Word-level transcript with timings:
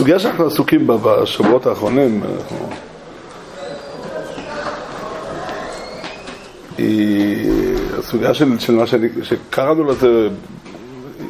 הסוגיה 0.00 0.18
שאנחנו 0.18 0.46
עסוקים 0.46 0.86
בה 0.86 0.96
בשבועות 0.96 1.66
האחרונים 1.66 2.22
אנחנו... 2.22 2.68
היא 6.78 7.52
הסוגיה 7.98 8.34
של, 8.34 8.58
של 8.58 8.74
מה 8.74 8.86
שאני, 8.86 9.08
שקראנו 9.22 9.84
לזה, 9.84 10.28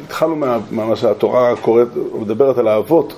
התחלנו 0.05 0.35
מה, 0.35 0.57
מה 0.71 0.95
שהתורה 0.95 1.55
קוראת, 1.61 1.87
מדברת 2.13 2.57
על 2.57 2.67
האבות 2.67 3.13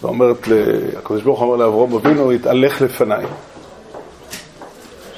ואומרת, 0.00 0.48
הקדוש 0.96 1.22
ברוך 1.22 1.40
הוא 1.40 1.52
אומר 1.52 1.64
לאברום 1.64 1.94
אבינו, 1.94 2.32
התהלך 2.32 2.82
לפניי. 2.82 3.24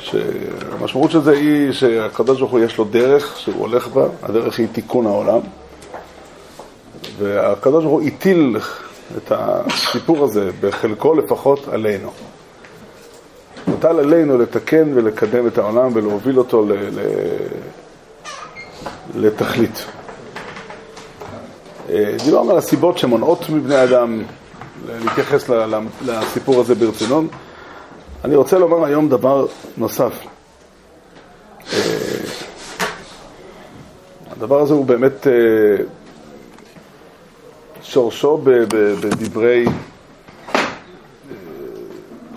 שהמשמעות 0.00 1.10
של 1.10 1.22
זה 1.22 1.32
היא 1.32 1.72
שהקדוש 1.72 2.38
ברוך 2.38 2.52
הוא 2.52 2.60
יש 2.60 2.78
לו 2.78 2.84
דרך 2.84 3.36
שהוא 3.38 3.54
הולך 3.58 3.88
בה, 3.88 4.06
הדרך 4.22 4.58
היא 4.58 4.68
תיקון 4.72 5.06
העולם. 5.06 5.40
והקדוש 7.18 7.84
ברוך 7.84 8.00
הוא 8.00 8.08
הטיל 8.08 8.56
את 9.16 9.32
הסיפור 9.34 10.24
הזה, 10.24 10.50
בחלקו 10.60 11.14
לפחות, 11.14 11.68
עלינו. 11.68 12.10
מוטל 13.66 13.98
עלינו 13.98 14.38
לתקן 14.38 14.92
ולקדם 14.94 15.46
את 15.46 15.58
העולם 15.58 15.90
ולהוביל 15.94 16.38
אותו 16.38 16.66
ל... 16.66 16.72
ל... 16.72 17.00
לתכלית. 19.14 19.84
אה, 21.90 22.16
דיברנו 22.24 22.50
על 22.50 22.58
הסיבות 22.58 22.98
שמונעות 22.98 23.50
מבני 23.50 23.84
אדם 23.84 24.22
להתייחס 24.86 25.50
לסיפור 26.04 26.60
הזה 26.60 26.74
ברצינות. 26.74 27.24
אני 28.24 28.36
רוצה 28.36 28.58
לומר 28.58 28.84
היום 28.84 29.08
דבר 29.08 29.46
נוסף. 29.76 30.12
אה, 31.72 31.78
הדבר 34.30 34.60
הזה 34.60 34.74
הוא 34.74 34.84
באמת 34.84 35.26
אה, 35.26 35.32
שורשו 37.82 38.40
בדברי 39.00 39.66
אה, 39.66 40.60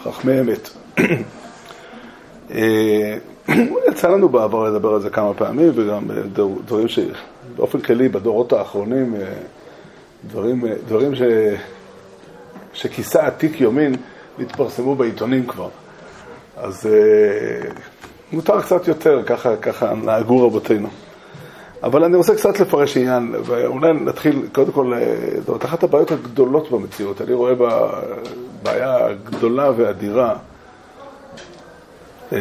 חכמי 0.03 0.39
אמת. 0.39 0.69
יצא 3.89 4.09
לנו 4.09 4.29
בעבר 4.29 4.69
לדבר 4.69 4.93
על 4.93 5.01
זה 5.01 5.09
כמה 5.09 5.33
פעמים, 5.33 5.71
וגם 5.75 6.03
דברים 6.65 6.87
שבאופן 6.87 7.79
כללי 7.79 8.09
בדורות 8.09 8.53
האחרונים, 8.53 9.15
דברים, 10.27 10.63
דברים 10.87 11.15
ש... 11.15 11.21
שכיסה 12.73 13.27
עתיק 13.27 13.61
יומין 13.61 13.95
התפרסמו 14.39 14.95
בעיתונים 14.95 15.47
כבר. 15.47 15.69
אז 16.57 16.87
אה, 16.87 17.69
מותר 18.31 18.61
קצת 18.61 18.87
יותר, 18.87 19.23
ככה, 19.25 19.55
ככה 19.55 19.93
נהגו 19.93 20.47
רבותינו. 20.47 20.87
אבל 21.83 22.03
אני 22.03 22.17
רוצה 22.17 22.35
קצת 22.35 22.59
לפרש 22.59 22.97
עניין, 22.97 23.35
ואולי 23.45 23.93
נתחיל, 23.93 24.47
קודם 24.51 24.71
כל, 24.71 24.93
אה, 24.93 25.15
זאת 25.45 25.65
אחת 25.65 25.83
הבעיות 25.83 26.11
הגדולות 26.11 26.71
במציאות. 26.71 27.21
אני 27.21 27.33
רואה 27.33 27.55
בה 27.55 27.89
בעיה 28.63 29.13
גדולה 29.23 29.71
ואדירה. 29.75 30.35
אה, 32.33 32.37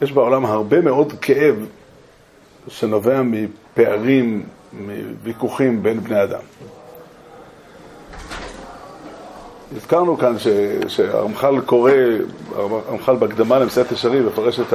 יש 0.00 0.12
בעולם 0.12 0.46
הרבה 0.46 0.80
מאוד 0.80 1.12
כאב 1.20 1.66
שנובע 2.68 3.22
מפערים, 3.22 4.46
מוויכוחים 4.72 5.82
בין 5.82 6.00
בני 6.00 6.22
אדם. 6.22 6.40
הזכרנו 9.76 10.18
כאן 10.18 10.34
שהרמח"ל 10.88 11.60
קורא, 11.60 11.92
הרמח"ל 12.56 13.16
בהקדמה 13.16 13.58
למסעט 13.58 13.92
ישרים, 13.92 14.26
מפרש 14.26 14.60
את 14.60 14.74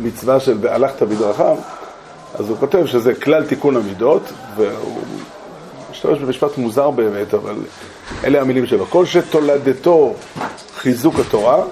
המצווה 0.00 0.40
של 0.40 0.56
והלכת 0.60 1.02
בדרכיו, 1.02 1.56
אז 2.34 2.48
הוא 2.48 2.56
כותב 2.56 2.86
שזה 2.86 3.14
כלל 3.14 3.46
תיקון 3.46 3.76
המידות, 3.76 4.22
והוא 4.56 5.00
משתמש 5.90 6.18
במשפט 6.18 6.58
מוזר 6.58 6.90
באמת, 6.90 7.34
אבל 7.34 7.54
אלה 8.24 8.40
המילים 8.40 8.66
שלו. 8.66 8.86
כל 8.86 9.06
שתולדתו 9.06 10.14
חיזוק 10.76 11.14
התורה, 11.18 11.62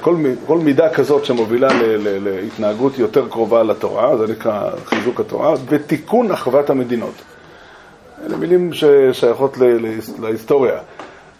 כל, 0.00 0.16
כל 0.46 0.58
מידה 0.58 0.88
כזאת 0.94 1.24
שמובילה 1.24 1.68
ל, 1.68 1.82
ל, 1.82 2.28
להתנהגות 2.40 2.98
יותר 2.98 3.28
קרובה 3.28 3.62
לתורה, 3.62 4.16
זה 4.16 4.26
נקרא 4.26 4.70
חיזוק 4.84 5.20
התורה, 5.20 5.54
ותיקון 5.68 6.30
אחוות 6.30 6.70
המדינות. 6.70 7.14
אלה 8.26 8.36
מילים 8.36 8.70
ששייכות 8.72 9.56
להיסטוריה. 10.18 10.78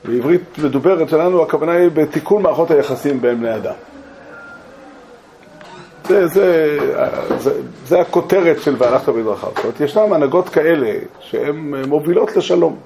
בעברית 0.05 0.59
מדוברת 0.59 1.09
שלנו 1.09 1.43
הכוונה 1.43 1.73
היא 1.73 1.91
בתיקון 1.91 2.43
מערכות 2.43 2.71
היחסים 2.71 3.21
בין 3.21 3.41
בני 3.41 3.55
אדם. 3.55 3.75
זה, 6.09 6.27
זה, 6.27 6.79
זה, 7.39 7.61
זה 7.87 8.01
הכותרת 8.01 8.61
של 8.61 8.75
והלכת 8.79 9.09
בדרכיו. 9.09 9.49
זאת 9.49 9.59
אומרת, 9.59 9.81
ישנן 9.81 10.13
הנהגות 10.13 10.49
כאלה 10.49 10.93
שהן 11.21 11.85
מובילות 11.89 12.37
לשלום. 12.37 12.77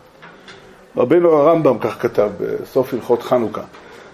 רבינו 0.96 1.32
הרמב"ם 1.32 1.78
כך 1.78 2.02
כתב 2.02 2.30
בסוף 2.40 2.94
הלכות 2.94 3.22
חנוכה, 3.22 3.62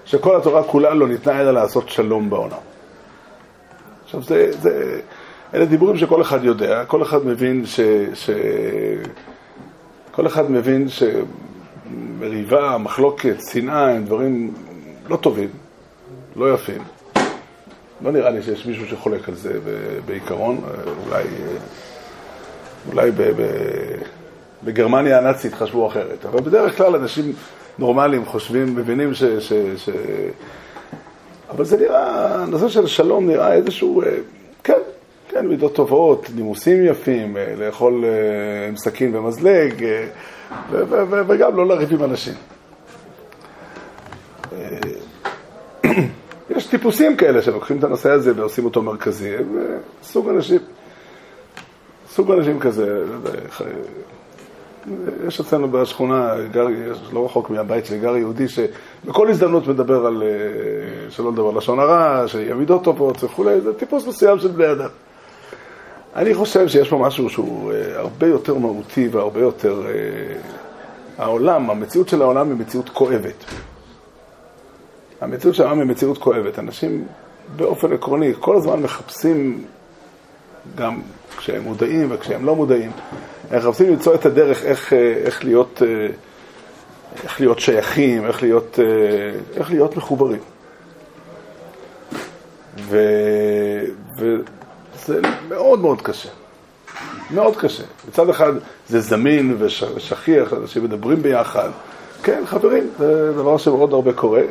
שכל 0.05 0.37
התורה 0.37 0.63
כולה 0.63 0.95
לא 0.95 1.09
ניתנה 1.09 1.41
אלא 1.41 1.51
לעשות 1.51 1.89
שלום 1.89 2.31
בעולם. 2.31 2.57
עכשיו, 4.05 4.23
זה, 4.23 4.51
זה, 4.61 5.01
אלה 5.55 5.65
דיבורים 5.65 5.97
שכל 5.97 6.23
אחד 6.23 6.45
יודע, 6.45 6.85
כל 6.85 7.03
אחד 7.03 7.27
מבין 7.27 7.67
ש... 7.67 7.81
ש 8.15 8.31
כל 10.13 10.27
אחד 10.27 10.51
מבין 10.51 10.89
ש... 10.89 11.03
מריבה, 12.19 12.79
מחלוקת, 12.79 13.37
שנאה, 13.53 13.91
הם 13.91 14.05
דברים 14.05 14.55
לא 15.09 15.17
טובים, 15.17 15.49
לא 16.37 16.55
יפים. 16.55 16.83
לא 18.03 18.13
נראה 18.13 18.31
לי 18.31 18.43
שיש 18.43 18.67
מישהו 18.67 18.87
שחולק 18.87 19.29
על 19.29 19.35
זה 19.35 19.59
בעיקרון, 20.07 20.61
אולי, 21.07 21.25
אולי 22.93 23.11
ב, 23.11 23.23
ב, 23.23 23.43
בגרמניה 24.65 25.19
הנאצית 25.19 25.55
חשבו 25.55 25.87
אחרת, 25.87 26.27
אבל 26.27 26.41
בדרך 26.41 26.77
כלל 26.77 26.97
אנשים 26.97 27.33
נורמליים 27.79 28.25
חושבים, 28.25 28.77
מבינים 28.77 29.15
ש... 29.15 29.25
ש, 29.25 29.53
ש 29.77 29.89
אבל 31.51 31.65
זה 31.65 31.77
נראה, 31.77 32.35
הנושא 32.35 32.69
של 32.69 32.87
שלום 32.87 33.27
נראה 33.27 33.53
איזשהו, 33.53 34.03
כן, 34.65 34.79
כן, 35.29 35.47
מידות 35.47 35.75
טובות, 35.75 36.27
נימוסים 36.35 36.85
יפים, 36.85 37.37
לאכול 37.59 38.05
עם 38.69 38.77
סכין 38.77 39.17
ומזלג, 39.17 39.85
וגם 41.29 41.57
לא 41.57 41.67
לריב 41.67 41.93
עם 41.93 42.05
אנשים. 42.05 42.35
אה, 44.53 44.79
יש 46.57 46.67
טיפוסים 46.67 47.17
כאלה 47.17 47.43
שלוקחים 47.43 47.79
את 47.79 47.85
הנושא 47.85 48.11
הזה 48.11 48.33
ועושים 48.37 48.65
אותו 48.65 48.83
מרכזי, 48.83 49.37
הם 49.37 49.59
אה, 49.59 49.77
סוג 50.03 50.29
אנשים, 50.29 50.59
סוג 52.09 52.31
אנשים 52.31 52.61
כזה, 52.61 53.05
לא 53.25 53.31
יש 55.27 55.41
אצלנו 55.41 55.71
בשכונה, 55.71 56.35
גר, 56.53 56.67
לא 57.13 57.25
רחוק 57.25 57.51
מהבית 57.51 57.87
שלי, 57.87 57.99
גר 57.99 58.17
יהודי 58.17 58.47
שבכל 58.49 59.29
הזדמנות 59.29 59.67
מדבר 59.67 60.07
על, 60.07 60.23
אה, 60.23 61.11
שלא 61.11 61.33
לדבר 61.33 61.51
לשון 61.51 61.79
הרע, 61.79 62.25
שיהיה 62.27 62.55
מידות 62.55 62.85
טובות 62.85 63.25
וכולי, 63.25 63.61
זה 63.61 63.75
טיפוס 63.75 64.07
מסוים 64.07 64.39
של 64.39 64.49
בני 64.49 64.73
אדם. 64.73 64.89
אני 66.17 66.35
חושב 66.35 66.69
שיש 66.69 66.89
פה 66.89 66.99
משהו 66.99 67.31
שהוא 67.31 67.73
אה, 67.73 67.99
הרבה 67.99 68.27
יותר 68.27 68.55
מהותי 68.55 69.09
והרבה 69.09 69.41
יותר... 69.41 69.83
אה, 69.87 70.37
העולם, 71.19 71.71
המציאות 71.71 72.09
של 72.09 72.23
העולם 72.23 72.49
היא 72.49 72.57
מציאות 72.57 72.89
כואבת. 72.89 73.45
המציאות 75.21 75.55
של 75.55 75.63
העולם 75.63 75.79
היא 75.81 75.89
מציאות 75.89 76.19
כואבת. 76.19 76.59
אנשים 76.59 77.07
באופן 77.57 77.93
עקרוני 77.93 78.33
כל 78.41 78.57
הזמן 78.57 78.81
מחפשים, 78.81 79.65
גם 80.75 81.01
כשהם 81.37 81.63
מודעים 81.63 82.09
וכשהם 82.11 82.47
לא 82.47 82.57
מודעים, 82.57 82.91
הם 83.51 83.59
מחפשים 83.59 83.91
למצוא 83.91 84.15
את 84.15 84.27
הדרך 84.27 84.65
איך, 84.65 84.93
אה, 84.93 85.13
איך, 85.25 85.45
להיות, 85.45 85.83
איך 87.25 87.41
להיות 87.41 87.59
שייכים, 87.59 88.27
איך 88.27 88.43
להיות, 88.43 88.79
איך 89.57 89.71
להיות 89.71 89.97
מחוברים. 89.97 90.41
ו... 92.79 92.99
ו... 94.19 94.37
זה 95.07 95.21
מאוד 95.49 95.81
מאוד 95.81 96.03
קשה. 96.03 96.29
מאוד 97.31 97.57
קשה. 97.57 97.83
מצד 98.09 98.29
אחד 98.29 98.53
זה 98.89 99.01
זמין 99.01 99.57
ושכיח, 99.59 100.53
אנשים 100.53 100.85
מדברים 100.85 101.23
ביחד. 101.23 101.71
כן, 102.23 102.43
חברים, 102.47 102.91
זה 102.99 103.33
דבר 103.33 103.59
שמאוד 103.59 103.93
הרבה 103.93 104.13
קורה. 104.13 104.43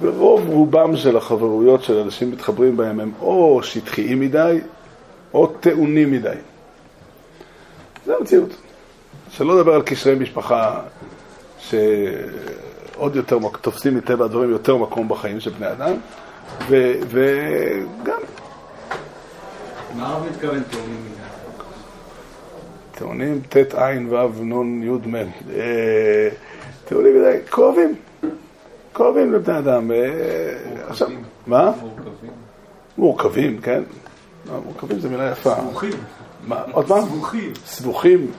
ורוב 0.00 0.48
רובם 0.48 0.96
של 0.96 1.16
החברויות 1.16 1.82
של 1.82 1.98
אנשים 1.98 2.30
מתחברים 2.30 2.76
בהם 2.76 3.00
הם 3.00 3.12
או 3.20 3.60
שטחיים 3.62 4.20
מדי, 4.20 4.60
או 5.34 5.46
טעונים 5.46 6.12
מדי. 6.12 6.34
זה 8.06 8.16
המציאות. 8.16 8.50
שלא 9.30 9.58
לדבר 9.58 9.74
על 9.74 9.82
קשרי 9.82 10.14
משפחה 10.14 10.80
שעוד 11.58 13.16
יותר 13.16 13.38
תופסים 13.60 13.96
מטבע 13.96 14.24
הדברים 14.24 14.50
יותר 14.50 14.76
מקום 14.76 15.08
בחיים 15.08 15.40
של 15.40 15.50
בני 15.50 15.70
אדם, 15.72 15.94
וגם... 16.68 18.18
מה 19.96 20.08
הרב 20.08 20.26
מתכוון 20.30 20.62
טעונים 22.94 23.40
ט' 23.48 23.74
ע' 23.74 23.92
ו' 24.10 24.44
נ' 24.44 24.82
י' 24.82 25.08
מ'. 25.08 25.14
אה, 25.54 26.28
טעונים 26.84 27.20
מדי, 27.20 27.36
כואבים. 27.50 27.94
כואבים 28.92 29.32
לבני 29.32 29.58
אדם. 29.58 29.90
אה, 29.90 29.96
עכשיו, 30.88 31.08
מה? 31.46 31.72
מורכבים. 31.80 32.30
מורכבים, 32.98 33.60
כן. 33.60 33.82
לא, 34.46 34.60
מורכבים 34.64 34.98
זה 34.98 35.08
מילה 35.08 35.30
יפה. 35.30 35.54
סבוכים. 35.54 35.92
עוד 36.72 36.86
פעם? 36.86 37.02
סבוכים. 37.02 37.52
סבוכים. 37.66 38.30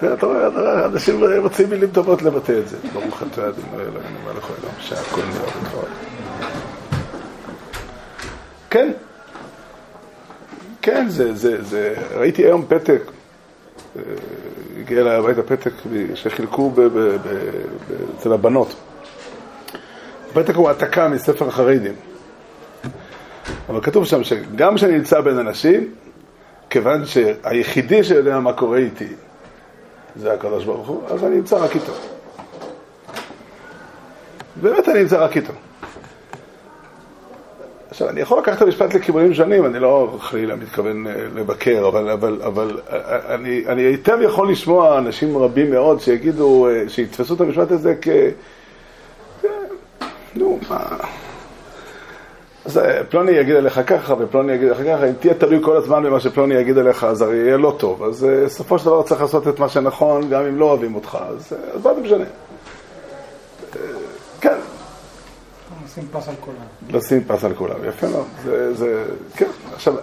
כן, 0.00 0.12
אתה 0.12 0.26
רואה, 0.26 0.86
אנשים 0.86 1.20
רוצים 1.38 1.70
מילים 1.70 1.90
טובות 1.90 2.22
לבטא 2.22 2.52
את 2.58 2.68
זה. 2.68 2.76
ברוך 2.92 3.22
אתה 3.22 3.48
אדוני 3.48 3.72
אלוהינו 3.72 4.18
מלך 4.24 4.50
העולם, 4.50 4.74
שהכל 4.80 5.20
נהיה 5.20 5.40
בדברו. 5.40 5.82
כן. 8.70 8.92
כן, 10.88 11.08
זה, 11.08 11.34
זה, 11.34 11.62
זה, 11.62 11.94
ראיתי 12.14 12.44
היום 12.44 12.64
פתק, 12.68 13.02
אה, 13.96 14.02
הגיע 14.80 15.00
אליי 15.00 15.16
הביתה 15.16 15.42
פתק 15.42 15.72
שחילקו 16.14 16.72
אצל 18.18 18.32
הבנות. 18.32 18.74
הפתק 20.30 20.54
הוא 20.54 20.68
העתקה 20.68 21.08
מספר 21.08 21.48
החרדים. 21.48 21.94
אבל 23.68 23.80
כתוב 23.80 24.04
שם 24.04 24.24
שגם 24.24 24.76
כשאני 24.76 24.92
נמצא 24.92 25.20
בין 25.20 25.38
אנשים, 25.38 25.94
כיוון 26.70 27.06
שהיחידי 27.06 28.04
שיודע 28.04 28.38
מה 28.38 28.52
קורה 28.52 28.78
איתי 28.78 29.08
זה 30.16 30.32
הקדוש 30.32 30.64
ברוך 30.64 30.88
הוא, 30.88 31.02
אז 31.08 31.24
אני 31.24 31.36
נמצא 31.36 31.56
רק 31.56 31.74
איתו. 31.74 31.92
באמת 34.56 34.88
אני 34.88 35.00
נמצא 35.00 35.24
רק 35.24 35.36
איתו. 35.36 35.52
עכשיו, 37.90 38.08
אני 38.08 38.20
יכול 38.20 38.38
לקחת 38.38 38.56
את 38.56 38.62
המשפט 38.62 38.94
לכיוונים 38.94 39.34
שונים, 39.34 39.64
אני 39.64 39.78
לא 39.78 40.16
חלילה 40.20 40.56
מתכוון 40.56 41.06
אה, 41.06 41.12
לבקר, 41.34 41.88
אבל, 41.88 42.10
אבל, 42.10 42.42
אבל 42.42 42.80
אה, 42.92 43.34
אני, 43.34 43.62
אני 43.66 43.82
היטב 43.82 44.18
יכול 44.22 44.52
לשמוע 44.52 44.98
אנשים 44.98 45.38
רבים 45.38 45.70
מאוד 45.70 46.00
שיגידו, 46.00 46.68
אה, 46.68 46.88
שיתפסו 46.88 47.34
את 47.34 47.40
המשפט 47.40 47.70
הזה 47.70 47.94
כ... 48.02 48.08
אה, 48.08 48.30
נו, 50.34 50.58
מה... 50.70 50.78
אז 52.68 52.78
אה, 52.78 53.04
פלוני 53.04 53.32
יגיד 53.32 53.56
עליך 53.56 53.80
ככה 53.86 54.14
ופלוני 54.18 54.52
יגיד 54.52 54.68
עליך 54.68 54.78
ככה, 54.78 55.08
אם 55.08 55.12
תהיה 55.20 55.34
תלוי 55.34 55.58
כל 55.62 55.76
הזמן 55.76 56.02
במה 56.02 56.20
שפלוני 56.20 56.54
יגיד 56.54 56.78
עליך, 56.78 57.04
אז 57.04 57.22
הרי 57.22 57.36
יהיה 57.36 57.56
לא 57.56 57.74
טוב. 57.78 58.02
אז 58.02 58.24
אה, 58.24 58.44
בסופו 58.44 58.78
של 58.78 58.86
דבר 58.86 59.02
צריך 59.02 59.20
לעשות 59.20 59.48
את 59.48 59.58
מה 59.58 59.68
שנכון, 59.68 60.30
גם 60.30 60.42
אם 60.44 60.58
לא 60.58 60.64
אוהבים 60.64 60.94
אותך, 60.94 61.18
אז, 61.28 61.52
אה, 61.52 61.58
אז 61.74 61.84
מה 61.84 61.94
זה 61.94 62.00
משנה? 62.00 62.24
אה, 62.24 63.80
כן, 64.40 64.58
נשים 65.98 66.08
פס 66.12 66.28
על 66.28 66.34
כולם. 66.40 66.56
לשים 66.90 67.24
פס 67.24 67.44
על 67.44 67.54
כולם, 67.54 67.84
יפה 67.88 68.06
מאוד. 68.08 68.26
זה, 68.72 69.04
כן. 69.36 69.46
עכשיו, 69.74 69.94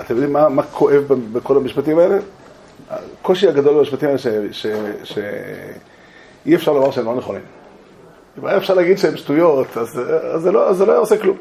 אתם 0.00 0.14
יודעים 0.14 0.32
מה, 0.32 0.48
מה 0.48 0.62
כואב 0.62 1.02
בכל 1.32 1.56
המשפטים 1.56 1.98
האלה? 1.98 2.18
הקושי 2.90 3.48
הגדול 3.48 3.78
במשפטים 3.78 4.08
האלה 4.08 4.18
שאי 5.02 6.54
אפשר 6.54 6.72
לומר 6.72 6.90
שהם 6.90 7.04
לא 7.04 7.14
נכונים. 7.14 7.42
אם 8.38 8.46
היה 8.46 8.56
אפשר 8.56 8.74
להגיד 8.74 8.98
שהם 8.98 9.16
שטויות, 9.16 9.76
אז, 9.76 9.88
זה 10.42 10.52
לא, 10.52 10.72
זה 10.72 10.86
לא 10.86 10.92
היה 10.92 11.00
עושה 11.00 11.18
כלום. 11.18 11.36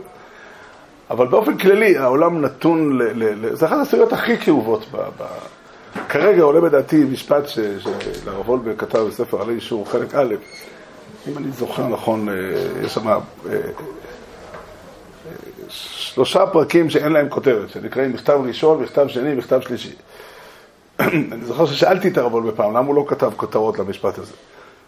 אבל 1.10 1.28
באופן 1.28 1.58
כללי, 1.58 1.98
העולם 1.98 2.42
נתון, 2.42 2.98
ל, 2.98 3.04
ל, 3.04 3.46
ל, 3.46 3.56
זה 3.56 3.66
אחת 3.66 3.78
הסוגיות 3.82 4.14
הכי 4.14 4.38
כאובות. 4.38 4.86
ב, 4.92 4.98
ב, 4.98 5.26
כרגע 6.10 6.42
עולה 6.42 6.62
בדעתי 6.62 7.04
משפט 7.04 7.48
שלרב 7.48 8.50
וולברג 8.50 8.78
כתב 8.78 9.00
בספר 9.00 9.42
עלי 9.42 9.54
אישור 9.54 9.90
חלק 9.90 10.16
א', 10.16 10.36
אם 11.28 11.38
אני 11.38 11.52
זוכר 11.52 11.88
נכון, 11.88 12.30
אה, 12.30 12.34
יש 12.86 12.94
שם 12.94 13.08
אה, 13.08 13.18
שלושה 15.70 16.46
פרקים 16.46 16.90
שאין 16.90 17.12
להם 17.12 17.30
כותרת, 17.30 17.70
שנקראים 17.70 18.14
מכתב 18.14 18.40
ראשון, 18.46 18.84
מכתב 18.84 19.08
שני, 19.08 19.36
מכתב 19.36 19.62
שלישי. 19.62 19.94
אני 21.00 21.46
זוכר 21.46 21.66
ששאלתי 21.66 22.08
את 22.08 22.18
הרב 22.18 22.34
וולברג 22.34 22.56
פעם, 22.56 22.78
למה 22.78 22.88
הוא 22.88 22.96
לא 22.96 23.06
כתב 23.08 23.32
כותרות 23.38 23.80
למשפט 23.80 24.18
הזה, 24.18 24.34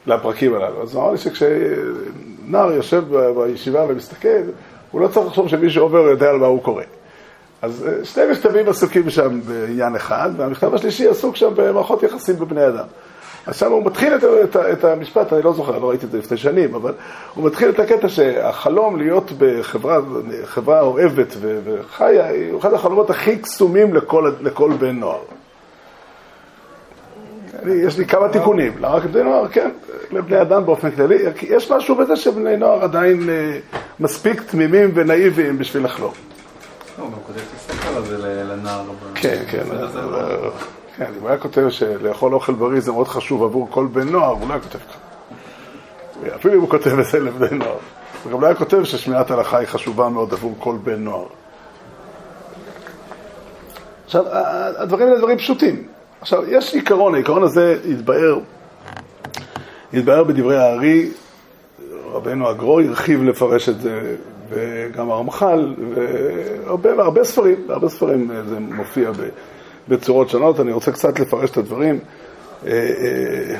לפרקים 0.07 0.53
הללו. 0.53 0.83
אז 0.83 0.95
אמר 0.95 1.11
לי 1.11 1.17
שכשנער 1.17 2.71
יושב 2.71 3.03
בישיבה 3.35 3.85
ומסתכל, 3.89 4.43
הוא 4.91 5.01
לא 5.01 5.07
צריך 5.07 5.27
לחשוב 5.27 5.47
שמישהו 5.47 5.83
עובר 5.83 5.97
יודע 5.97 6.29
על 6.29 6.37
מה 6.37 6.47
הוא 6.47 6.63
קורא. 6.63 6.83
אז 7.61 7.87
אה, 7.87 8.05
שני 8.05 8.23
מכתבים 8.31 8.69
עסוקים 8.69 9.09
שם 9.09 9.41
בעניין 9.41 9.95
אחד, 9.95 10.29
והמכתב 10.37 10.73
השלישי 10.73 11.07
עסוק 11.07 11.35
שם 11.35 11.49
במערכות 11.55 12.03
יחסים 12.03 12.35
בבני 12.35 12.67
אדם. 12.67 12.85
אז 13.47 13.57
שם 13.57 13.71
הוא 13.71 13.85
מתחיל 13.85 14.15
את, 14.15 14.23
את, 14.23 14.55
את 14.55 14.83
המשפט, 14.83 15.33
אני 15.33 15.41
לא 15.41 15.53
זוכר, 15.53 15.79
לא 15.79 15.89
ראיתי 15.89 16.05
את 16.05 16.11
זה 16.11 16.17
לפני 16.17 16.37
שנים, 16.37 16.75
אבל 16.75 16.93
הוא 17.35 17.45
מתחיל 17.45 17.69
את 17.69 17.79
הקטע 17.79 18.09
שהחלום 18.09 18.97
להיות 18.97 19.31
בחברה 19.37 19.99
חברה 20.45 20.81
אוהבת 20.81 21.33
ו- 21.41 21.59
וחיה, 21.63 22.29
הוא 22.51 22.59
אחד 22.59 22.73
החלומות 22.73 23.09
הכי 23.09 23.37
קסומים 23.37 23.93
לכל, 23.93 24.31
לכל 24.41 24.71
בן 24.79 24.99
נוער. 24.99 25.19
אני, 27.63 27.73
יש 27.73 27.97
לי 27.97 28.05
כמה 28.05 28.29
תיקונים, 28.29 28.73
לא 28.79 28.87
רק 28.87 29.03
בני 29.03 29.23
נוער, 29.23 29.47
כן, 29.47 29.69
לבני 30.11 30.41
אדם 30.41 30.65
באופן 30.65 30.91
כללי, 30.91 31.17
יש 31.41 31.71
משהו 31.71 31.95
בזה 31.95 32.15
שבני 32.15 32.57
נוער 32.57 32.83
עדיין 32.83 33.29
אה, 33.29 33.59
מספיק 33.99 34.41
תמימים 34.41 34.91
ונאיביים 34.93 35.57
בשביל 35.57 35.83
לחלום. 35.85 36.11
לא, 36.99 37.03
הוא 37.03 37.11
גם 37.11 37.17
כותב 37.27 37.37
את 37.39 37.55
הספר 37.55 37.97
הזה 37.97 38.17
ל- 38.17 38.51
לנער. 38.51 38.81
כן, 39.15 39.43
כן, 39.51 39.63
כן, 40.97 41.05
אם 41.05 41.21
הוא 41.21 41.29
היה 41.29 41.37
כותב 41.37 41.69
שלאכול 41.69 42.33
אוכל 42.33 42.53
בריא 42.53 42.79
זה 42.79 42.91
מאוד 42.91 43.07
חשוב 43.07 43.43
עבור 43.43 43.67
כל 43.71 43.87
בן 43.91 44.09
נוער, 44.09 44.31
הוא 44.31 44.47
לא 44.47 44.53
היה 44.53 44.61
כותב 44.61 44.79
ככה. 44.79 46.35
אפילו 46.35 46.53
אם 46.53 46.61
הוא 46.61 46.69
כותב 46.69 46.99
את 46.99 47.05
זה 47.05 47.19
לבני 47.19 47.57
נוער. 47.57 47.77
הוא 48.23 48.31
גם 48.31 48.41
לא 48.41 48.45
היה 48.45 48.55
כותב 48.55 48.83
ששמיעת 48.83 49.31
הלכה 49.31 49.57
היא 49.57 49.67
חשובה 49.67 50.09
מאוד 50.09 50.33
עבור 50.33 50.55
כל 50.59 50.75
בן 50.83 51.03
נוער. 51.03 51.25
עכשיו, 54.05 54.23
הדברים 54.77 55.07
האלה 55.07 55.17
דברים 55.19 55.37
פשוטים. 55.37 55.83
עכשיו, 56.21 56.43
יש 56.47 56.73
עיקרון, 56.73 57.15
העיקרון 57.15 57.43
הזה 57.43 57.77
התבאר, 57.91 58.39
התבאר 59.93 60.23
בדברי 60.23 60.57
הארי, 60.57 61.09
רבנו 62.11 62.49
הגרו 62.49 62.79
הרחיב 62.79 63.23
לפרש 63.23 63.69
את 63.69 63.81
זה, 63.81 64.15
וגם 64.49 65.11
הרמח"ל, 65.11 65.73
והרבה 65.95 67.03
הרבה 67.03 67.23
ספרים, 67.23 67.67
בהרבה 67.67 67.89
ספרים 67.89 68.31
אה, 68.31 68.43
זה 68.43 68.59
מופיע 68.59 69.11
ב- 69.11 69.29
בצורות 69.87 70.29
שונות. 70.29 70.59
אני 70.59 70.71
רוצה 70.71 70.91
קצת 70.91 71.19
לפרש 71.19 71.49
את 71.49 71.57
הדברים. 71.57 71.99
אה, 72.65 72.71
אה, 72.71 73.57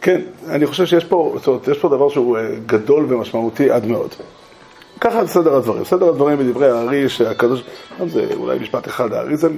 כן, 0.00 0.20
אני 0.48 0.66
חושב 0.66 0.86
שיש 0.86 1.04
פה, 1.04 1.34
זאת 1.38 1.46
אומרת, 1.46 1.68
יש 1.68 1.78
פה 1.78 1.88
דבר 1.88 2.08
שהוא 2.08 2.38
אה, 2.38 2.48
גדול 2.66 3.06
ומשמעותי 3.08 3.70
עד 3.70 3.86
מאוד. 3.86 4.14
ככה 5.00 5.26
סדר 5.26 5.56
הדברים. 5.56 5.84
סדר 5.84 6.08
הדברים 6.08 6.38
בדברי 6.38 6.70
הארי, 6.70 7.08
שהקדוש... 7.08 7.64
זה 8.06 8.26
אולי 8.36 8.58
משפט 8.58 8.88
אחד, 8.88 9.12
הארי 9.12 9.36
זה, 9.36 9.48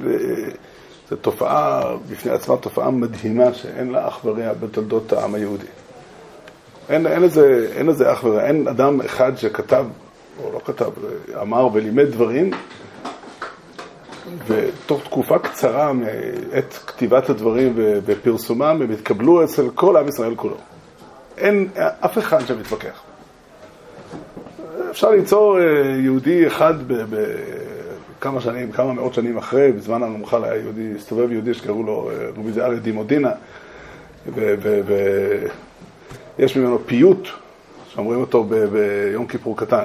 זה 1.09 1.16
תופעה 1.16 1.83
בפני 2.11 2.33
עצמה, 2.33 2.57
תופעה 2.57 2.90
מדהימה 2.90 3.54
שאין 3.54 3.90
לה 3.90 4.09
אח 4.09 4.25
ורע 4.25 4.52
בתולדות 4.52 5.12
העם 5.12 5.35
היהודי. 5.35 5.66
אין, 6.88 7.07
אין, 7.07 7.23
לזה, 7.23 7.69
אין 7.76 7.87
לזה 7.87 8.12
אח 8.12 8.25
ורע, 8.25 8.47
אין 8.47 8.69
אדם 8.69 9.00
אחד 9.00 9.33
שכתב, 9.37 9.85
או 10.43 10.50
לא 10.54 10.61
כתב, 10.64 10.90
אמר 11.43 11.69
ולימד 11.73 12.07
דברים, 12.11 12.50
ותוך 14.47 15.04
תקופה 15.04 15.38
קצרה 15.38 15.93
מעת 15.93 16.78
כתיבת 16.87 17.31
הדברים 17.31 17.73
ופרסומם, 17.76 18.62
הם 18.83 18.90
התקבלו 18.90 19.45
אצל 19.45 19.71
כל 19.75 19.97
עם 19.97 20.09
ישראל 20.09 20.35
כולו. 20.35 20.57
אין 21.38 21.69
אף 21.76 22.19
אחד 22.19 22.47
שמתווכח. 22.47 23.02
אפשר 24.90 25.11
למצוא 25.11 25.59
אה, 25.59 25.64
יהודי 26.02 26.47
אחד 26.47 26.75
בכמה 28.19 28.40
שנים, 28.40 28.73
כמה 28.73 28.93
מאות 28.93 29.14
שנים 29.14 29.38
אחרי, 29.38 29.73
בזמן 29.73 30.02
הרמח"ל 30.02 30.45
היה 30.45 30.57
יהודי, 30.57 30.93
הסתובב 30.97 31.33
יהודי 31.33 31.54
שקראו 31.54 31.83
לו 31.83 32.11
אה, 32.11 32.28
רבי 32.37 32.52
זאריה 32.52 32.78
דימודינה, 32.78 33.31
ויש 36.38 36.57
ממנו 36.57 36.78
פיוט, 36.87 37.28
שאומרים 37.88 38.21
אותו 38.21 38.45
ביום 38.45 39.26
כיפור 39.26 39.57
קטן. 39.57 39.85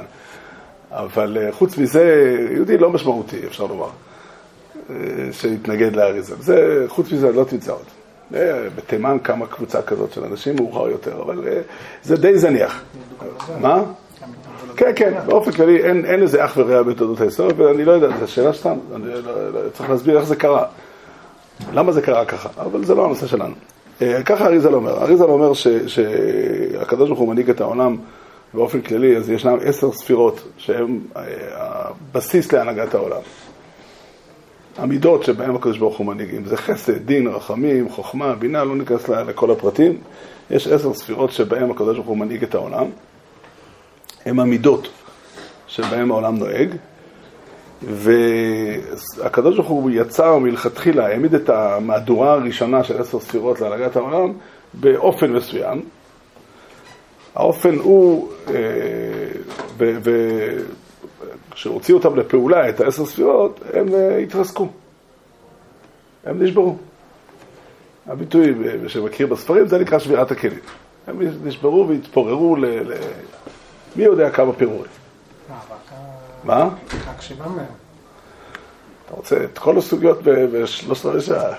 אבל 0.91 1.37
אה, 1.41 1.51
חוץ 1.51 1.77
מזה, 1.77 2.35
יהודי 2.51 2.77
לא 2.77 2.89
משמעותי, 2.89 3.47
אפשר 3.47 3.65
לומר, 3.65 3.89
שהתנגד 5.31 5.95
לאריזם. 5.95 6.35
זה, 6.39 6.85
חוץ 6.87 7.11
מזה, 7.11 7.31
לא 7.31 7.43
תמצא 7.43 7.71
עוד. 7.71 7.85
בתימן 8.75 9.17
קמה 9.23 9.47
קבוצה 9.47 9.81
כזאת 9.81 10.13
של 10.13 10.23
אנשים 10.23 10.55
מאוחר 10.55 10.89
יותר, 10.89 11.21
אבל 11.21 11.47
אה, 11.47 11.61
זה 12.03 12.17
די 12.17 12.37
זניח. 12.37 12.83
מה? 13.61 13.83
כן, 14.75 14.91
כן, 14.95 15.13
באופן 15.25 15.51
כללי 15.51 15.83
אין, 15.83 16.05
אין 16.05 16.19
לזה 16.19 16.45
אח 16.45 16.53
ורע 16.57 16.83
בתולדות 16.83 17.21
ההיסטוריה, 17.21 17.53
ואני 17.57 17.85
לא 17.85 17.91
יודע, 17.91 18.07
זו 18.19 18.27
שאלה 18.27 18.53
סתם, 18.53 18.77
אני 18.95 19.05
לא, 19.05 19.51
לא, 19.53 19.69
צריך 19.73 19.89
להסביר 19.89 20.17
איך 20.17 20.25
זה 20.25 20.35
קרה. 20.35 20.65
למה 21.73 21.91
זה 21.91 22.01
קרה 22.01 22.25
ככה, 22.25 22.49
אבל 22.57 22.85
זה 22.85 22.95
לא 22.95 23.05
הנושא 23.05 23.27
שלנו. 23.27 23.53
אה, 24.01 24.23
ככה 24.23 24.45
אריזל 24.45 24.73
אומר, 24.73 25.03
אריזל 25.03 25.23
אומר 25.23 25.51
שהקדוש 25.87 27.09
ברוך 27.09 27.19
הוא 27.19 27.29
מנהיג 27.29 27.49
את 27.49 27.61
העולם 27.61 27.97
באופן 28.53 28.81
כללי, 28.81 29.17
אז 29.17 29.29
ישנם 29.29 29.57
עשר 29.63 29.91
ספירות 29.91 30.41
שהן 30.57 30.99
אה, 31.15 31.21
הבסיס 31.51 32.51
להנהגת 32.51 32.95
העולם. 32.95 33.21
המידות 34.79 35.23
שבהן 35.23 35.55
הקדוש 35.55 35.77
ברוך 35.77 35.97
הוא 35.97 36.07
מנהיג, 36.07 36.35
אם 36.35 36.45
זה 36.45 36.57
חסד, 36.57 37.05
דין, 37.05 37.27
רחמים, 37.27 37.89
חוכמה, 37.89 38.35
בינה, 38.35 38.63
לא 38.63 38.75
ניכנס 38.75 39.09
לכל 39.09 39.51
הפרטים. 39.51 39.97
יש 40.51 40.67
עשר 40.67 40.93
ספירות 40.93 41.31
שבהן 41.31 41.71
הקדוש 41.71 41.95
ברוך 41.95 42.07
הוא 42.07 42.17
מנהיג 42.17 42.43
את 42.43 42.55
העולם. 42.55 42.85
הן 44.25 44.39
המידות. 44.39 44.87
שבהם 45.69 46.11
העולם 46.11 46.37
נוהג, 46.37 46.69
והקדוש 47.81 49.55
ברוך 49.55 49.67
הוא 49.67 49.91
יצר 49.93 50.37
מלכתחילה, 50.37 51.07
העמיד 51.07 51.33
את 51.33 51.49
המהדורה 51.49 52.33
הראשונה 52.33 52.83
של 52.83 53.01
עשר 53.01 53.19
ספירות 53.19 53.61
להנהגת 53.61 53.95
העולם 53.95 54.33
באופן 54.73 55.31
מסוים. 55.31 55.81
האופן 57.35 57.75
הוא, 57.75 58.31
וכשהוציאו 61.49 61.97
אותם 61.97 62.15
לפעולה, 62.15 62.69
את 62.69 62.81
העשר 62.81 63.05
ספירות, 63.05 63.59
הם 63.73 63.93
אה, 63.93 64.17
התרסקו. 64.17 64.67
הם 66.25 66.43
נשברו. 66.43 66.77
הביטוי 68.07 68.53
שמכיר 68.87 69.27
בספרים 69.27 69.67
זה 69.67 69.77
נקרא 69.77 69.99
שבירת 69.99 70.31
הכלים. 70.31 70.59
הם 71.07 71.19
נשברו 71.43 71.87
והתפוררו 71.89 72.55
ל... 72.55 72.65
ל... 72.65 72.93
מי 73.95 74.03
יודע 74.03 74.29
כמה 74.29 74.53
פירורים. 74.53 74.91
מה? 76.43 76.69
שבעה 77.19 77.49
מהם. 77.49 77.65
אתה 79.05 79.15
רוצה 79.15 79.43
את 79.43 79.57
כל 79.57 79.77
הסוגיות 79.77 80.19
בשלושת 80.23 81.05
רבעי 81.05 81.21
שעה? 81.21 81.55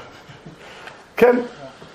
כן, 1.17 1.37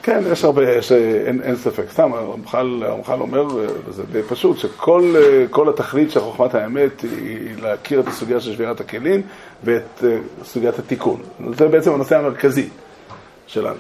כן, 0.06 0.24
יש 0.32 0.44
הרבה, 0.44 0.72
יש, 0.72 0.92
אין, 0.92 1.42
אין 1.42 1.56
ספק. 1.56 1.84
סתם, 1.92 2.14
הרמח"ל 2.14 3.22
אומר, 3.22 3.46
וזה 3.86 4.04
די 4.12 4.24
פשוט, 4.24 4.58
שכל 4.58 5.70
התכלית 5.70 6.12
של 6.12 6.20
חוכמת 6.20 6.56
האמת 6.56 7.02
היא 7.02 7.62
להכיר 7.62 8.00
את 8.00 8.08
הסוגיה 8.08 8.40
של 8.40 8.54
שבירת 8.54 8.80
הכלים 8.80 9.22
ואת 9.64 10.04
אה, 10.04 10.18
סוגיית 10.44 10.80
התיקון. 10.80 11.22
זה 11.58 11.68
בעצם 11.68 11.94
הנושא 11.94 12.18
המרכזי 12.18 12.70
שלנו. 13.48 13.80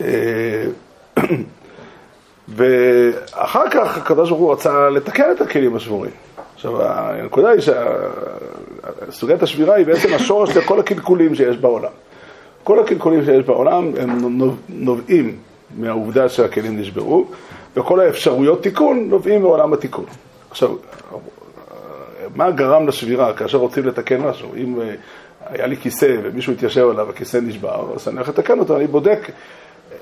אה, 0.00 0.64
ואחר 2.56 3.70
כך 3.70 3.98
הקדוש 3.98 4.28
ברוך 4.28 4.40
הוא 4.40 4.52
רצה 4.52 4.90
לתקן 4.90 5.30
את 5.36 5.40
הכלים 5.40 5.76
השבורים. 5.76 6.12
עכשיו, 6.54 6.82
הנקודה 6.82 7.48
היא 7.48 7.60
שסוגיית 9.10 9.42
השבירה 9.42 9.74
היא 9.74 9.86
בעצם 9.86 10.14
השורש 10.14 10.56
לכל 10.56 10.80
הקלקולים 10.80 11.34
שיש 11.34 11.56
בעולם. 11.56 11.92
כל 12.68 12.80
הקלקולים 12.80 13.24
שיש 13.24 13.46
בעולם 13.46 13.90
הם 13.98 14.38
נובעים 14.68 15.36
מהעובדה 15.76 16.28
שהכלים 16.28 16.80
נשברו, 16.80 17.26
וכל 17.76 18.00
האפשרויות 18.00 18.62
תיקון 18.62 19.08
נובעים 19.08 19.42
מעולם 19.42 19.72
התיקון. 19.72 20.04
עכשיו, 20.50 20.76
מה 22.34 22.50
גרם 22.50 22.88
לשבירה 22.88 23.32
כאשר 23.32 23.58
רוצים 23.58 23.86
לתקן 23.86 24.20
משהו? 24.20 24.48
אם 24.56 24.80
אה, 24.80 24.94
היה 25.46 25.66
לי 25.66 25.76
כיסא 25.76 26.16
ומישהו 26.22 26.52
התיישב 26.52 26.88
עליו, 26.88 27.10
הכיסא 27.10 27.36
נשבר, 27.36 27.92
אז 27.94 28.08
אני 28.08 28.16
הולך 28.16 28.28
לתקן 28.28 28.58
אותו, 28.58 28.76
אני 28.76 28.86
בודק, 28.86 29.30
אה, 29.30 29.96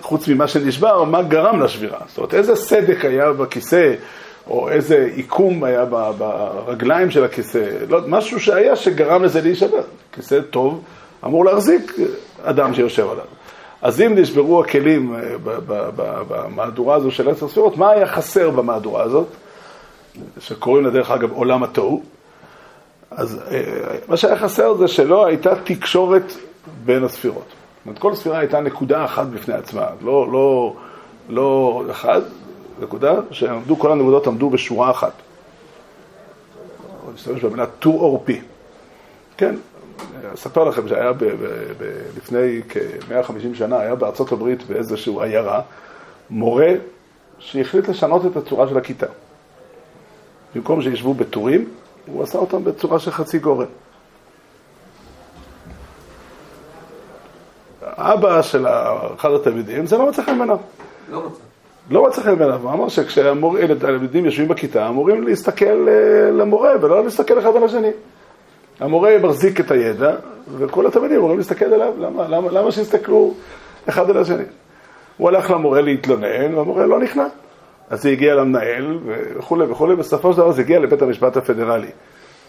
חוץ 0.00 0.28
ממה 0.28 0.48
שנשבר, 0.48 1.04
מה 1.04 1.22
גרם 1.22 1.62
לשבירה. 1.62 1.98
זאת 2.08 2.18
אומרת, 2.18 2.34
איזה 2.34 2.56
סדק 2.56 3.04
היה 3.04 3.32
בכיסא, 3.32 3.94
או 4.46 4.68
איזה 4.68 5.08
עיקום 5.14 5.64
היה 5.64 5.84
ברגליים 6.18 7.10
של 7.10 7.24
הכיסא, 7.24 7.64
לא, 7.88 8.00
משהו 8.06 8.40
שהיה 8.40 8.76
שגרם 8.76 9.24
לזה 9.24 9.40
להישבר. 9.40 9.82
כיסא 10.12 10.40
טוב 10.40 10.84
אמור 11.24 11.44
להחזיק 11.44 11.92
אדם 12.42 12.74
שיושב 12.74 13.10
עליו. 13.10 13.24
אז 13.82 14.00
אם 14.00 14.18
נשברו 14.18 14.60
הכלים 14.60 15.14
אה, 15.14 15.20
במהדורה 16.28 16.96
הזו 16.96 17.10
של 17.10 17.30
עשר 17.30 17.48
ספירות, 17.48 17.76
מה 17.76 17.90
היה 17.90 18.06
חסר 18.06 18.50
במהדורה 18.50 19.02
הזאת, 19.02 19.26
שקוראים 20.38 20.84
לה 20.84 20.90
דרך 20.90 21.10
אגב 21.10 21.32
עולם 21.32 21.62
התוהו? 21.62 22.02
אז 23.10 23.40
אה, 23.50 23.62
מה 24.08 24.16
שהיה 24.16 24.36
חסר 24.36 24.74
זה 24.74 24.88
שלא 24.88 25.26
הייתה 25.26 25.54
תקשורת 25.64 26.32
בין 26.84 27.04
הספירות. 27.04 27.46
זאת 27.46 27.86
אומרת, 27.86 27.98
כל 27.98 28.14
ספירה 28.14 28.38
הייתה 28.38 28.60
נקודה 28.60 29.04
אחת 29.04 29.26
בפני 29.26 29.54
עצמה, 29.54 29.86
לא, 30.02 30.32
לא, 30.32 30.74
לא 31.28 31.82
אחד, 31.90 32.20
נקודה 32.80 33.12
שעמדו, 33.30 33.76
כל 33.76 33.92
הנקודות 33.92 34.26
עמדו 34.26 34.50
בשורה 34.50 34.90
אחת. 34.90 35.12
אני 37.06 37.16
אשתמש 37.16 37.44
במילה 37.44 37.66
טור 37.66 38.00
עורפי. 38.00 38.40
כן, 39.36 39.54
אספר 40.34 40.64
לכם 40.64 40.88
שהיה 40.88 41.12
ב, 41.12 41.24
ב, 41.24 41.44
ב, 41.78 42.02
לפני 42.16 42.60
כ-150 42.68 43.54
שנה, 43.54 43.80
היה 43.80 43.94
בארצות 43.94 44.32
הברית 44.32 44.62
באיזושהי 44.66 45.14
עיירה, 45.20 45.60
מורה 46.30 46.72
שהחליט 47.38 47.88
לשנות 47.88 48.26
את 48.26 48.36
הצורה 48.36 48.68
של 48.68 48.78
הכיתה. 48.78 49.06
במקום 50.54 50.82
שישבו 50.82 51.14
בטורים, 51.14 51.68
הוא 52.06 52.22
עשה 52.22 52.38
אותם 52.38 52.64
בצורה 52.64 52.98
של 52.98 53.10
חצי 53.10 53.38
גורן. 53.38 53.66
אבא 57.82 58.42
של 58.42 58.66
אחד 59.14 59.30
התלמידים, 59.32 59.86
זה 59.86 59.98
לא 59.98 60.08
מצא 60.08 60.22
חן 60.22 60.38
בעיניו. 60.38 60.58
לא 61.10 61.22
מצא. 61.26 61.38
לא 61.90 62.08
מצא 62.08 62.22
חן 62.22 62.38
בעיניו, 62.38 62.60
הוא 62.62 62.72
אמר 62.72 62.88
שכשהתלמידים 62.88 64.24
יושבים 64.24 64.48
בכיתה, 64.48 64.88
אמורים 64.88 65.22
להסתכל 65.22 65.88
אה, 65.88 66.30
למורה 66.30 66.72
ולא 66.80 67.04
להסתכל 67.04 67.38
אחד 67.38 67.56
על 67.56 67.64
השני. 67.64 67.90
המורה 68.80 69.18
מחזיק 69.22 69.60
את 69.60 69.70
הידע, 69.70 70.14
וכל 70.58 70.86
התלמידים 70.86 71.16
אמורים 71.16 71.38
להסתכל 71.38 71.64
עליו, 71.64 71.92
למה, 71.98 72.28
למה, 72.28 72.50
למה 72.50 72.72
שיסתכלו 72.72 73.34
אחד 73.88 74.10
על 74.10 74.16
השני? 74.16 74.44
הוא 75.16 75.28
הלך 75.28 75.50
למורה 75.50 75.80
להתלונן, 75.80 76.54
והמורה 76.54 76.86
לא 76.86 77.00
נכנע. 77.00 77.26
אז 77.90 78.02
זה 78.02 78.10
הגיע 78.10 78.34
למנהל 78.34 78.98
וכולי 79.38 79.64
וכולי, 79.64 79.96
בסופו 79.96 80.32
של 80.32 80.38
דבר 80.38 80.52
זה 80.52 80.62
הגיע 80.62 80.78
לבית 80.78 81.02
המשפט 81.02 81.36
הפדרלי, 81.36 81.90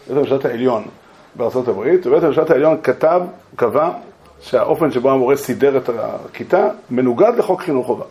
בית 0.08 0.18
המשפט 0.18 0.46
העליון 0.46 0.84
הברית, 1.40 2.08
ובית 2.08 2.24
המשפט 2.24 2.52
העליון 2.52 2.78
כתב, 2.84 3.22
קבע, 3.56 3.92
שהאופן 4.42 4.92
שבו 4.92 5.12
המורה 5.12 5.36
סידר 5.36 5.78
את 5.78 5.90
הכיתה 5.98 6.68
מנוגד 6.92 7.32
לחוק 7.38 7.62
חינוך 7.62 7.86
חובה. 7.86 8.06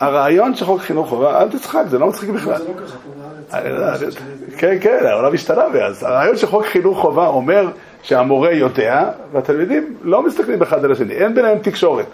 הרעיון 0.00 0.54
של 0.54 0.64
חוק 0.64 0.80
חינוך 0.80 1.08
חובה, 1.08 1.42
אל 1.42 1.48
תצחק, 1.48 1.82
זה 1.88 1.98
לא 1.98 2.06
מצחיק 2.06 2.30
בכלל. 2.30 2.58
זה 2.58 2.64
לא 2.64 2.74
ככה 2.86 2.98
פה 2.98 3.10
בארץ. 3.50 4.14
כן, 4.58 4.76
כן, 4.80 5.06
העולם 5.06 5.34
השתנה 5.34 5.68
מאז. 5.68 6.02
הרעיון 6.02 6.36
של 6.36 6.46
חוק 6.46 6.66
חינוך 6.66 6.98
חובה 6.98 7.26
אומר 7.26 7.68
שהמורה 8.02 8.52
יודע, 8.52 9.10
והתלמידים 9.32 9.96
לא 10.02 10.22
מסתכלים 10.22 10.62
אחד 10.62 10.84
על 10.84 10.92
השני, 10.92 11.14
אין 11.14 11.34
ביניהם 11.34 11.58
תקשורת, 11.58 12.06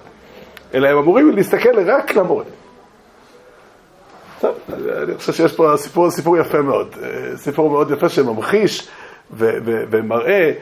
אלא 0.74 0.88
הם 0.88 0.98
אמורים 0.98 1.30
להסתכל 1.30 1.90
רק 1.90 2.14
למורה. 2.16 2.44
טוב, 4.40 4.54
אני 5.02 5.14
חושב 5.14 5.32
שיש 5.32 5.56
פה 5.56 5.72
סיפור, 5.76 6.10
סיפור 6.10 6.38
יפה 6.38 6.62
מאוד, 6.62 6.96
סיפור 7.36 7.70
מאוד 7.70 7.90
יפה 7.90 8.08
שממחיש 8.08 8.88
ומראה 9.30 10.52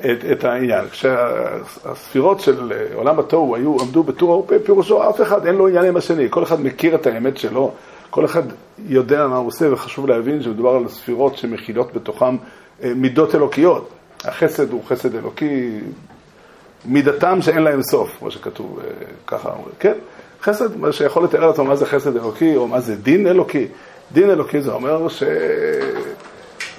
את, 0.00 0.24
את 0.32 0.44
העניין. 0.44 0.84
כשהספירות 0.88 2.40
של 2.40 2.72
עולם 2.94 3.18
התוהו 3.18 3.56
היו, 3.56 3.76
עמדו 3.80 4.02
בטור 4.02 4.32
עורפי, 4.32 4.54
פירושו 4.64 5.10
אף 5.10 5.20
אחד 5.20 5.46
אין 5.46 5.54
לו 5.54 5.68
עניין 5.68 5.84
עם 5.84 5.96
השני, 5.96 6.26
כל 6.30 6.42
אחד 6.42 6.60
מכיר 6.60 6.94
את 6.94 7.06
האמת 7.06 7.36
שלו, 7.36 7.72
כל 8.10 8.24
אחד 8.24 8.42
יודע 8.88 9.26
מה 9.26 9.36
הוא 9.36 9.46
עושה, 9.46 9.72
וחשוב 9.72 10.06
להבין 10.06 10.42
שמדובר 10.42 10.70
על 10.70 10.88
ספירות 10.88 11.36
שמכילות 11.36 11.94
בתוכן 11.94 12.34
אה, 12.82 12.92
מידות 12.96 13.34
אלוקיות. 13.34 13.88
החסד 14.24 14.70
הוא 14.72 14.82
חסד 14.86 15.14
אלוקי, 15.14 15.78
מידתם 16.84 17.42
שאין 17.42 17.62
להם 17.62 17.82
סוף, 17.82 18.16
כמו 18.18 18.30
שכתוב 18.30 18.80
אה, 18.84 18.90
ככה, 19.26 19.50
כן? 19.78 19.94
חסד, 20.42 20.76
מה 20.76 20.92
שיכול 20.92 21.24
לתאר 21.24 21.46
לעצמו 21.46 21.64
מה 21.64 21.76
זה 21.76 21.86
חסד 21.86 22.16
אלוקי, 22.16 22.56
או 22.56 22.68
מה 22.68 22.80
זה 22.80 22.96
דין 22.96 23.26
אלוקי. 23.26 23.66
דין 24.12 24.30
אלוקי 24.30 24.60
זה 24.60 24.72
אומר 24.72 25.08
ש... 25.08 25.22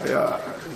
היה, 0.03 0.27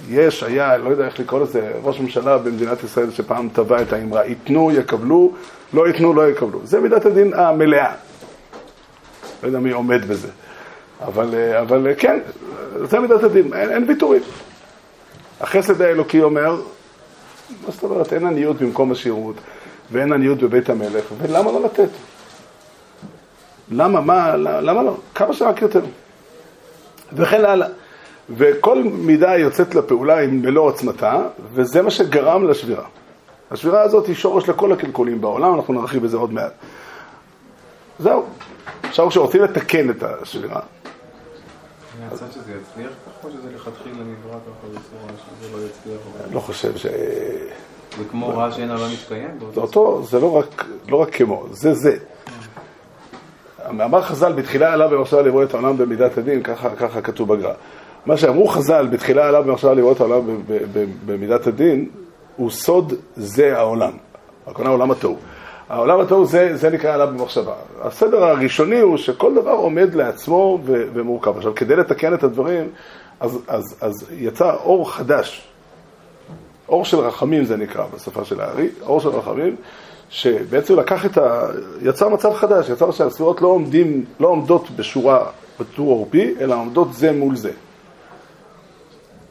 יש, 0.10 0.44
היה, 0.44 0.78
לא 0.78 0.90
יודע 0.90 1.06
איך 1.06 1.20
לקרוא 1.20 1.40
לזה, 1.40 1.72
ראש 1.84 2.00
ממשלה 2.00 2.38
במדינת 2.38 2.84
ישראל 2.84 3.12
שפעם 3.12 3.50
טבע 3.54 3.82
את 3.82 3.94
האמרה, 3.94 4.26
ייתנו, 4.26 4.72
יקבלו, 4.72 5.32
לא 5.74 5.88
ייתנו, 5.88 6.14
לא 6.14 6.30
יקבלו. 6.30 6.60
זה 6.64 6.80
מידת 6.80 7.06
הדין 7.06 7.34
המלאה. 7.34 7.94
לא 9.44 9.48
יודע 9.48 9.60
מי 9.60 9.72
עומד 9.72 10.06
בזה. 10.06 10.28
אבל, 11.02 11.36
אבל 11.62 11.88
כן, 11.98 12.20
זה 12.84 13.00
מידת 13.00 13.24
הדין, 13.24 13.54
אין, 13.54 13.70
אין 13.70 13.86
ויתורים. 13.88 14.22
החסד 15.42 15.82
האלוקי 15.82 16.22
אומר, 16.22 16.62
מה 17.66 17.72
זאת 17.72 17.84
אומרת, 17.84 18.14
אין 18.14 18.26
עניות 18.26 18.62
במקום 18.62 18.92
השירות, 18.92 19.36
ואין 19.92 20.14
עניות 20.14 20.38
בבית 20.38 20.70
המלך, 20.70 21.06
ולמה 21.18 21.52
לא 21.52 21.64
לתת? 21.64 21.90
למה, 23.72 24.02
מה, 24.02 24.38
למה 24.38 24.84
לא? 24.84 24.98
כמה 25.16 25.34
שרק 25.34 25.62
יותר. 25.62 25.82
וכן 27.14 27.46
הלאה. 27.46 27.68
וכל 28.38 28.84
מידה 28.84 29.38
יוצאת 29.38 29.76
לפעולה 29.76 30.20
עם 30.20 30.42
מלוא 30.42 30.64
עוצמתה, 30.64 31.22
וזה 31.54 31.82
מה 31.82 31.92
שגרם 31.92 32.48
לשבירה. 32.48 32.86
השבירה 33.52 33.82
הזאת 33.82 34.08
היא 34.08 34.16
שורש 34.16 34.50
לכל 34.50 34.72
הקלקולים 34.72 35.22
בעולם, 35.22 35.56
אנחנו 35.56 35.74
נרחיב 35.74 36.04
בזה 36.04 36.18
עוד 36.18 36.34
מעט. 36.34 36.52
זהו. 38.00 38.24
עכשיו 38.84 39.10
כשרוצים 39.10 39.44
לתקן 39.44 39.90
את 39.90 40.04
השבירה. 40.04 40.60
מהצד 42.00 42.32
שזה 42.32 42.52
יצליח 42.52 42.90
ככה, 42.90 43.28
או 43.28 43.32
שזה 43.32 43.50
לכתחילה 43.56 43.96
נברא 43.96 44.40
ככה 44.40 44.68
בצורה 44.68 45.12
שזה 45.18 45.58
לא 45.58 45.66
יצליח? 45.66 46.26
אני 46.26 46.36
לא 46.36 46.40
חושב 46.40 46.78
ש... 46.78 46.86
זה 47.98 48.04
כמו 48.12 48.38
רע 48.38 48.52
שאין 48.52 48.72
העולם 48.72 48.92
מתקיים? 48.94 49.40
זה 49.54 49.62
אותו, 49.62 50.04
זה 50.04 50.20
לא 50.20 50.38
רק, 50.38 50.66
לא 50.88 51.02
רק 51.02 51.16
כמו, 51.16 51.46
זה 51.52 51.74
זה. 51.74 51.98
אמר 53.70 54.02
חז"ל, 54.02 54.34
בתחילה 54.34 54.74
עלה 54.74 54.88
במחשבה 54.88 55.22
לברוא 55.22 55.44
את 55.44 55.54
העולם 55.54 55.78
במידת 55.78 56.18
הדין, 56.18 56.44
ככה, 56.44 56.76
ככה 56.76 57.02
כתוב 57.02 57.36
בגר"א. 57.36 57.54
מה 58.06 58.18
שאמרו 58.18 58.48
חז"ל, 58.48 58.88
בתחילה 58.92 59.28
עליו 59.28 59.44
במחשבה 59.44 59.74
לראות 59.74 60.00
העולם 60.00 60.22
במידת 61.06 61.48
הדין, 61.48 61.90
הוא 62.36 62.50
סוד 62.50 62.94
זה 63.16 63.58
העולם. 63.58 63.92
הכוונה 64.48 64.70
עולם 64.70 64.92
התוהו. 64.92 65.18
העולם 65.70 66.00
התוהו 66.00 66.26
זה, 66.26 66.58
זה 66.58 66.70
נקרא 66.70 66.94
עליו 66.94 67.08
במחשבה. 67.08 67.54
הסדר 67.82 68.24
הראשוני 68.24 68.80
הוא 68.80 68.98
שכל 68.98 69.36
דבר 69.36 69.52
עומד 69.52 69.96
לעצמו 69.96 70.60
ומורכב. 70.66 71.38
עכשיו, 71.38 71.56
כדי 71.56 71.76
לתקן 71.76 72.14
את 72.14 72.24
הדברים, 72.24 72.68
אז, 73.20 73.40
אז, 73.48 73.76
אז 73.82 73.94
יצא 74.12 74.56
אור 74.64 74.92
חדש, 74.92 75.48
אור 76.70 76.86
של 76.86 76.98
רחמים 76.98 77.44
זה 77.44 77.58
נקרא 77.58 77.86
בשפה 77.96 78.26
של 78.26 78.42
הארי, 78.42 78.70
אור 78.82 79.00
של 79.00 79.10
רחמים, 79.10 79.56
שבעצם 80.10 80.76
לקח 80.76 81.06
את 81.06 81.18
ה... 81.18 81.48
יצר 81.82 82.10
מצב 82.10 82.34
חדש, 82.34 82.70
יצר 82.70 82.92
שהספירות 82.92 83.42
לא, 83.42 83.48
עומדים, 83.48 84.06
לא 84.20 84.28
עומדות 84.28 84.72
בשורה 84.76 85.26
בטור 85.60 85.90
עורפי, 85.90 86.34
אלא 86.40 86.56
עומדות 86.56 86.94
זה 86.94 87.12
מול 87.12 87.36
זה. 87.36 87.52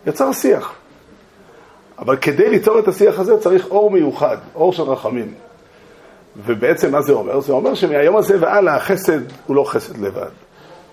יצר 0.06 0.32
שיח. 0.32 0.74
אבל 1.98 2.16
כדי 2.16 2.50
ליצור 2.50 2.78
את 2.78 2.88
השיח 2.88 3.18
הזה 3.18 3.38
צריך 3.38 3.66
אור 3.70 3.90
מיוחד, 3.90 4.36
אור 4.54 4.72
של 4.72 4.82
רחמים. 4.82 5.34
ובעצם 6.36 6.92
מה 6.92 7.02
זה 7.02 7.12
אומר? 7.12 7.40
זה 7.40 7.52
אומר 7.52 7.74
שמהיום 7.74 8.16
הזה 8.16 8.36
והלאה 8.40 8.76
החסד 8.76 9.20
הוא 9.46 9.56
לא 9.56 9.64
חסד 9.64 9.98
לבד, 9.98 10.30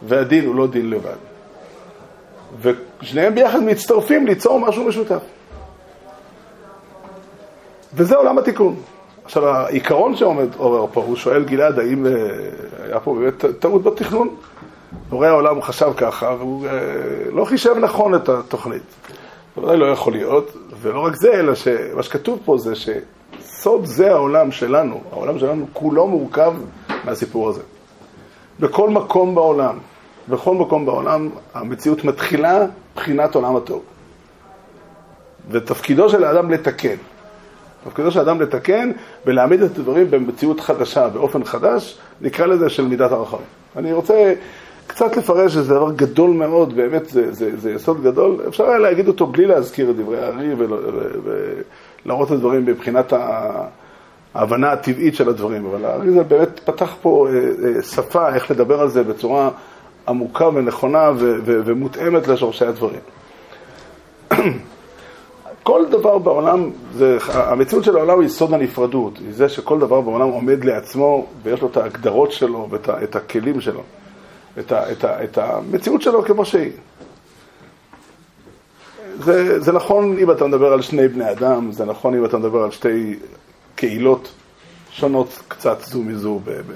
והדין 0.07 0.45
הוא 0.45 0.55
לא 0.55 0.67
דין 0.67 0.89
לבד. 0.89 1.15
ושניהם 2.61 3.35
ביחד 3.35 3.59
מצטרפים 3.63 4.27
ליצור 4.27 4.59
משהו 4.59 4.83
משותף. 4.83 5.21
וזה 7.93 8.15
עולם 8.15 8.37
התיקון. 8.37 8.75
עכשיו, 9.25 9.47
העיקרון 9.47 10.15
שעומד 10.15 10.47
עורר 10.57 10.87
פה, 10.93 11.01
הוא 11.01 11.15
שואל 11.15 11.43
גלעד, 11.43 11.79
האם 11.79 12.05
אה, 12.05 12.11
היה 12.85 12.99
פה 12.99 13.15
באמת 13.15 13.45
טעות 13.59 13.83
בתכנון? 13.83 14.35
בורא 15.09 15.27
העולם 15.27 15.61
חשב 15.61 15.91
ככה, 15.97 16.35
והוא 16.39 16.67
אה, 16.67 16.71
לא 17.31 17.45
חישב 17.45 17.75
נכון 17.81 18.15
את 18.15 18.29
התוכנית. 18.29 18.83
זה 19.55 19.61
ודאי 19.61 19.77
לא 19.77 19.85
יכול 19.85 20.13
להיות, 20.13 20.57
ולא 20.81 20.99
רק 20.99 21.15
זה, 21.15 21.33
אלא 21.33 21.55
שמה 21.55 22.03
שכתוב 22.03 22.39
פה 22.45 22.57
זה 22.57 22.73
שסוד 22.75 23.85
זה 23.85 24.11
העולם 24.11 24.51
שלנו, 24.51 25.01
העולם 25.11 25.39
שלנו 25.39 25.67
כולו 25.73 26.07
מורכב 26.07 26.53
מהסיפור 27.03 27.49
הזה. 27.49 27.61
בכל 28.59 28.89
מקום 28.89 29.35
בעולם, 29.35 29.77
בכל 30.29 30.55
מקום 30.55 30.85
בעולם, 30.85 31.29
המציאות 31.53 32.03
מתחילה 32.03 32.65
מבחינת 32.93 33.35
עולם 33.35 33.55
הטוב. 33.55 33.81
ותפקידו 35.51 36.09
של 36.09 36.23
האדם 36.23 36.51
לתקן. 36.51 36.95
תפקידו 37.83 38.11
של 38.11 38.19
האדם 38.19 38.41
לתקן 38.41 38.91
ולהעמיד 39.25 39.61
את 39.61 39.77
הדברים 39.77 40.11
במציאות 40.11 40.59
חדשה, 40.59 41.07
באופן 41.07 41.43
חדש, 41.43 41.97
נקרא 42.21 42.45
לזה 42.45 42.69
של 42.69 42.85
מידת 42.85 43.11
הרחמים. 43.11 43.45
אני 43.75 43.93
רוצה 43.93 44.33
קצת 44.87 45.17
לפרש 45.17 45.53
שזה 45.53 45.73
דבר 45.73 45.91
גדול 45.95 46.29
מאוד, 46.29 46.75
באמת 46.75 47.09
זה, 47.09 47.33
זה, 47.33 47.57
זה 47.57 47.71
יסוד 47.71 48.03
גדול, 48.03 48.41
אפשר 48.47 48.69
היה 48.69 48.77
להגיד 48.77 49.07
אותו 49.07 49.27
בלי 49.27 49.45
להזכיר 49.45 49.89
את 49.89 49.95
דברי 49.95 50.23
הארי 50.23 50.55
ולהראות 52.05 52.27
את 52.27 52.33
הדברים 52.33 52.65
מבחינת 52.65 53.13
ההבנה 54.35 54.71
הטבעית 54.71 55.15
של 55.15 55.29
הדברים, 55.29 55.65
אבל 55.65 55.85
הארי 55.85 56.11
זה 56.11 56.23
באמת 56.23 56.59
פתח 56.59 56.95
פה 57.01 57.27
אה, 57.29 57.33
אה, 57.35 57.81
שפה, 57.81 58.35
איך 58.35 58.51
לדבר 58.51 58.81
על 58.81 58.89
זה 58.89 59.03
בצורה 59.03 59.49
עמוקה 60.07 60.47
ונכונה 60.47 61.11
ומותאמת 61.45 62.27
לשורשי 62.27 62.65
הדברים. 62.65 62.99
כל 65.63 65.85
דבר 65.89 66.17
בעולם, 66.17 66.69
זה, 66.93 67.17
המציאות 67.33 67.83
של 67.83 67.97
העולם 67.97 68.19
היא 68.19 68.29
סוד 68.29 68.53
הנפרדות, 68.53 69.17
היא 69.17 69.33
זה 69.33 69.49
שכל 69.49 69.79
דבר 69.79 70.01
בעולם 70.01 70.29
עומד 70.29 70.63
לעצמו 70.63 71.25
ויש 71.43 71.61
לו 71.61 71.67
את 71.67 71.77
ההגדרות 71.77 72.31
שלו 72.31 72.67
ואת 72.69 73.15
הכלים 73.15 73.61
שלו. 73.61 73.81
את, 74.59 74.71
ה, 74.71 74.91
את, 74.91 75.03
ה, 75.03 75.23
את 75.23 75.37
המציאות 75.37 76.01
שלו 76.01 76.23
כמו 76.23 76.45
שהיא. 76.45 76.71
זה, 79.23 79.59
זה 79.59 79.71
נכון 79.71 80.17
אם 80.17 80.31
אתה 80.31 80.47
מדבר 80.47 80.73
על 80.73 80.81
שני 80.81 81.07
בני 81.07 81.31
אדם, 81.31 81.71
זה 81.71 81.85
נכון 81.85 82.15
אם 82.15 82.25
אתה 82.25 82.37
מדבר 82.37 82.63
על 82.63 82.71
שתי 82.71 83.19
קהילות 83.75 84.33
שונות 84.91 85.39
קצת 85.47 85.81
זו 85.81 86.03
מזו. 86.03 86.39
ב, 86.43 86.49
ב, 86.51 86.73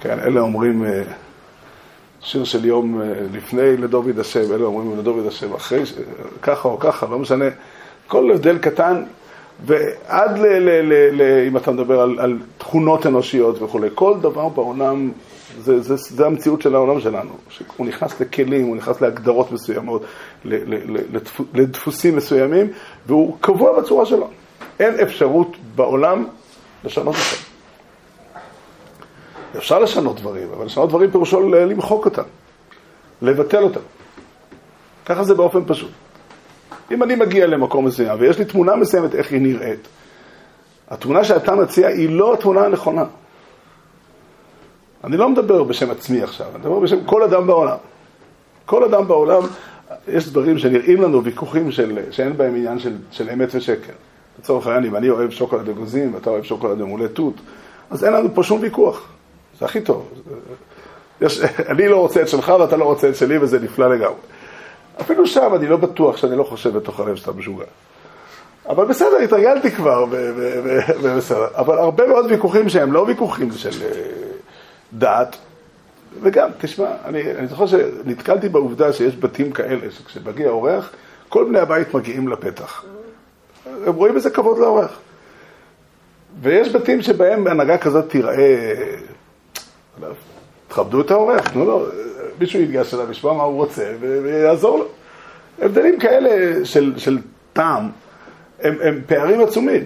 כן, 0.00 0.18
אלה 0.18 0.40
אומרים 0.40 0.84
אה, 0.84 1.02
שיר 2.20 2.44
של 2.44 2.64
יום 2.64 3.00
אה, 3.00 3.06
לפני 3.32 3.76
לדוד 3.76 4.18
השם, 4.18 4.52
אלה 4.52 4.64
אומרים 4.64 4.98
לדוד 4.98 5.26
השם 5.26 5.54
אחרי, 5.54 5.82
ככה 6.42 6.68
או 6.68 6.78
ככה, 6.78 7.06
לא 7.10 7.18
משנה. 7.18 7.44
כל 8.06 8.30
הבדל 8.30 8.58
קטן, 8.58 9.02
ועד 9.66 10.38
ל, 10.38 10.46
ל, 10.46 10.92
ל, 10.92 11.22
ל, 11.22 11.46
אם 11.48 11.56
אתה 11.56 11.70
מדבר 11.70 12.00
על, 12.00 12.20
על 12.20 12.38
תכונות 12.58 13.06
אנושיות 13.06 13.62
וכולי, 13.62 13.88
כל 13.94 14.14
דבר 14.20 14.48
בעולם 14.48 15.10
זה, 15.58 15.80
זה, 15.80 15.96
זה 15.96 16.26
המציאות 16.26 16.62
של 16.62 16.74
העולם 16.74 17.00
שלנו, 17.00 17.30
שהוא 17.48 17.86
נכנס 17.86 18.20
לכלים, 18.20 18.66
הוא 18.66 18.76
נכנס 18.76 19.00
להגדרות 19.00 19.52
מסוימות, 19.52 20.02
לדפוסים 21.54 22.16
מסוימים, 22.16 22.72
והוא 23.06 23.36
קבוע 23.40 23.80
בצורה 23.80 24.06
שלו. 24.06 24.28
אין 24.80 24.94
אפשרות 25.00 25.56
בעולם 25.74 26.26
לשנות 26.84 27.14
אותו. 27.14 27.50
אפשר 29.56 29.78
לשנות 29.78 30.20
דברים, 30.20 30.48
אבל 30.56 30.64
לשנות 30.64 30.88
דברים 30.88 31.10
פירושו 31.10 31.48
למחוק 31.48 32.04
אותם, 32.04 32.22
לבטל 33.22 33.62
אותם. 33.62 33.80
ככה 35.06 35.24
זה 35.24 35.34
באופן 35.34 35.60
פשוט. 35.66 35.90
אם 36.90 37.02
אני 37.02 37.14
מגיע 37.14 37.46
למקום 37.46 37.84
מסוים 37.84 38.20
ויש 38.20 38.38
לי 38.38 38.44
תמונה 38.44 38.76
מסוימת 38.76 39.14
איך 39.14 39.32
היא 39.32 39.40
נראית, 39.40 39.88
התמונה 40.88 41.24
שאתה 41.24 41.54
מציע 41.54 41.88
היא 41.88 42.10
לא 42.10 42.34
התמונה 42.34 42.64
הנכונה. 42.64 43.04
אני 45.04 45.16
לא 45.16 45.28
מדבר 45.28 45.62
בשם 45.62 45.90
עצמי 45.90 46.22
עכשיו, 46.22 46.46
אני 46.50 46.58
מדבר 46.58 46.78
בשם 46.78 47.04
כל 47.04 47.22
אדם 47.22 47.46
בעולם. 47.46 47.76
כל 48.66 48.84
אדם 48.84 49.08
בעולם, 49.08 49.42
יש 50.08 50.28
דברים 50.28 50.58
שנראים 50.58 51.02
לנו 51.02 51.24
ויכוחים 51.24 51.72
של, 51.72 51.98
שאין 52.10 52.36
בהם 52.36 52.54
עניין 52.54 52.78
של, 52.78 52.96
של 53.10 53.30
אמת 53.30 53.48
ושקר. 53.54 53.92
לצורך 54.38 54.66
העניין, 54.66 54.84
אם 54.84 54.96
אני 54.96 55.10
אוהב 55.10 55.30
שוקולד 55.30 55.68
אגוזים 55.68 56.14
ואתה 56.14 56.30
אוהב 56.30 56.44
שוקולד 56.44 56.78
ממולא 56.78 57.06
תות, 57.06 57.34
אז 57.90 58.04
אין 58.04 58.12
לנו 58.12 58.34
פה 58.34 58.42
שום 58.42 58.60
ויכוח. 58.60 59.08
זה 59.58 59.64
הכי 59.64 59.80
טוב. 59.80 60.08
יש, 61.20 61.40
אני 61.70 61.88
לא 61.88 61.96
רוצה 61.96 62.22
את 62.22 62.28
שלך 62.28 62.52
ואתה 62.60 62.76
לא 62.76 62.84
רוצה 62.84 63.08
את 63.08 63.16
שלי 63.16 63.38
וזה 63.38 63.58
נפלא 63.58 63.94
לגמרי. 63.94 64.18
אפילו 65.00 65.26
שם 65.26 65.54
אני 65.54 65.66
לא 65.66 65.76
בטוח 65.76 66.16
שאני 66.16 66.36
לא 66.36 66.44
חושב 66.44 66.76
בתוך 66.76 67.00
הלב 67.00 67.16
שאתה 67.16 67.32
משוגע. 67.32 67.64
אבל 68.68 68.84
בסדר, 68.84 69.16
התרגלתי 69.16 69.70
כבר, 69.70 70.04
ובסדר. 70.10 71.46
אבל 71.54 71.78
הרבה 71.78 72.06
מאוד 72.06 72.26
ויכוחים 72.28 72.68
שהם 72.68 72.92
לא 72.92 73.00
ויכוחים 73.00 73.52
של 73.52 73.70
דת, 74.92 75.36
וגם, 76.22 76.50
תשמע, 76.58 76.90
אני, 77.04 77.30
אני 77.30 77.46
זוכר 77.46 77.66
שנתקלתי 77.66 78.48
בעובדה 78.48 78.92
שיש 78.92 79.16
בתים 79.16 79.52
כאלה, 79.52 79.90
שכשמגיע 79.90 80.48
אורח, 80.48 80.92
כל 81.28 81.44
בני 81.44 81.58
הבית 81.58 81.94
מגיעים 81.94 82.28
לפתח. 82.28 82.84
הם 83.86 83.94
רואים 83.94 84.16
איזה 84.16 84.30
כבוד 84.30 84.58
לאורח. 84.58 84.98
ויש 86.42 86.72
בתים 86.72 87.02
שבהם 87.02 87.46
הנהגה 87.46 87.78
כזאת 87.78 88.10
תיראה, 88.10 88.74
תכבדו 90.68 91.00
את 91.00 91.10
האורח, 91.10 91.48
תנו 91.48 91.64
לו, 91.64 91.86
מישהו 92.40 92.60
ייגש 92.60 92.94
אליו, 92.94 93.10
ישמע 93.10 93.32
מה 93.32 93.42
הוא 93.42 93.56
רוצה 93.56 93.92
ויעזור 94.00 94.78
לו. 94.78 94.86
הבדלים 95.62 95.98
כאלה 95.98 96.64
של, 96.64 96.92
של 96.96 97.18
טעם, 97.52 97.90
הם, 98.60 98.76
הם 98.82 99.00
פערים 99.06 99.40
עצומים. 99.40 99.84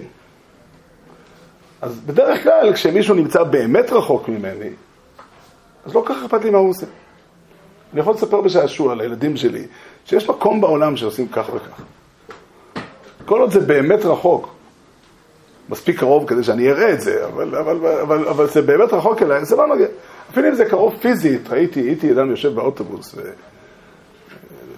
אז 1.81 1.99
בדרך 1.99 2.43
כלל, 2.43 2.73
כשמישהו 2.73 3.15
נמצא 3.15 3.43
באמת 3.43 3.91
רחוק 3.91 4.29
ממני, 4.29 4.69
אז 5.85 5.95
לא 5.95 6.03
כל 6.07 6.13
כך 6.13 6.23
אכפת 6.23 6.43
לי 6.43 6.49
מה 6.49 6.57
הוא 6.57 6.69
עושה. 6.69 6.85
אני 7.93 8.01
יכול 8.01 8.13
לספר 8.13 8.41
בשעשוע 8.41 8.95
לילדים 8.95 9.37
שלי, 9.37 9.65
שיש 10.05 10.29
מקום 10.29 10.61
בעולם 10.61 10.97
שעושים 10.97 11.27
כך 11.27 11.49
וכך. 11.53 11.81
כל 13.25 13.41
עוד 13.41 13.51
זה 13.51 13.59
באמת 13.59 14.05
רחוק, 14.05 14.55
מספיק 15.69 15.99
קרוב 15.99 16.27
כדי 16.27 16.43
שאני 16.43 16.71
אראה 16.71 16.93
את 16.93 17.01
זה, 17.01 17.25
אבל, 17.25 17.55
אבל, 17.55 17.87
אבל, 18.01 18.27
אבל 18.27 18.47
זה 18.47 18.61
באמת 18.61 18.93
רחוק 18.93 19.21
אליי, 19.21 19.45
זה 19.45 19.55
לא 19.55 19.67
נוגע. 19.67 19.85
אפילו 20.31 20.47
אם 20.49 20.55
זה 20.55 20.65
קרוב 20.65 20.97
פיזית, 21.01 21.49
ראיתי, 21.49 21.79
הייתי 21.79 22.11
אדם 22.11 22.29
יושב 22.29 22.55
באוטובוס, 22.55 23.15
ו... 23.17 23.21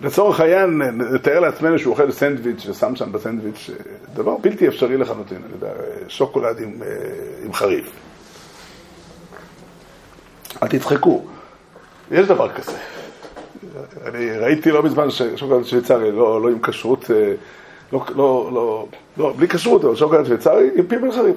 לצורך 0.01 0.39
העניין, 0.39 0.81
נתאר 1.13 1.39
לעצמנו 1.39 1.79
שהוא 1.79 1.91
אוכל 1.91 2.11
סנדוויץ' 2.11 2.65
ושם 2.69 2.95
שם 2.95 3.11
בסנדוויץ' 3.11 3.69
דבר 4.13 4.37
בלתי 4.37 4.67
אפשרי 4.67 4.97
לחלוטין, 4.97 5.37
אני 5.45 5.53
יודע, 5.53 5.71
שוקולד 6.07 6.59
עם, 6.59 6.73
אה, 6.81 6.87
עם 7.45 7.53
חריף. 7.53 7.91
אל 10.63 10.67
תצחקו, 10.67 11.25
יש 12.11 12.27
דבר 12.27 12.53
כזה. 12.53 12.77
אני 14.05 14.31
ראיתי 14.31 14.71
לא 14.71 14.83
מזמן 14.83 15.07
שוקולד 15.35 15.65
שוויצרי, 15.65 16.11
לא, 16.11 16.41
לא 16.41 16.49
עם 16.49 16.59
כשרות, 16.61 17.11
אה, 17.11 17.33
לא, 17.93 18.05
לא, 18.15 18.49
לא, 18.53 18.87
לא, 19.17 19.33
בלי 19.37 19.47
כשרות, 19.47 19.85
אבל 19.85 19.95
שוקולד 19.95 20.25
שוויצרי 20.25 20.69
עם 20.75 20.87
פיפל 20.87 21.11
חריף. 21.11 21.35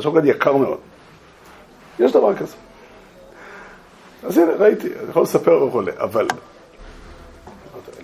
שוקולד 0.00 0.24
יקר 0.24 0.56
מאוד. 0.56 0.78
יש 1.98 2.12
דבר 2.12 2.36
כזה. 2.36 2.56
אז 4.22 4.38
הנה, 4.38 4.52
ראיתי, 4.58 4.86
אני 4.86 5.10
יכול 5.10 5.22
לספר 5.22 5.62
וכולי, 5.62 5.92
אבל 5.98 6.26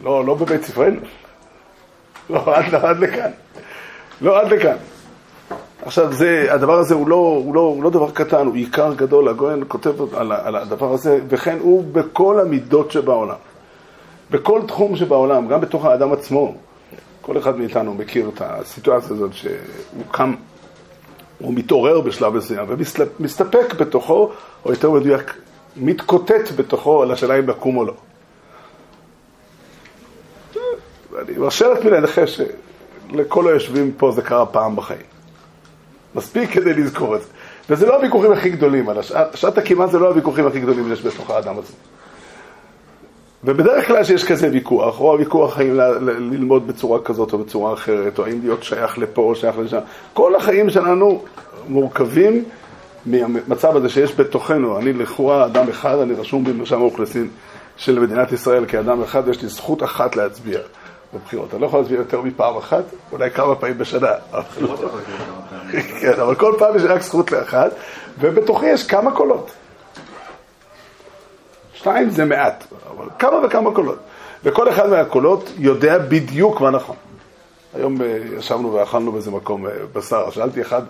לא, 0.03 0.25
לא 0.25 0.35
בבית 0.35 0.65
ספרנו. 0.65 1.01
לא, 2.31 2.57
עד, 2.57 2.75
עד 2.75 2.99
לכאן. 2.99 3.31
לא 4.21 4.41
עד 4.41 4.53
לכאן. 4.53 4.77
עכשיו, 5.87 6.13
זה, 6.13 6.47
הדבר 6.51 6.79
הזה 6.79 6.95
הוא 6.95 7.09
לא, 7.09 7.17
הוא, 7.17 7.55
לא, 7.55 7.61
הוא 7.61 7.83
לא 7.83 7.91
דבר 7.91 8.11
קטן, 8.11 8.47
הוא 8.47 8.55
עיקר 8.55 8.95
גדול, 8.95 9.29
הגויין 9.29 9.65
כותב 9.69 10.15
על, 10.15 10.33
על 10.33 10.57
הדבר 10.57 10.93
הזה, 10.93 11.21
וכן 11.29 11.59
הוא 11.61 11.85
בכל 11.93 12.41
המידות 12.41 12.91
שבעולם. 12.91 13.37
בכל 14.31 14.61
תחום 14.69 14.97
שבעולם, 14.97 15.49
גם 15.49 15.61
בתוך 15.61 15.85
האדם 15.85 16.13
עצמו. 16.13 16.55
כל 17.21 17.39
אחד 17.39 17.59
מאיתנו 17.59 17.95
מכיר 17.95 18.29
את 18.35 18.43
הסיטואציה 18.45 19.11
הזאת 19.17 19.35
שהוא 19.35 20.03
קם, 20.11 20.35
הוא 21.39 21.55
מתעורר 21.55 22.01
בשלב 22.01 22.37
מסוים 22.37 22.67
ומסתפק 22.69 23.75
בתוכו, 23.79 24.31
או 24.65 24.71
יותר 24.71 24.91
מדויק, 24.91 25.35
מתקוטט 25.77 26.53
בתוכו 26.57 27.03
על 27.03 27.11
השאלה 27.11 27.39
אם 27.39 27.49
לקום 27.49 27.77
או 27.77 27.85
לא. 27.85 27.95
אני 31.23 31.39
מרשה 31.39 31.69
לעצמי 31.69 31.91
לנחש 31.91 32.41
שלכל 33.11 33.49
היושבים 33.49 33.93
פה 33.97 34.13
זה 34.13 34.23
קרה 34.23 34.47
פעם 34.47 34.77
בחיים. 34.77 35.16
מספיק 36.17 36.51
כדי 36.51 36.75
לזכור 36.75 37.17
את 37.17 37.21
זה. 37.23 37.29
וזה 37.71 37.87
לא 37.87 37.97
הוויכוחים 37.97 38.33
הכי 38.33 38.51
גדולים, 38.51 38.89
על 38.89 38.99
השעת, 38.99 39.37
שעת 39.37 39.59
הקימה 39.59 39.87
זה 39.87 39.99
לא 39.99 40.09
הוויכוחים 40.09 40.47
הכי 40.47 40.61
גדולים 40.61 40.89
שיש 40.89 41.07
בתוך 41.07 41.31
האדם 41.31 41.59
הזה. 41.59 41.73
ובדרך 43.45 43.87
כלל 43.87 44.05
שיש 44.05 44.25
כזה 44.25 44.49
ויכוח, 44.53 45.01
או 45.01 45.13
הוויכוח 45.13 45.59
האם 45.59 45.75
ללמוד 46.01 46.67
בצורה 46.67 46.99
כזאת 47.05 47.33
או 47.33 47.39
בצורה 47.39 47.73
אחרת, 47.73 48.19
או 48.19 48.25
האם 48.25 48.41
להיות 48.43 48.63
שייך 48.63 48.99
לפה 48.99 49.23
או 49.23 49.35
שייך 49.35 49.59
לשם, 49.59 49.79
כל 50.15 50.37
החיים 50.37 50.71
שלנו 50.71 51.23
מורכבים 51.69 52.45
מהמצב 53.07 53.77
הזה 53.77 53.89
שיש 53.89 54.17
בתוכנו. 54.17 54.79
אני 54.79 54.93
לכאורה 54.93 55.47
אדם 55.47 55.69
אחד, 55.69 55.99
אני 55.99 56.15
רשום 56.15 56.45
במרשם 56.45 56.81
האוכלוסין 56.81 57.29
של 57.77 57.99
מדינת 57.99 58.33
ישראל 58.33 58.67
כאדם 58.67 59.03
אחד, 59.03 59.23
ויש 59.27 59.43
לי 59.43 59.49
זכות 59.49 59.83
אחת 59.83 60.17
להצביע 60.17 60.59
בבחירות. 61.15 61.55
אני 61.55 61.61
לא 61.61 61.67
יכול 61.67 61.81
להצביע 61.81 61.99
יותר 61.99 62.21
מפעם 62.21 62.57
אחת, 62.57 62.85
אולי 63.13 63.31
כמה 63.31 63.55
פעמים 63.55 63.79
בשנה. 63.79 64.13
כן, 66.01 66.21
אבל 66.21 66.35
כל 66.35 66.55
פעם 66.59 66.77
יש 66.77 66.83
רק 66.83 67.03
זכות 67.03 67.33
לאחד, 67.33 67.69
ובתוכי 68.21 68.67
יש 68.67 68.87
כמה 68.87 69.13
קולות. 69.13 69.51
שתיים 71.75 72.11
זה 72.11 72.25
מעט, 72.25 72.65
אבל 72.91 73.07
כמה 73.19 73.47
וכמה 73.47 73.75
קולות. 73.75 73.99
וכל 74.45 74.69
אחד 74.69 74.91
מהקולות 74.91 75.51
יודע 75.59 75.99
בדיוק 75.99 76.61
מה 76.61 76.71
נכון. 76.71 76.97
היום 77.75 78.03
אה, 78.03 78.19
ישבנו 78.39 78.73
ואכלנו 78.73 79.13
באיזה 79.13 79.31
מקום 79.31 79.67
אה, 79.67 79.73
בשר, 79.93 80.31
שאלתי 80.31 80.61
אחד 80.61 80.83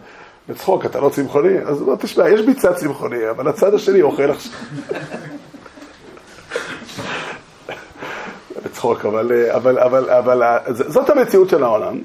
בצחוק, 0.49 0.87
אתה 0.87 1.01
לא 1.01 1.09
צמחוני? 1.09 1.59
אז 1.59 1.81
הוא 1.81 1.89
אמר, 1.89 1.97
תשמע, 1.97 2.29
יש 2.29 2.41
ביצה 2.41 2.75
צמחוני, 2.75 3.31
אבל 3.31 3.49
הצד 3.49 3.75
השני 3.75 4.03
אוכל 4.03 4.31
עכשיו. 4.31 4.53
בצחוק, 8.77 9.05
אבל, 9.05 9.33
אה, 9.33 9.57
אבל, 9.57 9.79
אבל, 9.79 10.11
אבל 10.11 10.43
אה, 10.43 10.59
ז- 10.73 10.93
זאת 10.93 11.11
המציאות 11.11 11.49
של 11.49 11.65
העולם. 11.65 11.99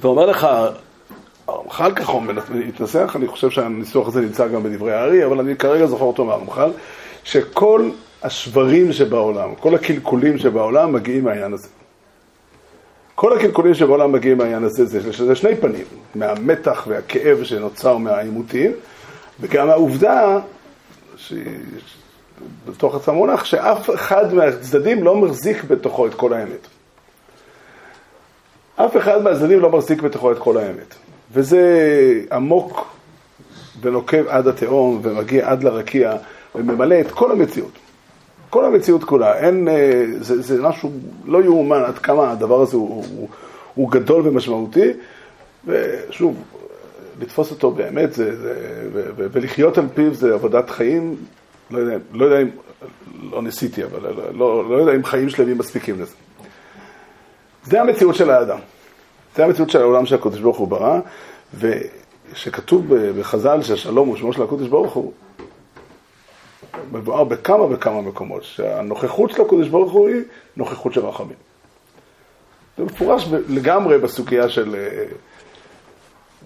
ואומר 0.00 0.26
לך, 0.26 0.46
הרמח"ל 1.48 1.92
ככה 1.94 2.12
מתנסח, 2.50 3.12
אני 3.16 3.26
חושב 3.26 3.50
שהניסוח 3.50 4.08
הזה 4.08 4.20
נמצא 4.20 4.48
גם 4.48 4.62
בדברי 4.62 4.92
הארי, 4.94 5.24
אבל 5.24 5.40
אני 5.40 5.56
כרגע 5.56 5.86
זוכר 5.86 6.04
אותו 6.04 6.24
מהרמח"ל, 6.24 6.70
שכל 7.24 7.90
השברים 8.22 8.92
שבעולם, 8.92 9.54
כל 9.54 9.74
הקלקולים 9.74 10.38
שבעולם 10.38 10.92
מגיעים 10.92 11.24
מהעניין 11.24 11.52
הזה. 11.52 11.68
כל 13.14 13.36
הקלקולים 13.36 13.74
שבעולם 13.74 14.12
מגיעים 14.12 14.38
מהעניין 14.38 14.64
הזה, 14.64 14.84
זה, 14.84 15.00
זה 15.12 15.34
שני 15.34 15.56
פנים, 15.56 15.84
מהמתח 16.14 16.84
והכאב 16.88 17.44
שנוצר 17.44 17.96
מהעימותים, 17.96 18.72
וגם 19.40 19.70
העובדה, 19.70 20.38
שהיא 21.16 21.44
בתוך 22.68 22.94
עצם 22.94 23.10
המונח, 23.10 23.44
שאף 23.44 23.90
אחד 23.94 24.34
מהצדדים 24.34 25.04
לא 25.04 25.16
מחזיק 25.16 25.64
בתוכו 25.64 26.06
את 26.06 26.14
כל 26.14 26.32
האמת. 26.32 26.66
אף 28.76 28.96
אחד 28.96 29.22
מהצדדים 29.22 29.60
לא 29.60 29.70
מחזיק 29.70 30.02
בתוכו 30.02 30.32
את 30.32 30.38
כל 30.38 30.56
האמת. 30.56 30.94
וזה 31.32 31.60
עמוק 32.32 32.86
ונוקב 33.80 34.28
עד 34.28 34.46
התהום 34.46 35.00
ומגיע 35.02 35.50
עד 35.50 35.64
לרקיע 35.64 36.16
וממלא 36.54 37.00
את 37.00 37.10
כל 37.10 37.32
המציאות. 37.32 37.72
כל 38.50 38.64
המציאות 38.64 39.04
כולה. 39.04 39.38
אין, 39.38 39.68
אה, 39.68 40.04
זה, 40.20 40.42
זה 40.42 40.62
משהו 40.62 40.92
לא 41.24 41.42
יאומן 41.42 41.82
עד 41.86 41.98
כמה 41.98 42.32
הדבר 42.32 42.60
הזה 42.60 42.76
הוא, 42.76 43.04
הוא, 43.16 43.28
הוא 43.74 43.90
גדול 43.90 44.28
ומשמעותי. 44.28 44.92
ושוב, 45.66 46.42
לתפוס 47.20 47.50
אותו 47.50 47.70
באמת 47.70 48.12
זה, 48.12 48.36
זה, 48.36 48.54
ולחיות 49.16 49.78
על 49.78 49.86
פיו 49.94 50.14
זה 50.14 50.34
עבודת 50.34 50.70
חיים, 50.70 51.16
לא 51.70 51.78
יודע, 51.78 51.96
לא 52.12 52.24
יודע 52.24 52.40
אם, 52.42 52.48
לא 53.30 53.42
ניסיתי, 53.42 53.84
אבל 53.84 54.00
לא, 54.02 54.32
לא, 54.34 54.70
לא 54.70 54.76
יודע 54.76 54.94
אם 54.94 55.04
חיים 55.04 55.28
שלמים 55.28 55.58
מספיקים 55.58 56.00
לזה. 56.00 56.14
זה 57.64 57.80
המציאות 57.80 58.14
של 58.14 58.30
האדם. 58.30 58.58
זה 59.36 59.44
המציאות 59.44 59.70
של 59.70 59.80
העולם 59.80 60.06
שהקדוש 60.06 60.40
ברוך 60.40 60.56
הוא 60.56 60.68
ברא, 60.68 61.00
ושכתוב 61.58 62.94
בחז"ל 62.94 63.62
שהשלום 63.62 64.08
הוא 64.08 64.16
שמו 64.16 64.32
של 64.32 64.42
הקדוש 64.42 64.68
ברוך 64.68 64.92
הוא, 64.92 65.12
מבואר 66.92 67.24
בכמה 67.24 67.74
וכמה 67.74 68.00
מקומות, 68.00 68.44
שהנוכחות 68.44 69.30
של 69.30 69.42
הקדוש 69.42 69.68
ברוך 69.68 69.92
הוא 69.92 70.08
היא 70.08 70.22
נוכחות 70.56 70.92
של 70.92 71.06
רחמים. 71.06 71.36
זה 72.78 72.84
מפורש 72.84 73.28
לגמרי 73.48 73.98
בסוגיה 73.98 74.48
של, 74.48 74.74
אה, 74.74 75.04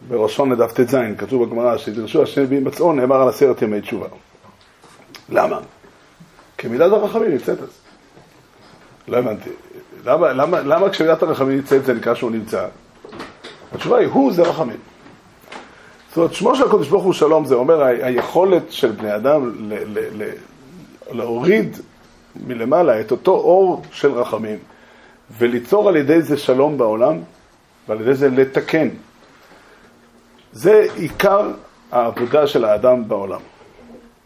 בראשון 0.08 0.52
לדף 0.52 0.72
ט"ז, 0.72 0.96
כתוב 1.18 1.44
בגמרא, 1.44 1.76
שדרשו 1.76 2.22
השם 2.22 2.44
בי 2.44 2.60
מצאו, 2.60 2.92
נאמר 2.92 3.22
על 3.22 3.28
עשרת 3.28 3.62
ימי 3.62 3.80
תשובה. 3.80 4.06
למה? 5.28 5.58
כי 6.58 6.68
מידת 6.68 6.92
הרחמים 6.92 7.30
נמצאת 7.30 7.62
אז. 7.62 7.68
לא 9.08 9.16
הבנתי. 9.16 9.50
למה, 10.04 10.32
למה, 10.32 10.60
למה 10.60 10.90
כשמידת 10.90 11.22
הרחמים 11.22 11.56
נמצאת 11.56 11.84
זה 11.84 11.94
נקרא 11.94 12.14
שהוא 12.14 12.30
נמצא? 12.30 12.66
התשובה 13.72 13.98
היא, 13.98 14.08
הוא 14.08 14.32
זה 14.32 14.42
רחמים. 14.42 14.76
זאת 16.08 16.16
אומרת, 16.16 16.34
שמו 16.34 16.56
של 16.56 16.64
הקדוש 16.64 16.88
ברוך 16.88 17.04
הוא 17.04 17.12
שלום, 17.12 17.44
זה 17.44 17.54
אומר 17.54 17.82
היכולת 17.82 18.72
של 18.72 18.90
בני 18.90 19.16
אדם 19.16 19.52
ל- 19.58 19.98
ל- 19.98 20.22
ל- 20.22 20.32
להוריד 21.10 21.76
מלמעלה 22.46 23.00
את 23.00 23.10
אותו 23.10 23.30
אור 23.32 23.82
של 23.92 24.12
רחמים 24.12 24.58
וליצור 25.38 25.88
על 25.88 25.96
ידי 25.96 26.22
זה 26.22 26.36
שלום 26.36 26.78
בעולם 26.78 27.18
ועל 27.88 28.00
ידי 28.00 28.14
זה 28.14 28.28
לתקן. 28.28 28.88
זה 30.52 30.86
עיקר 30.94 31.50
העבודה 31.92 32.46
של 32.46 32.64
האדם 32.64 33.08
בעולם. 33.08 33.40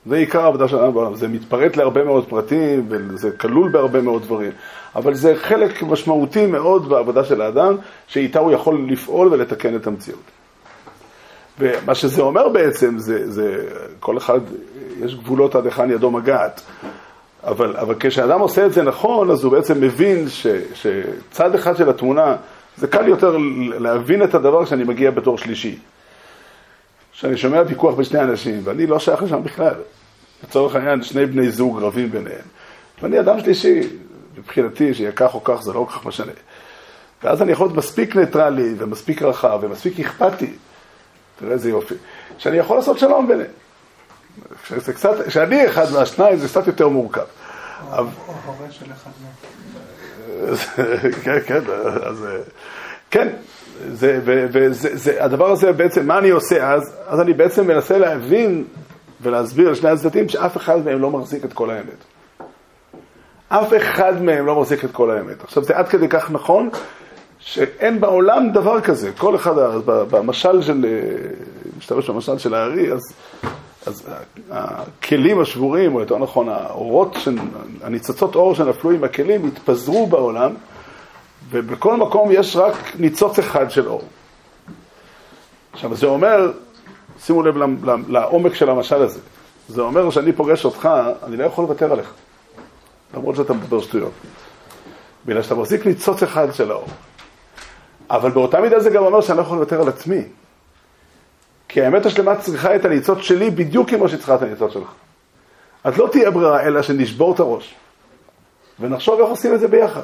זה 0.06 0.16
עיקר 0.16 0.40
העבודה 0.40 0.68
של 0.68 0.78
האדם 0.78 0.94
בעולם. 0.94 1.14
זה 1.14 1.28
מתפרט 1.28 1.76
להרבה 1.76 2.04
מאוד 2.04 2.24
פרטים 2.28 2.86
וזה 2.88 3.30
כלול 3.30 3.70
בהרבה 3.70 4.00
מאוד 4.00 4.22
דברים, 4.22 4.50
אבל 4.96 5.14
זה 5.14 5.36
חלק 5.36 5.82
משמעותי 5.82 6.46
מאוד 6.46 6.88
בעבודה 6.88 7.24
של 7.24 7.42
האדם, 7.42 7.76
שאיתה 8.06 8.38
הוא 8.38 8.52
יכול 8.52 8.86
לפעול 8.88 9.28
ולתקן 9.32 9.76
את 9.76 9.86
המציאות. 9.86 10.22
ומה 11.58 11.94
שזה 11.94 12.22
אומר 12.22 12.48
בעצם, 12.48 12.98
זה, 12.98 13.30
זה 13.30 13.68
כל 14.00 14.18
אחד, 14.18 14.40
יש 15.00 15.14
גבולות 15.14 15.54
עד 15.54 15.64
היכן 15.64 15.90
ידו 15.90 16.10
מגעת. 16.10 16.60
אבל, 17.44 17.76
אבל 17.76 17.94
כשאדם 18.00 18.40
עושה 18.40 18.66
את 18.66 18.72
זה 18.72 18.82
נכון, 18.82 19.30
אז 19.30 19.44
הוא 19.44 19.52
בעצם 19.52 19.80
מבין 19.80 20.28
ש, 20.28 20.46
שצד 20.74 21.54
אחד 21.54 21.76
של 21.76 21.88
התמונה, 21.88 22.36
זה 22.76 22.86
קל 22.86 23.08
יותר 23.08 23.36
להבין 23.78 24.22
את 24.22 24.34
הדבר 24.34 24.64
כשאני 24.64 24.84
מגיע 24.84 25.10
בתור 25.10 25.38
שלישי. 25.38 25.78
כשאני 27.14 27.36
שומע 27.36 27.62
ויכוח 27.66 27.94
בין 27.94 28.04
שני 28.04 28.20
אנשים, 28.20 28.60
ואני 28.64 28.86
לא 28.86 28.98
שייך 28.98 29.22
לשם 29.22 29.42
בכלל. 29.42 29.74
לצורך 30.44 30.74
העניין, 30.74 31.02
שני 31.02 31.26
בני 31.26 31.50
זוג 31.50 31.82
רבים 31.82 32.10
ביניהם. 32.10 32.44
ואני 33.02 33.20
אדם 33.20 33.40
שלישי, 33.40 33.80
מבחינתי, 34.38 34.94
שיהיה 34.94 35.12
כך 35.12 35.34
או 35.34 35.44
כך, 35.44 35.62
זה 35.62 35.72
לא 35.72 35.86
כל 35.88 35.98
כך 35.98 36.06
משנה. 36.06 36.32
ואז 37.22 37.42
אני 37.42 37.52
יכול 37.52 37.66
להיות 37.66 37.76
מספיק 37.76 38.16
ניטרלי, 38.16 38.74
ומספיק 38.78 39.22
רחב, 39.22 39.58
ומספיק 39.62 40.00
אכפתי. 40.00 40.52
תראה 41.38 41.52
איזה 41.52 41.70
יופי. 41.70 41.94
שאני 42.38 42.56
יכול 42.56 42.76
לעשות 42.76 42.98
שלום 42.98 43.28
ביניהם. 43.28 43.50
כשזה 44.62 44.92
קצת, 44.92 45.26
כשאני 45.26 45.66
אחד 45.66 45.92
מהשניים 45.92 46.36
זה 46.36 46.48
קצת 46.48 46.66
יותר 46.66 46.88
מורכב. 46.88 47.20
או 47.90 47.96
הורה 47.96 48.70
של 48.70 48.86
אחד 48.92 49.10
מהם. 49.22 49.34
כן, 51.24 51.40
כן, 51.46 51.60
אז 52.02 52.26
כן, 53.10 53.28
זה, 53.92 54.20
ו- 54.24 54.46
וזה, 54.52 54.96
זה, 54.96 55.24
הדבר 55.24 55.50
הזה 55.50 55.72
בעצם, 55.72 56.06
מה 56.06 56.18
אני 56.18 56.30
עושה 56.30 56.72
אז? 56.72 56.96
אז 57.06 57.20
אני 57.20 57.32
בעצם 57.32 57.66
מנסה 57.66 57.98
להבין 57.98 58.64
ולהסביר 59.22 59.70
לשני 59.70 59.90
הצדדים 59.90 60.28
שאף 60.28 60.56
אחד 60.56 60.84
מהם 60.84 61.00
לא 61.00 61.10
מחזיק 61.10 61.44
את 61.44 61.52
כל 61.52 61.70
האמת. 61.70 62.04
אף 63.48 63.72
אחד 63.76 64.22
מהם 64.22 64.46
לא 64.46 64.60
מחזיק 64.60 64.84
את 64.84 64.90
כל 64.92 65.10
האמת. 65.10 65.44
עכשיו 65.44 65.64
זה 65.64 65.76
עד 65.76 65.88
כדי 65.88 66.08
כך 66.08 66.30
נכון, 66.30 66.68
שאין 67.38 68.00
בעולם 68.00 68.52
דבר 68.52 68.80
כזה. 68.80 69.10
כל 69.18 69.34
אחד, 69.34 69.52
ב- 69.84 70.02
במשל 70.10 70.62
של, 70.62 70.86
אה, 70.88 71.28
משתמש 71.78 72.10
במשל 72.10 72.38
של 72.38 72.54
הארי, 72.54 72.92
אז, 72.92 73.00
אז 73.86 74.08
הכלים 74.50 75.40
השבורים, 75.40 75.94
או 75.94 76.00
יותר 76.00 76.18
נכון, 76.18 76.48
האורות, 76.48 77.16
הניצוצות 77.82 78.34
אור 78.34 78.54
שנפלו 78.54 78.90
עם 78.90 79.04
הכלים, 79.04 79.46
התפזרו 79.46 80.06
בעולם, 80.06 80.54
ובכל 81.50 81.96
מקום 81.96 82.28
יש 82.32 82.56
רק 82.56 82.74
ניצוץ 82.98 83.38
אחד 83.38 83.70
של 83.70 83.88
אור. 83.88 84.02
עכשיו, 85.72 85.94
זה 85.94 86.06
אומר, 86.06 86.52
שימו 87.20 87.42
לב 87.42 87.54
לעומק 88.08 88.54
של 88.54 88.70
המשל 88.70 89.02
הזה. 89.02 89.20
זה 89.68 89.82
אומר 89.82 90.10
שאני 90.10 90.32
פוגש 90.32 90.64
אותך, 90.64 90.88
אני 91.22 91.36
לא 91.36 91.44
יכול 91.44 91.64
לוותר 91.64 91.92
עליך. 91.92 92.12
למרות 93.14 93.36
שאתה 93.36 93.52
מדבר 93.52 93.80
שטויות. 93.80 94.12
בגלל 95.26 95.42
שאתה 95.42 95.54
מחזיק 95.54 95.86
ניצוץ 95.86 96.22
אחד 96.22 96.54
של 96.54 96.70
האור. 96.70 96.88
אבל 98.10 98.30
באותה 98.30 98.60
מידה 98.60 98.80
זה 98.80 98.90
גם 98.90 99.04
אומר 99.04 99.20
שאני 99.20 99.38
לא 99.38 99.42
יכול 99.42 99.56
לוותר 99.56 99.80
על 99.80 99.88
עצמי. 99.88 100.22
כי 101.68 101.82
האמת 101.82 102.06
השלמה 102.06 102.36
צריכה 102.36 102.76
את 102.76 102.84
הניצוץ 102.84 103.18
שלי 103.18 103.50
בדיוק 103.50 103.90
כמו 103.90 104.08
שהיא 104.08 104.18
צריכה 104.18 104.34
את 104.34 104.42
הניצוץ 104.42 104.72
שלך. 104.72 104.88
אז 105.84 105.98
לא 105.98 106.08
תהיה 106.12 106.30
ברירה 106.30 106.62
אלא 106.62 106.82
שנשבור 106.82 107.34
את 107.34 107.40
הראש. 107.40 107.74
ונחשוב 108.80 109.20
איך 109.20 109.28
עושים 109.28 109.54
את 109.54 109.60
זה 109.60 109.68
ביחד. 109.68 110.02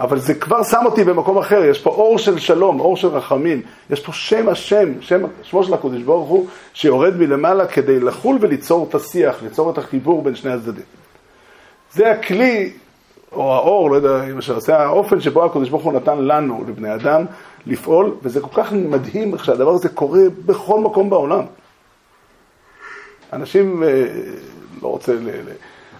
אבל 0.00 0.18
זה 0.18 0.34
כבר 0.34 0.62
שם 0.62 0.82
אותי 0.84 1.04
במקום 1.04 1.38
אחר, 1.38 1.64
יש 1.64 1.80
פה 1.80 1.90
אור 1.90 2.18
של 2.18 2.38
שלום, 2.38 2.80
אור 2.80 2.96
של 2.96 3.08
רחמים, 3.08 3.62
יש 3.90 4.00
פה 4.00 4.12
שם 4.12 4.48
השם, 4.48 5.00
שם, 5.00 5.22
שמו 5.42 5.64
של 5.64 5.74
הקדוש 5.74 6.02
ברוך 6.02 6.28
הוא, 6.28 6.46
שיורד 6.74 7.16
מלמעלה 7.16 7.66
כדי 7.66 8.00
לחול 8.00 8.38
וליצור 8.40 8.86
את 8.88 8.94
השיח, 8.94 9.42
ליצור 9.42 9.70
את 9.70 9.78
החיבור 9.78 10.22
בין 10.22 10.34
שני 10.34 10.52
הצדדים. 10.52 10.84
זה 11.92 12.10
הכלי 12.10 12.72
או 13.32 13.54
האור, 13.54 13.90
לא 13.90 13.96
יודע, 13.96 14.24
אם 14.30 14.38
אפשר, 14.38 14.60
זה 14.60 14.76
האופן 14.76 15.20
שבו 15.20 15.44
הקדוש 15.44 15.68
ברוך 15.68 15.84
הוא 15.84 15.92
נתן 15.92 16.18
לנו, 16.18 16.64
לבני 16.68 16.94
אדם, 16.94 17.24
לפעול, 17.66 18.14
וזה 18.22 18.40
כל 18.40 18.62
כך 18.62 18.72
מדהים 18.72 19.38
שהדבר 19.38 19.70
הזה 19.70 19.88
קורה 19.88 20.22
בכל 20.46 20.80
מקום 20.80 21.10
בעולם. 21.10 21.44
אנשים, 23.32 23.82
אה, 23.82 24.06
לא 24.82 24.88
רוצה, 24.88 25.14
ל, 25.14 25.28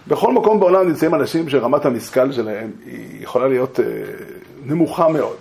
בכל 0.07 0.33
מקום 0.33 0.59
בעולם 0.59 0.87
נמצאים 0.87 1.15
אנשים 1.15 1.49
שרמת 1.49 1.85
המשכל 1.85 2.31
שלהם 2.31 2.71
היא 2.85 3.23
יכולה 3.23 3.47
להיות 3.47 3.79
אה, 3.79 3.85
נמוכה 4.65 5.07
מאוד, 5.07 5.37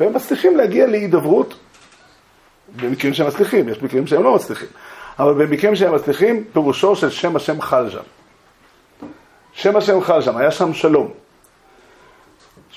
והם 0.00 0.14
מצליחים 0.14 0.56
להגיע 0.56 0.86
להידברות, 0.86 1.54
במקרים 2.76 3.14
שהם 3.14 3.26
מצליחים, 3.26 3.68
יש 3.68 3.82
מקרים 3.82 4.06
שהם 4.06 4.22
לא 4.22 4.34
מצליחים, 4.34 4.68
אבל 5.18 5.46
במקרים 5.46 5.76
שהם 5.76 5.94
מצליחים, 5.94 6.44
פירושו 6.52 6.96
של 6.96 7.10
שם 7.10 7.36
השם 7.36 7.60
חל 7.60 7.90
שם. 7.90 8.02
שם 9.52 9.76
השם 9.76 10.00
חל 10.00 10.22
שם, 10.22 10.36
היה 10.36 10.50
שם 10.50 10.74
שלום. 10.74 11.10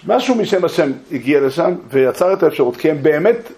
משהו 0.07 0.35
משם 0.35 0.65
השם 0.65 0.91
הגיע 1.11 1.41
לשם 1.41 1.75
ויצר 1.89 2.33
את 2.33 2.43
האפשרות, 2.43 2.77
כי 2.77 2.91
הם 2.91 3.03
באמת 3.03 3.51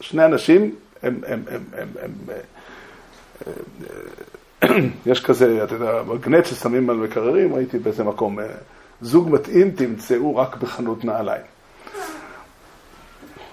שני 0.00 0.24
אנשים, 0.24 0.74
הם, 1.02 1.20
הם, 1.26 1.42
הם, 1.48 1.62
הם, 1.72 1.88
הם, 2.02 2.12
הם 2.28 2.34
יש 5.06 5.24
כזה, 5.24 5.64
אתה 5.64 5.74
יודע, 5.74 6.02
מגנט 6.06 6.46
ששמים 6.46 6.90
על 6.90 6.96
מקררים, 6.96 7.54
ראיתי 7.54 7.78
באיזה 7.78 8.04
מקום, 8.04 8.38
זוג 9.00 9.30
מתאים 9.30 9.70
תמצאו 9.70 10.36
רק 10.36 10.56
בחנות 10.56 11.04
נעליים, 11.04 11.42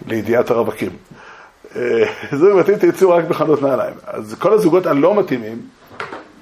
לידיעת 0.07 0.49
הרווקים. 0.49 0.91
זוג 2.31 2.59
מתאים 2.59 2.77
תמצאו 2.77 3.09
רק 3.09 3.25
בחנות 3.25 3.61
נעליים. 3.61 3.93
אז 4.05 4.35
כל 4.39 4.53
הזוגות 4.53 4.85
הלא 4.85 5.15
מתאימים, 5.15 5.61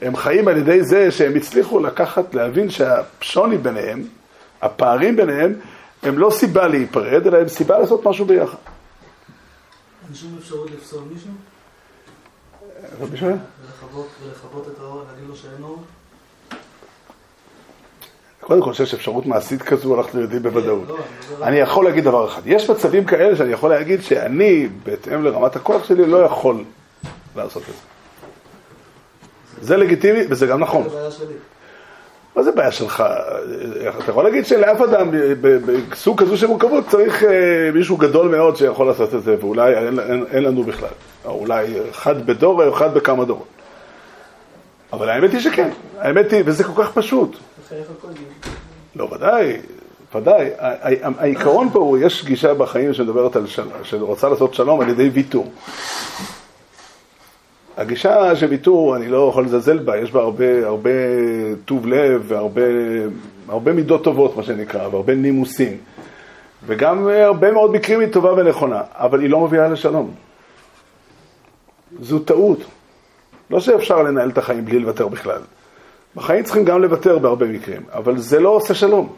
הם 0.02 0.16
חיים 0.16 0.48
על 0.48 0.58
ידי 0.58 0.84
זה 0.84 1.12
שהם 1.12 1.36
הצליחו 1.36 1.80
לקחת, 1.80 2.36
להבין 2.36 2.70
שהשוני 2.70 3.58
ביניהם, 3.58 4.04
הפערים 4.62 5.16
ביניהם, 5.16 5.54
הם 6.04 6.20
לא 6.20 6.30
סיבה 6.30 6.68
להיפרד, 6.68 7.28
אלא 7.28 7.38
הם 7.38 7.48
סיבה 7.48 7.80
לעשות 7.80 8.08
משהו 8.08 8.26
ביחד. 8.26 8.58
אין 10.08 10.16
שום 10.16 10.36
אפשרות 10.40 10.72
לפסול 10.72 11.04
מישהו? 11.14 11.32
רבי 13.02 13.18
שואל? 13.18 13.34
ולכבות 14.24 14.68
את 14.68 14.80
האור, 14.80 15.04
להגיד 15.12 15.30
לו 15.30 15.36
שאין 15.36 15.64
אור? 15.64 15.84
קודם 18.40 18.62
כל 18.62 18.74
שיש 18.74 18.94
אפשרות 18.94 19.26
מעשית 19.26 19.62
כזו, 19.62 19.96
אנחנו 19.96 20.22
יודעים 20.22 20.44
בוודאות. 20.44 20.88
לא, 20.88 20.98
אני 21.42 21.56
יכול 21.56 21.86
להגיד 21.86 22.04
דבר 22.04 22.28
אחד, 22.28 22.42
יש 22.46 22.70
מצבים 22.70 23.06
כאלה 23.06 23.36
שאני 23.36 23.52
יכול 23.52 23.70
להגיד 23.70 24.02
שאני, 24.02 24.70
בהתאם 24.84 25.24
לרמת 25.24 25.56
הכוח 25.56 25.84
שלי, 25.84 26.06
לא 26.06 26.18
יכול 26.18 26.64
לעשות 27.36 27.64
את 27.64 27.68
זה. 27.68 27.82
זה 29.62 29.78
לגיטימי 29.78 30.20
וזה 30.30 30.48
גם 30.48 30.60
נכון. 30.60 30.88
מה 32.36 32.44
זה 32.44 32.52
בעיה 32.52 32.72
שלך? 32.72 33.04
אתה 34.04 34.12
יכול 34.12 34.24
להגיד 34.24 34.46
שלאף 34.46 34.82
אדם 34.82 35.10
בסוג 35.90 36.22
כזו 36.22 36.38
של 36.38 36.48
מורכבות 36.48 36.84
צריך 36.90 37.24
אה, 37.24 37.30
מישהו 37.74 37.98
גדול 37.98 38.28
מאוד 38.28 38.56
שיכול 38.56 38.88
לעשות 38.88 39.16
את 39.16 39.24
זה, 39.24 39.36
ואולי 39.40 39.78
אין, 39.78 40.00
אין, 40.00 40.26
אין 40.32 40.44
לנו 40.44 40.64
בכלל. 40.64 40.90
או 41.26 41.32
אולי 41.32 41.66
אחד 41.90 42.26
בדור 42.26 42.64
או 42.64 42.74
אחד 42.74 42.94
בכמה 42.94 43.26
דורות. 43.26 43.48
אבל 44.94 45.10
האמת 45.10 45.32
היא 45.32 45.40
שכן, 45.40 45.70
האמת 46.00 46.32
היא, 46.32 46.44
וזה 46.46 46.64
כל 46.64 46.84
כך 46.84 46.92
פשוט. 46.92 47.38
לא, 48.96 49.10
ודאי, 49.12 49.58
ודאי. 50.16 50.50
העיקרון 51.18 51.70
פה 51.74 51.80
הוא, 51.80 51.98
יש 51.98 52.26
גישה 52.26 52.54
בחיים 52.54 52.94
שמדברת 52.94 53.36
על 53.36 53.48
שלום, 53.48 53.72
שרוצה 53.84 54.30
לעשות 54.30 54.54
שלום 54.54 54.82
על 54.82 54.90
ידי 54.90 55.10
ויתור. 55.10 55.52
הגישה 57.78 58.36
של 58.36 58.46
ויתור, 58.46 58.96
אני 58.96 59.08
לא 59.08 59.30
יכול 59.30 59.46
לזלזל 59.46 59.78
בה, 59.78 59.98
יש 59.98 60.12
בה 60.12 60.20
הרבה, 60.22 60.68
הרבה 60.68 60.90
טוב 61.66 61.88
לב 61.88 62.24
והרבה 62.28 62.62
הרבה 63.48 63.74
מידות 63.74 64.04
טובות, 64.04 64.38
מה 64.38 64.44
שנקרא, 64.44 64.88
והרבה 64.88 65.16
נימוסים. 65.16 65.78
וגם 66.66 67.10
אה, 67.10 67.26
הרבה 67.26 67.52
מאוד 67.52 67.72
מקרים 67.72 68.00
היא 68.00 68.10
טובה 68.10 68.34
ונכונה, 68.34 68.82
אבל 68.94 69.22
היא 69.22 69.30
לא 69.30 69.40
מביאה 69.40 69.68
לשלום. 69.68 70.12
זו 72.02 72.20
טעות. 72.20 72.60
לא 73.50 73.60
שאפשר 73.60 74.04
לנהל 74.04 74.30
את 74.30 74.38
החיים 74.38 74.66
בלי 74.66 74.80
לוותר 74.80 75.08
בכלל. 75.08 75.42
בחיים 76.16 76.44
צריכים 76.44 76.66
גם 76.66 76.82
לוותר 76.82 77.20
בהרבה 77.20 77.46
מקרים, 77.46 77.82
אבל 77.94 78.18
זה 78.18 78.40
לא 78.40 78.50
עושה 78.50 78.74
שלום. 78.74 79.14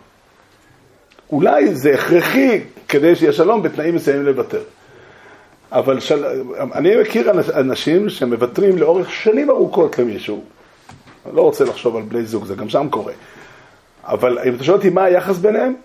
אולי 1.32 1.76
זה 1.76 1.94
הכרחי 1.94 2.62
כדי 2.88 3.16
שיהיה 3.16 3.34
שלום 3.34 3.64
בתנאים 3.64 3.96
מסוימים 3.96 4.26
לוותר. 4.26 4.62
אבל 5.72 6.00
של... 6.00 6.26
אני 6.74 7.02
מכיר 7.02 7.32
אנ- 7.32 7.56
אנשים 7.56 8.10
שמוותרים 8.10 8.78
לאורך 8.78 9.12
שנים 9.12 9.50
ארוכות 9.50 10.00
למישהו. 10.00 10.44
אני 11.26 11.36
לא 11.36 11.42
רוצה 11.42 11.64
לחשוב 11.66 11.96
על 11.96 12.02
בני 12.04 12.26
זוג, 12.26 12.46
זה 12.46 12.56
גם 12.56 12.70
שם 12.70 12.88
קורה. 12.90 13.14
אבל 14.04 14.40
אם 14.40 14.56
אתה 14.56 14.64
שואל 14.64 14.78
אותי 14.78 14.90
מה 14.90 15.04
היחס 15.04 15.38
ביניהם, 15.38 15.76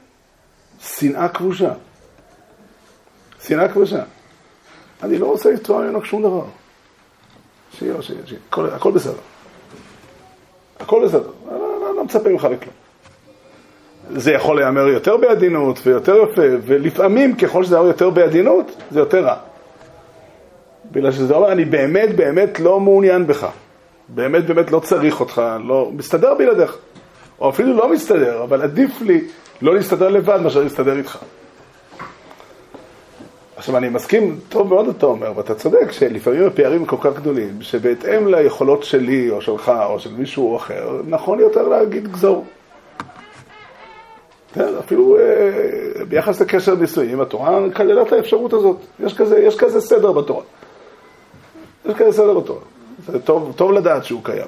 שנאה 0.80 1.28
כבושה. 1.28 1.72
שנאה 3.46 3.68
כבושה. 3.68 4.02
אני 5.02 5.18
לא 5.18 5.26
רוצה 5.26 5.50
לתרוע 5.50 5.82
ממנו 5.82 6.04
שום 6.04 6.22
דבר. 6.22 6.44
שיהיה, 7.78 8.02
שיהיה, 8.02 8.20
שיהיה. 8.26 8.40
הכל, 8.48 8.66
הכל 8.70 8.92
בסדר. 8.92 9.12
הכל 10.80 11.04
בסדר. 11.04 11.30
אני 11.50 11.58
לא, 11.60 11.80
לא, 11.80 11.94
לא 11.96 12.04
מצפה 12.04 12.28
ממך 12.28 12.44
לכלום. 12.44 12.74
זה 14.10 14.32
יכול 14.32 14.56
להיאמר 14.56 14.88
יותר 14.88 15.16
בעדינות 15.16 15.80
ויותר 15.86 16.16
יפה, 16.16 16.42
ולפעמים 16.66 17.36
ככל 17.36 17.64
שזה 17.64 17.78
היה 17.78 17.86
יותר 17.86 18.10
בעדינות, 18.10 18.66
זה 18.90 18.98
יותר 18.98 19.24
רע. 19.24 19.36
בגלל 20.92 21.12
שזה 21.12 21.34
אומר, 21.34 21.52
אני 21.52 21.64
באמת 21.64 22.16
באמת 22.16 22.60
לא 22.60 22.80
מעוניין 22.80 23.26
בך. 23.26 23.46
באמת 24.08 24.46
באמת 24.46 24.70
לא 24.70 24.80
צריך 24.80 25.20
אותך, 25.20 25.42
לא, 25.64 25.90
מסתדר 25.96 26.34
בלעדיך. 26.34 26.76
או 27.40 27.50
אפילו 27.50 27.76
לא 27.76 27.92
מסתדר, 27.92 28.42
אבל 28.42 28.62
עדיף 28.62 29.00
לי 29.00 29.20
לא 29.62 29.74
להסתדר 29.74 30.08
לבד 30.08 30.40
מאשר 30.40 30.62
להסתדר 30.62 30.96
איתך. 30.96 31.18
עכשיו, 33.56 33.76
אני 33.76 33.88
מסכים, 33.88 34.38
טוב 34.48 34.68
מאוד 34.68 34.88
אתה 34.88 35.06
אומר, 35.06 35.32
ואתה 35.36 35.54
צודק, 35.54 35.92
שלפעמים 35.92 36.46
הפערים 36.46 36.86
כל 36.86 36.96
כך 37.00 37.16
גדולים, 37.16 37.62
שבהתאם 37.62 38.28
ליכולות 38.28 38.84
שלי, 38.84 39.30
או 39.30 39.40
שלך, 39.40 39.72
או 39.84 40.00
של 40.00 40.10
מישהו 40.18 40.56
אחר, 40.56 41.00
נכון 41.08 41.40
יותר 41.40 41.68
להגיד 41.68 42.12
גזור. 42.12 42.44
כן, 44.54 44.68
אפילו 44.78 45.16
אה, 45.16 46.04
ביחס 46.08 46.40
לקשר 46.40 46.74
נישואים, 46.74 47.20
התורה 47.20 47.58
כללה 47.74 48.02
את 48.02 48.12
האפשרות 48.12 48.52
הזאת. 48.52 48.76
יש 49.00 49.14
כזה, 49.14 49.38
יש 49.38 49.56
כזה 49.56 49.80
סדר 49.80 50.12
בתורה. 50.12 50.42
יש 51.84 51.94
כזה 51.94 52.12
סדר 52.12 52.38
בתורה. 52.38 52.60
זה 53.06 53.20
טוב, 53.20 53.52
טוב 53.56 53.72
לדעת 53.72 54.04
שהוא 54.04 54.20
קיים. 54.24 54.46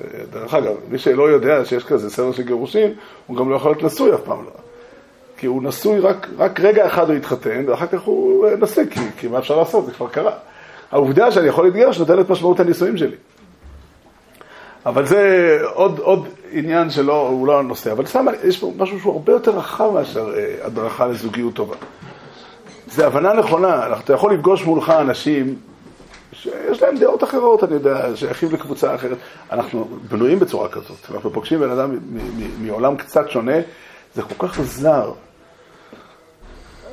אה, 0.00 0.20
דרך 0.32 0.54
אגב, 0.54 0.74
מי 0.88 0.98
שלא 0.98 1.30
יודע 1.30 1.64
שיש 1.64 1.84
כזה 1.84 2.10
סדר 2.10 2.32
של 2.32 2.42
גירושין, 2.42 2.92
הוא 3.26 3.36
גם 3.36 3.50
לא 3.50 3.56
יכול 3.56 3.70
להיות 3.70 3.82
נשוי 3.82 4.14
אף 4.14 4.20
פעם 4.20 4.44
לא. 4.44 4.50
כי 5.36 5.46
הוא 5.46 5.62
נשוי, 5.62 6.00
רק, 6.00 6.26
רק 6.38 6.60
רגע 6.60 6.86
אחד 6.86 7.08
הוא 7.08 7.16
התחתן, 7.16 7.64
ואחר 7.66 7.86
כך 7.86 8.02
הוא 8.02 8.46
אה, 8.46 8.56
נשוי, 8.56 8.84
כי, 8.90 9.00
כי 9.18 9.28
מה 9.28 9.38
אפשר 9.38 9.58
לעשות, 9.58 9.86
זה 9.86 9.92
כבר 9.92 10.08
קרה. 10.08 10.32
העובדה 10.90 11.32
שאני 11.32 11.46
יכול 11.46 11.64
להתגרש 11.64 11.98
נותנת 11.98 12.30
משמעות 12.30 12.60
הנישואים 12.60 12.96
שלי. 12.96 13.16
אבל 14.86 15.06
זה 15.06 15.58
עוד, 15.74 15.98
עוד 15.98 16.28
עניין 16.52 16.90
שלא, 16.90 17.28
הוא 17.28 17.46
לא 17.46 17.58
הנושא, 17.58 17.92
אבל 17.92 18.06
סתם 18.06 18.26
יש 18.44 18.58
פה 18.58 18.72
משהו 18.76 19.00
שהוא 19.00 19.12
הרבה 19.12 19.32
יותר 19.32 19.58
רחב 19.58 19.90
מאשר 19.94 20.34
אה, 20.36 20.54
הדרכה 20.66 21.06
לזוגיות 21.06 21.54
טובה. 21.54 21.76
זה 22.86 23.06
הבנה 23.06 23.32
נכונה, 23.32 23.98
אתה 24.04 24.12
יכול 24.12 24.34
לפגוש 24.34 24.64
מולך 24.64 24.90
אנשים 24.90 25.54
שיש 26.42 26.82
להם 26.82 26.98
דעות 26.98 27.24
אחרות, 27.24 27.64
אני 27.64 27.74
יודע, 27.74 28.16
שייכים 28.16 28.52
לקבוצה 28.52 28.94
אחרת. 28.94 29.18
אנחנו 29.52 29.88
בנויים 30.08 30.38
בצורה 30.38 30.68
כזאת, 30.68 31.10
אנחנו 31.14 31.32
פוגשים 31.32 31.60
בן 31.60 31.70
אדם 31.70 31.98
מעולם 32.60 32.96
קצת 32.96 33.30
שונה, 33.30 33.56
זה 34.14 34.22
כל 34.22 34.48
כך 34.48 34.62
זר. 34.62 35.12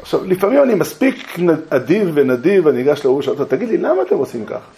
עכשיו, 0.02 0.26
לפעמים 0.26 0.64
אני 0.64 0.76
מספיק 0.76 1.38
אדיב 1.70 2.12
ונדיב, 2.14 2.68
אני 2.68 2.82
אגש 2.82 3.06
להוא 3.06 3.18
ושואל 3.18 3.36
אותו, 3.40 3.56
תגיד 3.56 3.70
לי, 3.70 3.78
למה 3.78 4.02
אתם 4.02 4.16
עושים 4.16 4.46
ככה? 4.46 4.70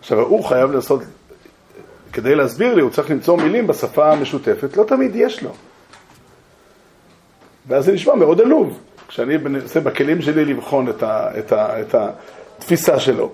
עכשיו, 0.00 0.20
הוא 0.20 0.44
חייב 0.44 0.72
לעשות, 0.72 1.02
כדי 2.12 2.34
להסביר 2.34 2.74
לי, 2.74 2.82
הוא 2.82 2.90
צריך 2.90 3.10
למצוא 3.10 3.36
מילים 3.36 3.66
בשפה 3.66 4.12
המשותפת, 4.12 4.76
לא 4.76 4.84
תמיד 4.84 5.16
יש 5.16 5.42
לו. 5.42 5.50
ואז 7.66 7.84
זה 7.84 7.92
נשמע 7.92 8.14
מאוד 8.14 8.40
עלוב, 8.40 8.78
כשאני 9.08 9.36
מנסה 9.36 9.80
בכלים 9.80 10.22
שלי 10.22 10.44
לבחון 10.44 10.88
את, 10.88 11.02
ה, 11.02 11.38
את, 11.38 11.52
ה, 11.52 11.80
את 11.80 11.94
התפיסה 11.94 13.00
שלו. 13.00 13.32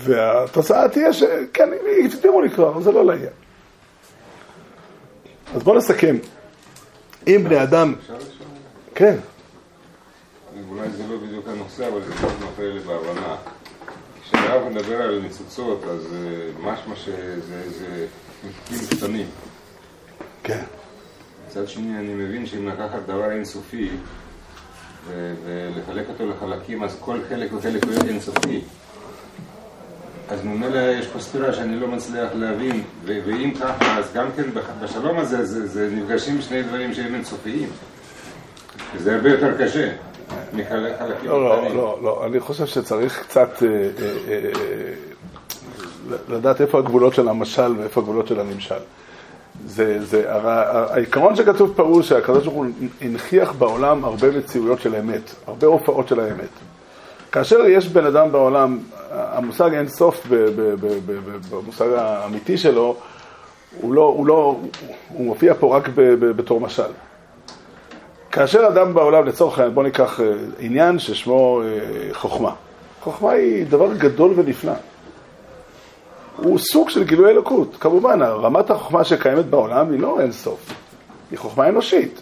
והתוצאה 0.00 0.88
תהיה 0.88 1.12
שכן, 1.12 1.68
הסבירו 2.06 2.40
לי 2.42 2.50
כבר, 2.50 2.80
זה 2.80 2.92
לא 2.92 3.04
לעניין. 3.04 3.32
אז 5.54 5.62
בואו 5.62 5.76
נסכם. 5.76 6.16
אם 7.26 7.44
בני 7.44 7.62
אדם... 7.62 7.94
כן, 8.94 9.16
אולי 10.70 10.90
זה 10.90 11.02
לא 11.10 11.16
בדיוק 11.16 11.48
הנושא, 11.48 11.88
אבל 11.88 12.00
זה 12.02 12.14
מאוד 12.20 12.32
מפריע 12.52 12.72
לי 12.72 12.80
בהבנה. 12.80 13.36
כשהרב 14.22 14.68
מדבר 14.68 15.02
על 15.02 15.20
ניצוצות, 15.22 15.84
אז 15.84 16.14
אה, 16.14 16.72
משמע 16.72 16.96
שזה 16.96 17.70
זה 17.70 18.06
מפקים 18.44 18.98
קטנים. 18.98 19.26
כן. 20.42 20.64
מצד 21.46 21.68
שני, 21.68 21.98
אני 21.98 22.14
מבין 22.14 22.46
שאם 22.46 22.68
לקחת 22.68 23.02
דבר 23.06 23.30
אינסופי 23.30 23.90
ולחלק 25.44 26.08
אותו 26.08 26.26
לחלקים, 26.26 26.82
אז 26.82 26.96
כל 27.00 27.18
חלק 27.28 27.52
וחלק 27.52 27.84
הוא 27.84 28.08
אינסופי. 28.08 28.60
אז 30.30 30.44
ממילא 30.44 30.78
יש 30.78 31.06
פה 31.06 31.20
סתירה 31.20 31.52
שאני 31.52 31.80
לא 31.80 31.88
מצליח 31.88 32.28
להבין, 32.34 32.82
ואם 33.04 33.50
ככה, 33.60 33.98
אז 33.98 34.04
גם 34.14 34.26
כן 34.36 34.42
בשלום 34.82 35.18
הזה 35.18 35.44
זה, 35.44 35.66
זה 35.66 35.88
נפגשים 35.92 36.40
שני 36.40 36.62
דברים 36.62 36.94
שהם 36.94 37.14
אינסופיים. 37.14 37.68
זה 38.98 39.14
הרבה 39.16 39.30
יותר 39.30 39.58
קשה 39.58 39.92
מחלקים 40.52 41.30
לא, 41.30 41.44
לא. 41.44 41.74
לא, 41.74 41.98
לא, 42.02 42.26
אני 42.26 42.40
חושב 42.40 42.66
שצריך 42.66 43.20
קצת 43.28 43.62
אה, 43.62 43.68
אה, 43.68 43.90
אה, 44.28 44.50
לדעת 46.28 46.60
איפה 46.60 46.78
הגבולות 46.78 47.14
של 47.14 47.28
המשל 47.28 47.74
ואיפה 47.78 48.00
הגבולות 48.00 48.26
של 48.26 48.40
הנמשל. 48.40 48.74
זה, 49.66 50.04
זה, 50.04 50.32
הר- 50.32 50.48
העיקרון 50.92 51.36
שכתוב 51.36 51.72
פה 51.76 51.82
הוא 51.82 52.02
שהקדוש 52.02 52.44
ברוך 52.44 52.56
הוא 52.56 52.66
הנכיח 53.00 53.52
בעולם 53.52 54.04
הרבה 54.04 54.30
מציאויות 54.30 54.80
של 54.80 54.94
אמת, 54.96 55.34
הרבה 55.46 55.66
הופעות 55.66 56.08
של 56.08 56.20
האמת. 56.20 56.48
כאשר 57.32 57.66
יש 57.66 57.88
בן 57.88 58.06
אדם 58.06 58.32
בעולם, 58.32 58.78
המושג 59.10 59.74
אין 59.74 59.88
סוף 59.88 60.26
במושג 61.50 61.92
האמיתי 61.96 62.58
שלו, 62.58 62.96
הוא 63.80 63.94
לא, 63.94 64.02
הוא 64.02 64.26
לא, 64.26 64.56
הוא 65.08 65.26
מופיע 65.26 65.54
פה 65.54 65.76
רק 65.76 65.88
ב- 65.88 66.00
ב- 66.00 66.30
בתור 66.30 66.60
משל. 66.60 66.90
כאשר 68.32 68.66
אדם 68.68 68.94
בעולם, 68.94 69.26
לצורך 69.26 69.58
העניין, 69.58 69.74
בוא 69.74 69.82
ניקח 69.82 70.20
אה, 70.20 70.32
עניין 70.58 70.98
ששמו 70.98 71.62
אה, 71.64 72.14
חוכמה. 72.14 72.52
חוכמה 73.00 73.30
היא 73.30 73.66
דבר 73.66 73.94
גדול 73.94 74.32
ונפלא. 74.36 74.72
הוא 76.36 76.58
סוג 76.58 76.90
של 76.90 77.04
גילוי 77.04 77.30
אלוקות. 77.30 77.76
כמובן, 77.80 78.22
רמת 78.22 78.70
החוכמה 78.70 79.04
שקיימת 79.04 79.44
בעולם 79.44 79.92
היא 79.92 80.00
לא 80.00 80.20
אין 80.20 80.32
סוף, 80.32 80.72
היא 81.30 81.38
חוכמה 81.38 81.68
אנושית. 81.68 82.20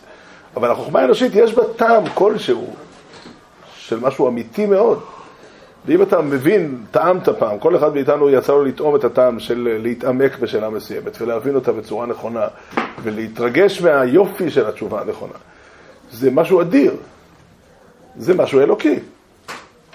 אבל 0.57 0.71
החוכמה 0.71 1.01
האנושית 1.01 1.33
יש 1.35 1.55
בה 1.55 1.63
טעם 1.77 2.05
כלשהו 2.15 2.67
של 3.89 4.01
משהו 4.01 4.29
אמיתי 4.29 4.67
מאוד. 4.67 5.01
ואם 5.87 6.03
אתה 6.03 6.21
מבין, 6.21 6.79
טעמת 6.91 7.29
פעם, 7.29 7.59
כל 7.59 7.77
אחד 7.77 7.95
מאיתנו 7.95 8.31
יצא 8.31 8.53
לו 8.53 8.65
לטעום 8.65 8.97
את 8.97 9.05
הטעם 9.05 9.41
של 9.41 9.79
להתעמק 9.83 10.39
בשאלה 10.39 10.71
מסוימת 10.71 11.23
ולהבין 11.23 11.55
אותה 11.55 11.73
בצורה 11.73 12.07
נכונה 12.07 12.47
ולהתרגש 13.03 13.83
מהיופי 13.83 14.51
של 14.51 14.67
התשובה 14.67 15.01
הנכונה. 15.01 15.33
זה 16.13 16.31
משהו 16.31 16.61
אדיר, 16.61 16.97
זה 18.17 18.35
משהו 18.35 18.61
אלוקי. 18.61 18.99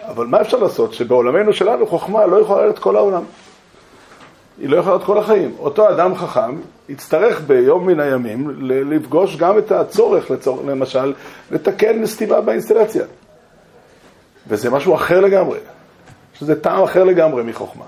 אבל 0.08 0.26
מה 0.26 0.42
אפשר 0.42 0.58
לעשות? 0.58 0.94
שבעולמנו 0.94 1.54
שלנו 1.54 1.88
חוכמה 1.88 2.26
לא 2.26 2.38
יכולה 2.38 2.62
להיות 2.62 2.80
כל 2.80 2.96
העולם. 2.96 3.24
היא 4.60 4.70
לא 4.70 4.78
יכולה 4.78 4.96
להיות 4.96 5.06
כל 5.06 5.18
החיים. 5.18 5.56
אותו 5.60 5.90
אדם 5.90 6.16
חכם 6.16 6.56
יצטרך 6.90 7.42
ביום 7.48 7.88
מן 7.88 8.00
הימים 8.00 8.50
לפגוש 8.62 9.36
גם 9.36 9.58
את 9.58 9.72
הצורך, 9.72 10.32
לצור... 10.32 10.64
למשל, 10.68 11.14
לתקן 11.52 12.06
סתימה 12.06 12.42
באינסטלציה. 12.42 13.04
וזה 14.48 14.70
משהו 14.70 14.96
אחר 14.96 15.22
לגמרי. 15.22 15.60
שזה 16.40 16.62
טעם 16.62 16.84
אחר 16.84 17.04
לגמרי 17.04 17.44
מחוכמה. 17.44 17.86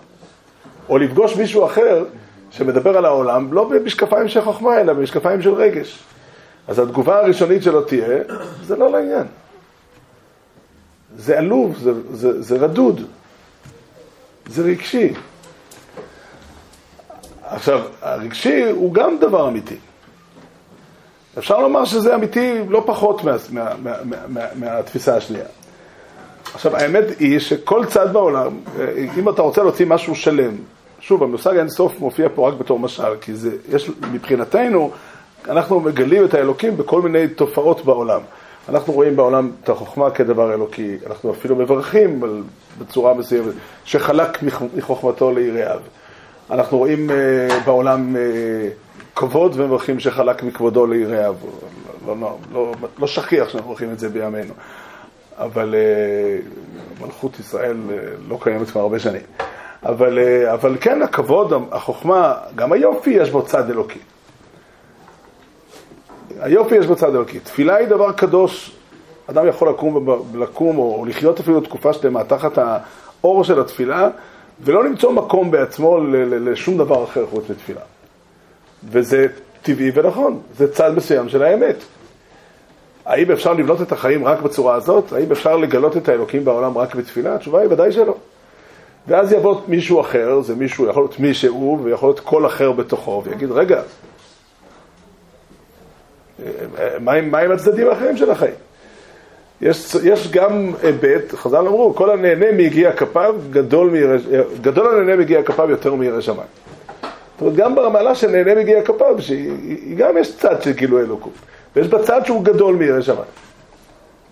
או 0.89 0.97
לפגוש 0.97 1.35
מישהו 1.35 1.65
אחר 1.65 2.05
שמדבר 2.51 2.97
על 2.97 3.05
העולם 3.05 3.53
לא 3.53 3.69
במשקפיים 3.69 4.27
של 4.27 4.41
חוכמה, 4.41 4.79
אלא 4.79 4.93
במשקפיים 4.93 5.41
של 5.41 5.53
רגש. 5.53 5.99
אז 6.67 6.79
התגובה 6.79 7.19
הראשונית 7.19 7.63
שלו 7.63 7.81
תהיה, 7.81 8.19
זה 8.63 8.75
לא 8.75 8.91
לעניין. 8.91 9.23
זה 11.17 11.37
עלוב, 11.37 11.77
זה, 11.77 11.91
זה, 12.11 12.41
זה 12.41 12.57
רדוד, 12.57 13.01
זה 14.45 14.63
רגשי. 14.63 15.13
עכשיו, 17.43 17.81
הרגשי 18.01 18.63
הוא 18.69 18.93
גם 18.93 19.17
דבר 19.19 19.47
אמיתי. 19.47 19.77
אפשר 21.37 21.59
לומר 21.59 21.85
שזה 21.85 22.15
אמיתי 22.15 22.59
לא 22.69 22.83
פחות 22.85 23.23
מה, 23.23 23.35
מה, 23.49 23.73
מה, 23.83 23.93
מה, 24.03 24.17
מה, 24.27 24.41
מהתפיסה 24.55 25.15
השנייה. 25.15 25.45
עכשיו, 26.55 26.75
האמת 26.75 27.03
היא 27.19 27.39
שכל 27.39 27.85
צד 27.85 28.13
בעולם, 28.13 28.51
אם 29.17 29.29
אתה 29.29 29.41
רוצה 29.41 29.63
להוציא 29.63 29.85
משהו 29.85 30.15
שלם, 30.15 30.55
שוב, 30.99 31.23
המושג 31.23 31.57
אינסוף 31.57 31.99
מופיע 31.99 32.27
פה 32.35 32.49
רק 32.49 32.53
בתור 32.53 32.79
משל, 32.79 33.15
כי 33.21 33.33
זה, 33.33 33.51
יש, 33.71 33.91
מבחינתנו, 34.11 34.91
אנחנו 35.49 35.79
מגלים 35.79 36.25
את 36.25 36.33
האלוקים 36.33 36.77
בכל 36.77 37.01
מיני 37.01 37.27
תופעות 37.27 37.85
בעולם. 37.85 38.21
אנחנו 38.69 38.93
רואים 38.93 39.15
בעולם 39.15 39.51
את 39.63 39.69
החוכמה 39.69 40.11
כדבר 40.11 40.53
אלוקי, 40.53 40.95
אנחנו 41.07 41.31
אפילו 41.31 41.55
מברכים 41.55 42.23
על, 42.23 42.43
בצורה 42.79 43.13
מסוימת, 43.13 43.53
שחלק 43.85 44.43
מחוכמתו 44.75 45.31
ליראיו. 45.31 45.79
אנחנו 46.51 46.77
רואים 46.77 47.09
uh, 47.09 47.13
בעולם 47.65 48.15
uh, 48.15 48.19
כבוד 49.15 49.51
ומברכים 49.55 49.99
שחלק 49.99 50.43
מכבודו 50.43 50.87
ליראיו. 50.87 51.35
לא, 52.07 52.15
לא, 52.21 52.37
לא, 52.53 52.73
לא 52.99 53.07
שכיח 53.07 53.49
שאנחנו 53.49 53.69
מברכים 53.69 53.91
את 53.91 53.99
זה 53.99 54.09
בימינו. 54.09 54.53
אבל 55.37 55.75
uh, 55.75 57.03
מלכות 57.03 57.39
ישראל 57.39 57.77
uh, 57.89 57.91
לא 58.29 58.37
קיימת 58.41 58.69
כבר 58.69 58.81
הרבה 58.81 58.99
שנים. 58.99 59.21
אבל, 59.83 60.19
uh, 60.19 60.53
אבל 60.53 60.77
כן, 60.81 61.01
הכבוד, 61.01 61.53
החוכמה, 61.71 62.33
גם 62.55 62.71
היופי 62.71 63.09
יש 63.09 63.29
בו 63.29 63.41
צד 63.41 63.69
אלוקי. 63.69 63.99
היופי 66.39 66.75
יש 66.75 66.87
בצד 66.87 67.09
אלוקי. 67.09 67.39
תפילה 67.39 67.75
היא 67.75 67.87
דבר 67.87 68.11
קדוש. 68.11 68.71
אדם 69.29 69.47
יכול 69.47 69.69
לקום, 69.69 70.07
לקום 70.35 70.77
או 70.77 71.05
לחיות 71.07 71.39
אפילו 71.39 71.61
תקופה 71.61 71.93
שלמה 71.93 72.23
תחת 72.23 72.57
האור 72.57 73.43
של 73.43 73.59
התפילה, 73.59 74.09
ולא 74.61 74.83
למצוא 74.83 75.11
מקום 75.11 75.51
בעצמו 75.51 75.99
לשום 76.29 76.77
דבר 76.77 77.03
אחר 77.03 77.25
חוץ 77.25 77.49
מתפילה. 77.49 77.81
וזה 78.89 79.27
טבעי 79.61 79.91
ונכון, 79.93 80.39
זה 80.57 80.73
צד 80.73 80.95
מסוים 80.95 81.29
של 81.29 81.43
האמת. 81.43 81.75
האם 83.05 83.31
אפשר 83.31 83.53
לבנות 83.53 83.81
את 83.81 83.91
החיים 83.91 84.25
רק 84.25 84.41
בצורה 84.41 84.75
הזאת? 84.75 85.13
האם 85.13 85.31
אפשר 85.31 85.57
לגלות 85.57 85.97
את 85.97 86.09
האלוקים 86.09 86.45
בעולם 86.45 86.77
רק 86.77 86.95
בתפילה? 86.95 87.35
התשובה 87.35 87.61
היא 87.61 87.69
ודאי 87.71 87.91
שלא. 87.91 88.15
ואז 89.07 89.31
יבוא 89.31 89.61
מישהו 89.67 90.01
אחר, 90.01 90.41
זה 90.41 90.55
מישהו, 90.55 90.89
יכול 90.89 91.03
להיות 91.03 91.19
מישהו, 91.19 91.79
ויכול 91.83 92.09
להיות 92.09 92.19
קול 92.19 92.45
אחר 92.45 92.71
בתוכו, 92.71 93.21
ויגיד, 93.25 93.51
רגע, 93.51 93.81
מה 96.99 97.13
עם, 97.13 97.31
מה 97.31 97.39
עם 97.39 97.51
הצדדים 97.51 97.87
האחרים 97.87 98.17
של 98.17 98.31
החיים? 98.31 98.53
יש, 99.61 99.95
יש 100.03 100.31
גם 100.31 100.71
היבט, 100.83 101.33
חז"ל 101.33 101.67
אמרו, 101.67 101.93
כל 101.95 102.09
הנהנה 102.09 102.51
מיגיע 102.51 102.93
כפיו, 102.93 103.35
גדול, 103.49 103.93
גדול 104.61 104.87
הנהנה 104.87 105.15
מיגיע 105.15 105.43
כפיו 105.43 105.69
יותר 105.69 105.95
מירא 105.95 106.21
שמיים. 106.21 106.47
זאת 107.01 107.41
אומרת, 107.41 107.55
גם 107.55 107.75
במעלה 107.75 108.15
של 108.15 108.27
נהנה 108.27 108.55
מיגיע 108.55 108.81
כפיו, 108.81 109.15
שהיא 109.21 109.97
גם 109.97 110.17
יש 110.17 110.37
צד 110.37 110.61
של 110.61 110.71
גילוי 110.71 111.01
אלוקות, 111.01 111.33
ויש 111.75 111.87
בה 111.87 112.03
צד 112.03 112.25
שהוא 112.25 112.43
גדול 112.43 112.75
מירא 112.75 113.01
שמיים. 113.01 113.23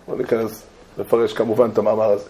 בוא 0.08 0.16
ניכנס 0.16 0.66
לפרש 0.98 1.32
כמובן 1.32 1.68
את 1.72 1.78
המאמר 1.78 2.10
הזה. 2.10 2.24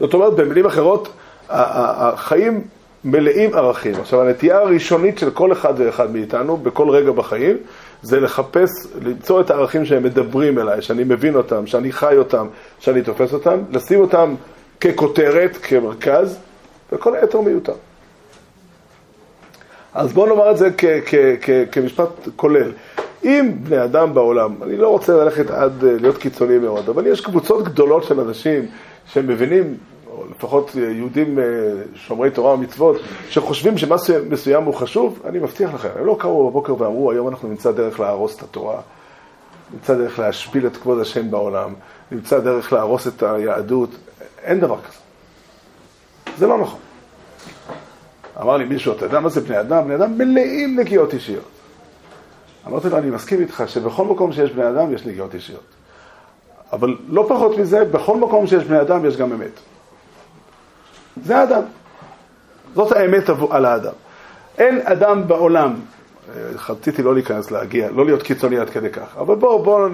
זאת 0.00 0.14
אומרת, 0.14 0.34
במילים 0.34 0.66
אחרות, 0.66 1.08
החיים 1.48 2.64
מלאים 3.04 3.54
ערכים. 3.54 3.94
עכשיו, 4.00 4.20
הנטייה 4.22 4.58
הראשונית 4.58 5.18
של 5.18 5.30
כל 5.30 5.52
אחד 5.52 5.74
ואחד 5.76 6.10
מאיתנו, 6.12 6.56
בכל 6.56 6.90
רגע 6.90 7.10
בחיים, 7.10 7.56
זה 8.02 8.20
לחפש, 8.20 8.70
למצוא 9.02 9.40
את 9.40 9.50
הערכים 9.50 9.84
שהם 9.84 10.02
מדברים 10.02 10.58
אליי, 10.58 10.82
שאני 10.82 11.04
מבין 11.04 11.34
אותם, 11.34 11.66
שאני 11.66 11.92
חי 11.92 12.16
אותם, 12.16 12.46
שאני 12.80 13.02
תופס 13.02 13.32
אותם, 13.32 13.58
לשים 13.70 14.00
אותם 14.00 14.34
ככותרת, 14.80 15.56
כמרכז, 15.62 16.38
וכל 16.92 17.16
היתר 17.16 17.40
מיותר. 17.40 17.74
אז 19.94 20.12
בואו 20.12 20.26
נאמר 20.26 20.50
את 20.50 20.56
זה 20.56 20.68
כ- 20.78 20.84
כ- 21.06 21.14
כ- 21.40 21.64
כמשפט 21.72 22.08
כולל. 22.36 22.72
אם 23.24 23.52
בני 23.62 23.84
אדם 23.84 24.14
בעולם, 24.14 24.54
אני 24.62 24.76
לא 24.76 24.88
רוצה 24.88 25.24
ללכת 25.24 25.50
עד 25.50 25.72
להיות 25.82 26.18
קיצוני 26.18 26.58
מאוד, 26.58 26.88
אבל 26.88 27.06
יש 27.06 27.20
קבוצות 27.20 27.64
גדולות 27.64 28.04
של 28.04 28.20
אנשים 28.20 28.66
שמבינים, 29.06 29.76
או 30.10 30.24
לפחות 30.30 30.74
יהודים 30.74 31.38
שומרי 31.94 32.30
תורה 32.30 32.54
ומצוות, 32.54 32.96
שחושבים 33.30 33.78
שמשהו 33.78 34.14
מסוים 34.30 34.64
הוא 34.64 34.74
חשוב, 34.74 35.22
אני 35.24 35.38
מבטיח 35.38 35.74
לכם, 35.74 35.88
הם 35.98 36.06
לא 36.06 36.16
קראו 36.20 36.50
בבוקר 36.50 36.82
ואמרו, 36.82 37.10
היום 37.10 37.28
אנחנו 37.28 37.48
נמצא 37.48 37.72
דרך 37.72 38.00
להרוס 38.00 38.36
את 38.36 38.42
התורה, 38.42 38.80
נמצא 39.72 39.94
דרך 39.94 40.18
להשפיל 40.18 40.66
את 40.66 40.76
כבוד 40.76 41.00
השם 41.00 41.30
בעולם, 41.30 41.74
נמצא 42.12 42.38
דרך 42.40 42.72
להרוס 42.72 43.08
את 43.08 43.22
היהדות, 43.22 43.90
אין 44.42 44.60
דבר 44.60 44.76
כזה. 44.88 44.98
זה 46.38 46.46
לא 46.46 46.58
נכון. 46.58 46.80
אמר 48.40 48.56
לי 48.56 48.64
מישהו, 48.64 48.92
אתה 48.92 49.04
יודע 49.04 49.20
מה 49.20 49.28
זה 49.28 49.40
בני 49.40 49.60
אדם? 49.60 49.84
בני 49.84 49.94
אדם 49.94 50.18
מלאים 50.18 50.78
נגיעות 50.80 51.14
אישיות. 51.14 51.59
אמרתי 52.66 52.88
לו, 52.88 52.98
אני 52.98 53.10
מסכים 53.10 53.40
איתך 53.40 53.64
שבכל 53.66 54.04
מקום 54.04 54.32
שיש 54.32 54.50
בני 54.50 54.68
אדם 54.68 54.94
יש 54.94 55.06
נגיעות 55.06 55.34
אישיות. 55.34 55.64
אבל 56.72 56.96
לא 57.08 57.26
פחות 57.28 57.58
מזה, 57.58 57.84
בכל 57.84 58.16
מקום 58.16 58.46
שיש 58.46 58.64
בני 58.64 58.80
אדם 58.80 59.04
יש 59.04 59.16
גם 59.16 59.32
אמת. 59.32 59.60
זה 61.24 61.38
האדם. 61.38 61.62
זאת 62.74 62.92
האמת 62.92 63.24
על 63.50 63.64
האדם. 63.64 63.92
אין 64.58 64.80
אדם 64.84 65.28
בעולם, 65.28 65.74
רציתי 66.68 67.02
לא 67.02 67.14
להיכנס 67.14 67.50
להגיע, 67.50 67.90
לא 67.90 68.04
להיות 68.04 68.22
קיצוני 68.22 68.58
עד 68.58 68.70
כדי 68.70 68.90
כך, 68.90 69.16
אבל 69.18 69.34
בואו 69.34 69.62
בוא 69.62 69.88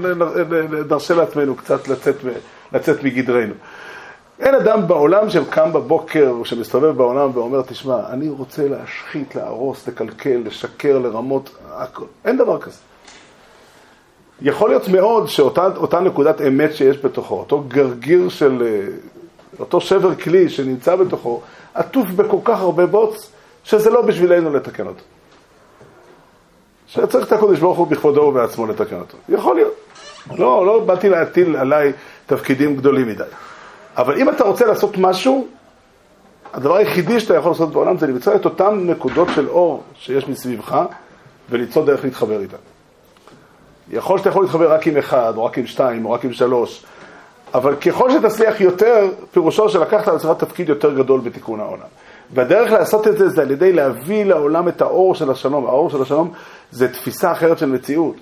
נרשה 0.88 1.14
לעצמנו 1.14 1.56
קצת 1.56 1.88
לצאת, 1.88 2.16
לצאת 2.72 3.02
מגדרנו. 3.02 3.54
אין 4.40 4.54
אדם 4.54 4.88
בעולם 4.88 5.30
שקם 5.30 5.72
בבוקר, 5.72 6.34
שמסתובב 6.44 6.96
בעולם 6.96 7.30
ואומר, 7.34 7.62
תשמע, 7.62 8.00
אני 8.10 8.28
רוצה 8.28 8.68
להשחית, 8.68 9.34
להרוס, 9.34 9.88
לקלקל, 9.88 10.42
לשקר, 10.44 10.98
לרמות. 10.98 11.56
אין 12.24 12.36
דבר 12.36 12.60
כזה. 12.60 12.78
יכול 14.42 14.70
להיות 14.70 14.88
מאוד 14.88 15.28
שאותה 15.28 16.00
נקודת 16.00 16.40
אמת 16.40 16.74
שיש 16.74 16.98
בתוכו, 16.98 17.34
אותו 17.38 17.64
גרגיר 17.68 18.28
של 18.28 18.62
אותו 19.58 19.80
שבר 19.80 20.14
כלי 20.14 20.48
שנמצא 20.48 20.96
בתוכו, 20.96 21.40
עטוף 21.74 22.08
בכל 22.08 22.38
כך 22.44 22.60
הרבה 22.60 22.86
בוץ, 22.86 23.32
שזה 23.64 23.90
לא 23.90 24.02
בשבילנו 24.02 24.52
לתקן 24.52 24.86
אותו. 24.86 25.02
שצריך 26.86 27.26
את 27.26 27.32
הקודש 27.32 27.58
ברוך 27.58 27.78
הוא 27.78 27.86
בכבודו 27.86 28.20
ובעצמו 28.20 28.66
לתקן 28.66 28.96
אותו. 28.96 29.18
יכול 29.28 29.54
להיות. 29.54 29.74
לא, 30.38 30.66
לא 30.66 30.80
באתי 30.80 31.08
להטיל 31.08 31.56
עליי 31.56 31.92
תפקידים 32.26 32.76
גדולים 32.76 33.08
מדי. 33.08 33.24
אבל 33.96 34.18
אם 34.18 34.28
אתה 34.28 34.44
רוצה 34.44 34.66
לעשות 34.66 34.98
משהו, 34.98 35.46
הדבר 36.52 36.76
היחידי 36.76 37.20
שאתה 37.20 37.36
יכול 37.36 37.50
לעשות 37.50 37.72
בעולם 37.72 37.98
זה 37.98 38.06
למצוא 38.06 38.34
את 38.34 38.44
אותן 38.44 38.74
נקודות 38.74 39.28
של 39.34 39.48
אור 39.48 39.82
שיש 39.94 40.28
מסביבך 40.28 40.84
וליצור 41.50 41.86
דרך 41.86 42.04
להתחבר 42.04 42.40
איתן. 42.40 42.56
יכול 43.90 44.18
שאתה 44.18 44.28
יכול 44.28 44.42
להתחבר 44.42 44.72
רק 44.72 44.86
עם 44.86 44.96
אחד, 44.96 45.32
או 45.36 45.44
רק 45.44 45.58
עם 45.58 45.66
שתיים, 45.66 46.04
או 46.04 46.10
רק 46.10 46.24
עם 46.24 46.32
שלוש, 46.32 46.84
אבל 47.54 47.76
ככל 47.76 48.10
שתצליח 48.10 48.60
יותר, 48.60 49.08
פירושו 49.32 49.68
שלקחת 49.68 50.08
על 50.08 50.16
עצמך 50.16 50.38
תפקיד 50.38 50.68
יותר 50.68 50.94
גדול 50.94 51.20
בתיקון 51.20 51.60
העולם. 51.60 51.86
והדרך 52.34 52.72
לעשות 52.72 53.06
את 53.06 53.18
זה 53.18 53.28
זה 53.28 53.42
על 53.42 53.50
ידי 53.50 53.72
להביא 53.72 54.24
לעולם 54.24 54.68
את 54.68 54.82
האור 54.82 55.14
של 55.14 55.30
השלום. 55.30 55.66
האור 55.66 55.90
של 55.90 56.02
השלום 56.02 56.32
זה 56.70 56.92
תפיסה 56.92 57.32
אחרת 57.32 57.58
של 57.58 57.66
מציאות. 57.66 58.16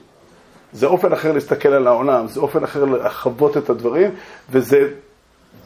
זה 0.72 0.86
אופן 0.86 1.12
אחר 1.12 1.32
להסתכל 1.32 1.68
על 1.68 1.86
העולם, 1.86 2.28
זה 2.28 2.40
אופן 2.40 2.64
אחר 2.64 2.84
לחוות 2.84 3.56
את 3.56 3.70
הדברים, 3.70 4.10
וזה 4.50 4.88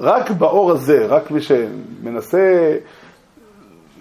רק 0.00 0.30
באור 0.30 0.70
הזה, 0.70 1.06
רק 1.06 1.30
מי 1.30 1.40
שמנסה 1.40 2.76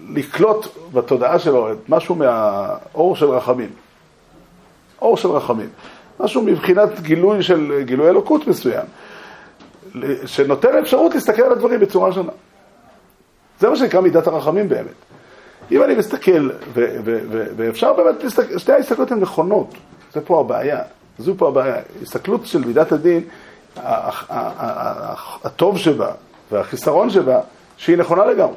לקלוט 0.08 0.66
בתודעה 0.92 1.38
שלו 1.38 1.72
את 1.72 1.76
משהו 1.88 2.14
מהאור 2.14 3.16
של 3.16 3.26
רחמים. 3.26 3.70
אור 5.02 5.16
של 5.16 5.28
רחמים. 5.28 5.68
משהו 6.20 6.42
מבחינת 6.42 7.00
גילוי 7.00 7.42
של, 7.42 7.82
גילוי 7.84 8.08
אלוקות 8.08 8.46
מסוים, 8.46 8.86
שנותן 10.26 10.78
אפשרות 10.78 11.14
להסתכל 11.14 11.42
על 11.42 11.52
הדברים 11.52 11.80
בצורה 11.80 12.12
שונה. 12.12 12.32
זה 13.60 13.68
מה 13.70 13.76
שנקרא 13.76 14.00
מידת 14.00 14.26
הרחמים 14.26 14.68
באמת. 14.68 14.94
אם 15.70 15.82
אני 15.82 15.94
מסתכל, 15.94 16.50
ו- 16.50 16.96
ו- 17.04 17.20
ו- 17.30 17.46
ואפשר 17.56 17.92
באמת 17.92 18.24
להסתכל, 18.24 18.58
שתי 18.58 18.72
ההסתכלות 18.72 19.12
הן 19.12 19.20
נכונות, 19.20 19.74
זה 20.12 20.20
פה 20.20 20.40
הבעיה, 20.40 20.80
זו 21.18 21.34
פה 21.38 21.48
הבעיה. 21.48 21.76
הסתכלות 22.02 22.46
של 22.46 22.64
מידת 22.64 22.92
הדין, 22.92 23.24
הטוב 25.44 25.78
שבה 25.78 26.12
והחיסרון 26.52 27.10
שבה, 27.10 27.40
שהיא 27.76 27.98
נכונה 27.98 28.26
לגמרי. 28.26 28.56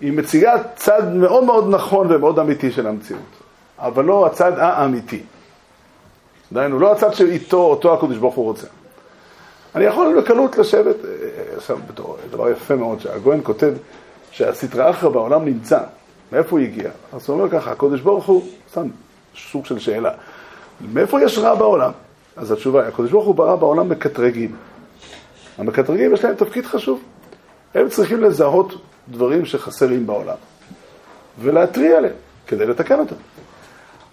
היא 0.00 0.12
מציגה 0.12 0.54
צד 0.76 1.14
מאוד 1.14 1.44
מאוד 1.44 1.70
נכון 1.70 2.12
ומאוד 2.12 2.38
אמיתי 2.38 2.72
של 2.72 2.86
המציאות, 2.86 3.20
אבל 3.78 4.04
לא 4.04 4.26
הצד 4.26 4.58
האמיתי. 4.58 5.22
דהיינו, 6.52 6.78
לא 6.78 6.92
הצד 6.92 7.14
שאיתו, 7.14 7.56
אותו 7.56 7.94
הקדוש 7.94 8.18
ברוך 8.18 8.34
הוא 8.34 8.44
רוצה. 8.44 8.66
אני 9.74 9.84
יכול 9.84 10.20
בקלות 10.20 10.58
לשבת, 10.58 10.96
אה, 11.04 11.10
עכשיו 11.56 11.78
בתור 11.88 12.16
דבר 12.30 12.50
יפה 12.50 12.76
מאוד, 12.76 13.00
שהגויין 13.00 13.40
כותב 13.44 13.72
שהסטרא 14.30 14.90
אחרא 14.90 15.08
בעולם 15.08 15.44
נמצא, 15.44 15.78
מאיפה 16.32 16.50
הוא 16.50 16.58
הגיע? 16.58 16.90
אז 17.12 17.28
הוא 17.28 17.40
אומר 17.40 17.50
ככה, 17.50 17.72
הקדוש 17.72 18.00
ברוך 18.00 18.26
הוא, 18.26 18.46
סתם 18.70 18.88
סוג 19.50 19.66
של 19.66 19.78
שאלה, 19.78 20.10
מאיפה 20.92 21.22
יש 21.22 21.38
רע 21.38 21.54
בעולם? 21.54 21.92
אז 22.36 22.50
התשובה 22.50 22.80
היא, 22.80 22.88
הקדוש 22.88 23.10
ברוך 23.10 23.26
הוא 23.26 23.34
ברא 23.34 23.56
בעולם 23.56 23.88
מקטרגים. 23.88 24.56
המקטרגים 25.58 26.14
יש 26.14 26.24
להם 26.24 26.34
תפקיד 26.34 26.66
חשוב. 26.66 27.00
הם 27.74 27.88
צריכים 27.88 28.22
לזהות 28.22 28.74
דברים 29.08 29.44
שחסרים 29.44 30.06
בעולם, 30.06 30.36
ולהתריע 31.38 31.98
עליהם, 31.98 32.14
כדי 32.46 32.66
לתקן 32.66 32.98
אותם. 32.98 33.14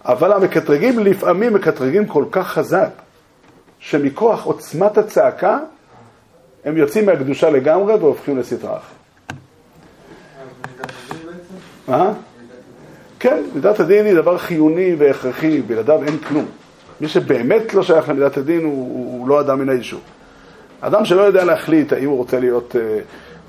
אבל 0.05 0.33
המקטרגים 0.33 0.99
לפעמים 0.99 1.53
מקטרגים 1.53 2.07
כל 2.07 2.25
כך 2.31 2.47
חזק, 2.47 2.89
שמכוח 3.79 4.45
עוצמת 4.45 4.97
הצעקה, 4.97 5.59
הם 6.65 6.77
יוצאים 6.77 7.05
מהקדושה 7.05 7.49
לגמרי 7.49 7.93
והופכים 7.95 8.37
לסטרה 8.37 8.77
אחרת. 8.77 9.03
אה? 11.89 12.13
כן, 13.19 13.43
מידת 13.55 13.79
הדין 13.79 14.05
היא 14.05 14.15
דבר 14.15 14.37
חיוני 14.37 14.95
והכרחי, 14.97 15.61
בלעדיו 15.61 16.03
אין 16.03 16.17
כלום. 16.17 16.45
מי 17.01 17.07
שבאמת 17.07 17.73
לא 17.73 17.83
שייך 17.83 18.09
למידת 18.09 18.37
הדין 18.37 18.63
הוא, 18.63 18.73
הוא 19.19 19.27
לא 19.27 19.41
אדם 19.41 19.59
מן 19.59 19.69
היישוב. 19.69 20.01
אדם 20.81 21.05
שלא 21.05 21.21
יודע 21.21 21.43
להחליט 21.43 21.93
האם 21.93 22.09
הוא 22.09 22.17
רוצה 22.17 22.39
להיות, 22.39 22.75
אה, 22.75 22.99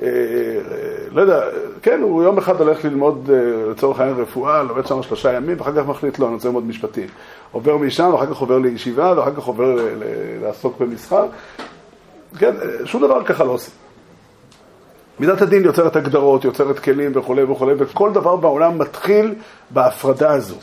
לא 0.00 1.20
יודע, 1.20 1.40
כן, 1.82 2.00
הוא 2.02 2.22
יום 2.22 2.38
אחד 2.38 2.60
הולך 2.60 2.84
ללמוד 2.84 3.30
אה, 3.32 3.70
לצורך 3.70 4.00
העניין 4.00 4.20
רפואה, 4.20 4.62
לומד 4.62 4.86
שם 4.86 5.02
שלושה 5.02 5.32
ימים, 5.32 5.56
ואחר 5.58 5.72
כך 5.76 5.88
מחליט, 5.88 6.18
לא, 6.18 6.26
אני 6.26 6.34
רוצה 6.34 6.48
ללמוד 6.48 6.66
משפטים. 6.66 7.08
עובר 7.52 7.76
משם, 7.76 8.10
ואחר 8.12 8.26
כך 8.26 8.36
עובר 8.36 8.58
לישיבה, 8.58 9.14
ואחר 9.16 9.34
כך 9.34 9.42
עובר 9.42 9.88
לעסוק 10.42 10.80
במסחר. 10.80 11.26
כן, 12.38 12.54
אה, 12.62 12.86
שום 12.86 13.02
דבר 13.02 13.24
ככה 13.24 13.44
לא 13.44 13.50
עושים. 13.50 13.74
מידת 15.20 15.42
הדין 15.42 15.64
יוצרת 15.64 15.96
הגדרות, 15.96 16.44
יוצרת 16.44 16.78
כלים 16.78 17.12
וכולי 17.14 17.42
וכולי, 17.42 17.74
וכל 17.78 18.12
דבר 18.12 18.36
בעולם 18.36 18.78
מתחיל 18.78 19.34
בהפרדה 19.70 20.32
הזו. 20.32 20.56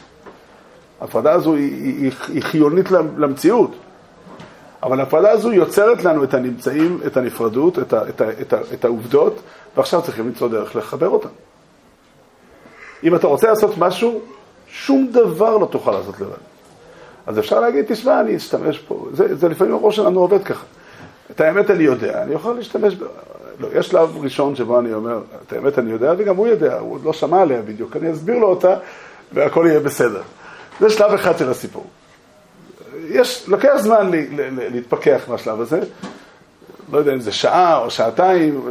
ההפרדה 1.02 1.32
הזו 1.32 1.54
היא, 1.54 1.98
היא, 2.04 2.12
היא 2.28 2.44
חיונית 2.44 2.92
למציאות, 2.92 3.76
אבל 4.84 5.00
ההפרדה 5.00 5.32
הזו 5.32 5.54
יוצרת 5.54 6.04
לנו 6.04 6.24
את 6.24 6.34
הנמצאים, 6.34 7.00
את 7.08 7.18
הנפרדות, 7.18 7.80
את, 7.80 7.94
ה, 7.94 8.10
את, 8.10 8.22
ה, 8.22 8.30
את, 8.42 8.54
ה, 8.54 8.58
את 8.74 8.86
העובדות, 8.86 9.42
ועכשיו 9.78 10.02
צריכים 10.02 10.26
למצוא 10.28 10.48
דרך 10.48 10.76
לחבר 10.76 11.10
אותן. 11.10 11.30
אם 13.04 13.16
אתה 13.16 13.28
רוצה 13.28 13.48
לעשות 13.50 13.78
משהו, 13.78 14.22
שום 14.68 15.08
דבר 15.12 15.58
לא 15.58 15.66
תוכל 15.66 15.92
לעשות 15.92 16.20
לבד. 16.20 16.32
אז 17.28 17.40
אפשר 17.40 17.60
להגיד, 17.60 17.86
תשמע, 17.88 18.20
אני 18.20 18.36
אשתמש 18.36 18.80
פה, 18.80 19.08
זה, 19.14 19.36
זה 19.36 19.50
לפעמים 19.50 19.74
הראש 19.74 19.96
שלנו 19.96 20.20
עובד 20.20 20.44
ככה. 20.44 20.66
את 21.32 21.42
האמת 21.42 21.72
אני 21.72 21.84
יודע, 21.84 22.24
אני 22.24 22.34
יכול 22.34 22.56
להשתמש 22.56 22.96
ב... 22.96 23.04
לא, 23.60 23.68
יש 23.76 23.88
שלב 23.88 24.18
ראשון 24.24 24.56
שבו 24.56 24.80
אני 24.80 24.94
אומר, 24.94 25.20
את 25.48 25.54
האמת 25.54 25.80
אני 25.80 25.92
יודע, 25.92 26.14
וגם 26.18 26.36
הוא 26.36 26.48
יודע, 26.48 26.80
הוא 26.80 26.94
עוד 26.94 27.04
לא 27.04 27.14
שמע 27.14 27.42
עליה 27.42 27.62
בדיוק, 27.62 27.96
אני 27.98 28.12
אסביר 28.12 28.38
לו 28.38 28.48
אותה, 28.48 28.76
והכל 29.34 29.66
יהיה 29.70 29.80
בסדר. 29.80 30.22
זה 30.80 30.90
שלב 30.90 31.14
אחד 31.14 31.38
של 31.38 31.50
הסיפור. 31.50 31.86
יש, 33.10 33.44
לוקח 33.48 33.74
זמן 33.78 34.10
לי, 34.12 34.28
ל, 34.28 34.42
ל, 34.42 34.74
להתפכח 34.74 35.22
מהשלב 35.28 35.62
הזה, 35.62 35.80
לא 36.92 36.98
יודע 36.98 37.14
אם 37.14 37.20
זה 37.20 37.32
שעה 37.32 37.78
או 37.78 37.92
שעתיים, 37.92 38.62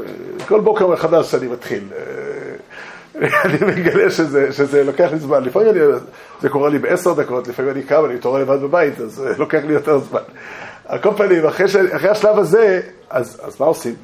כל 0.48 0.60
בוקר 0.60 0.86
מחדש 0.86 1.30
שאני 1.30 1.46
מתחיל. 1.46 1.84
אני 3.44 3.58
מגלה 3.66 4.10
שזה, 4.10 4.52
שזה 4.52 4.84
לוקח 4.84 5.08
לי 5.12 5.18
זמן, 5.18 5.44
לפעמים 5.44 5.68
אני, 5.68 5.80
זה 6.40 6.48
קורה 6.48 6.70
לי 6.70 6.78
בעשר 6.78 7.12
דקות, 7.14 7.48
לפעמים 7.48 7.70
אני 7.70 7.82
קם, 7.82 8.04
אני 8.04 8.14
מתעורר 8.14 8.40
לבד 8.40 8.60
בבית, 8.62 9.00
אז 9.00 9.24
לוקח 9.38 9.60
לי 9.66 9.72
יותר 9.72 9.98
זמן. 9.98 10.20
על 10.86 10.98
כל 10.98 11.10
פנים, 11.16 11.46
אחרי, 11.46 11.68
ש... 11.68 11.76
אחרי 11.76 12.10
השלב 12.10 12.38
הזה, 12.38 12.80
אז, 13.10 13.40
אז 13.42 13.60
מה 13.60 13.66
עושים? 13.66 13.94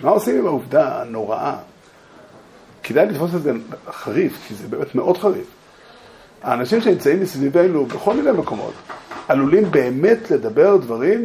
מה 0.00 0.10
עושים 0.10 0.38
עם 0.38 0.46
העובדה 0.46 1.02
הנוראה? 1.02 1.56
כדאי 2.82 3.06
לתפוס 3.06 3.34
את 3.34 3.42
זה 3.42 3.52
חריף, 3.90 4.38
כי 4.48 4.54
זה 4.54 4.68
באמת 4.68 4.94
מאוד 4.94 5.18
חריף. 5.18 5.46
האנשים 6.42 6.80
שנמצאים 6.80 7.20
מסביבנו 7.20 7.86
בכל 7.86 8.14
מיני 8.14 8.32
מקומות, 8.32 8.72
עלולים 9.28 9.70
באמת 9.70 10.30
לדבר 10.30 10.76
דברים, 10.76 11.24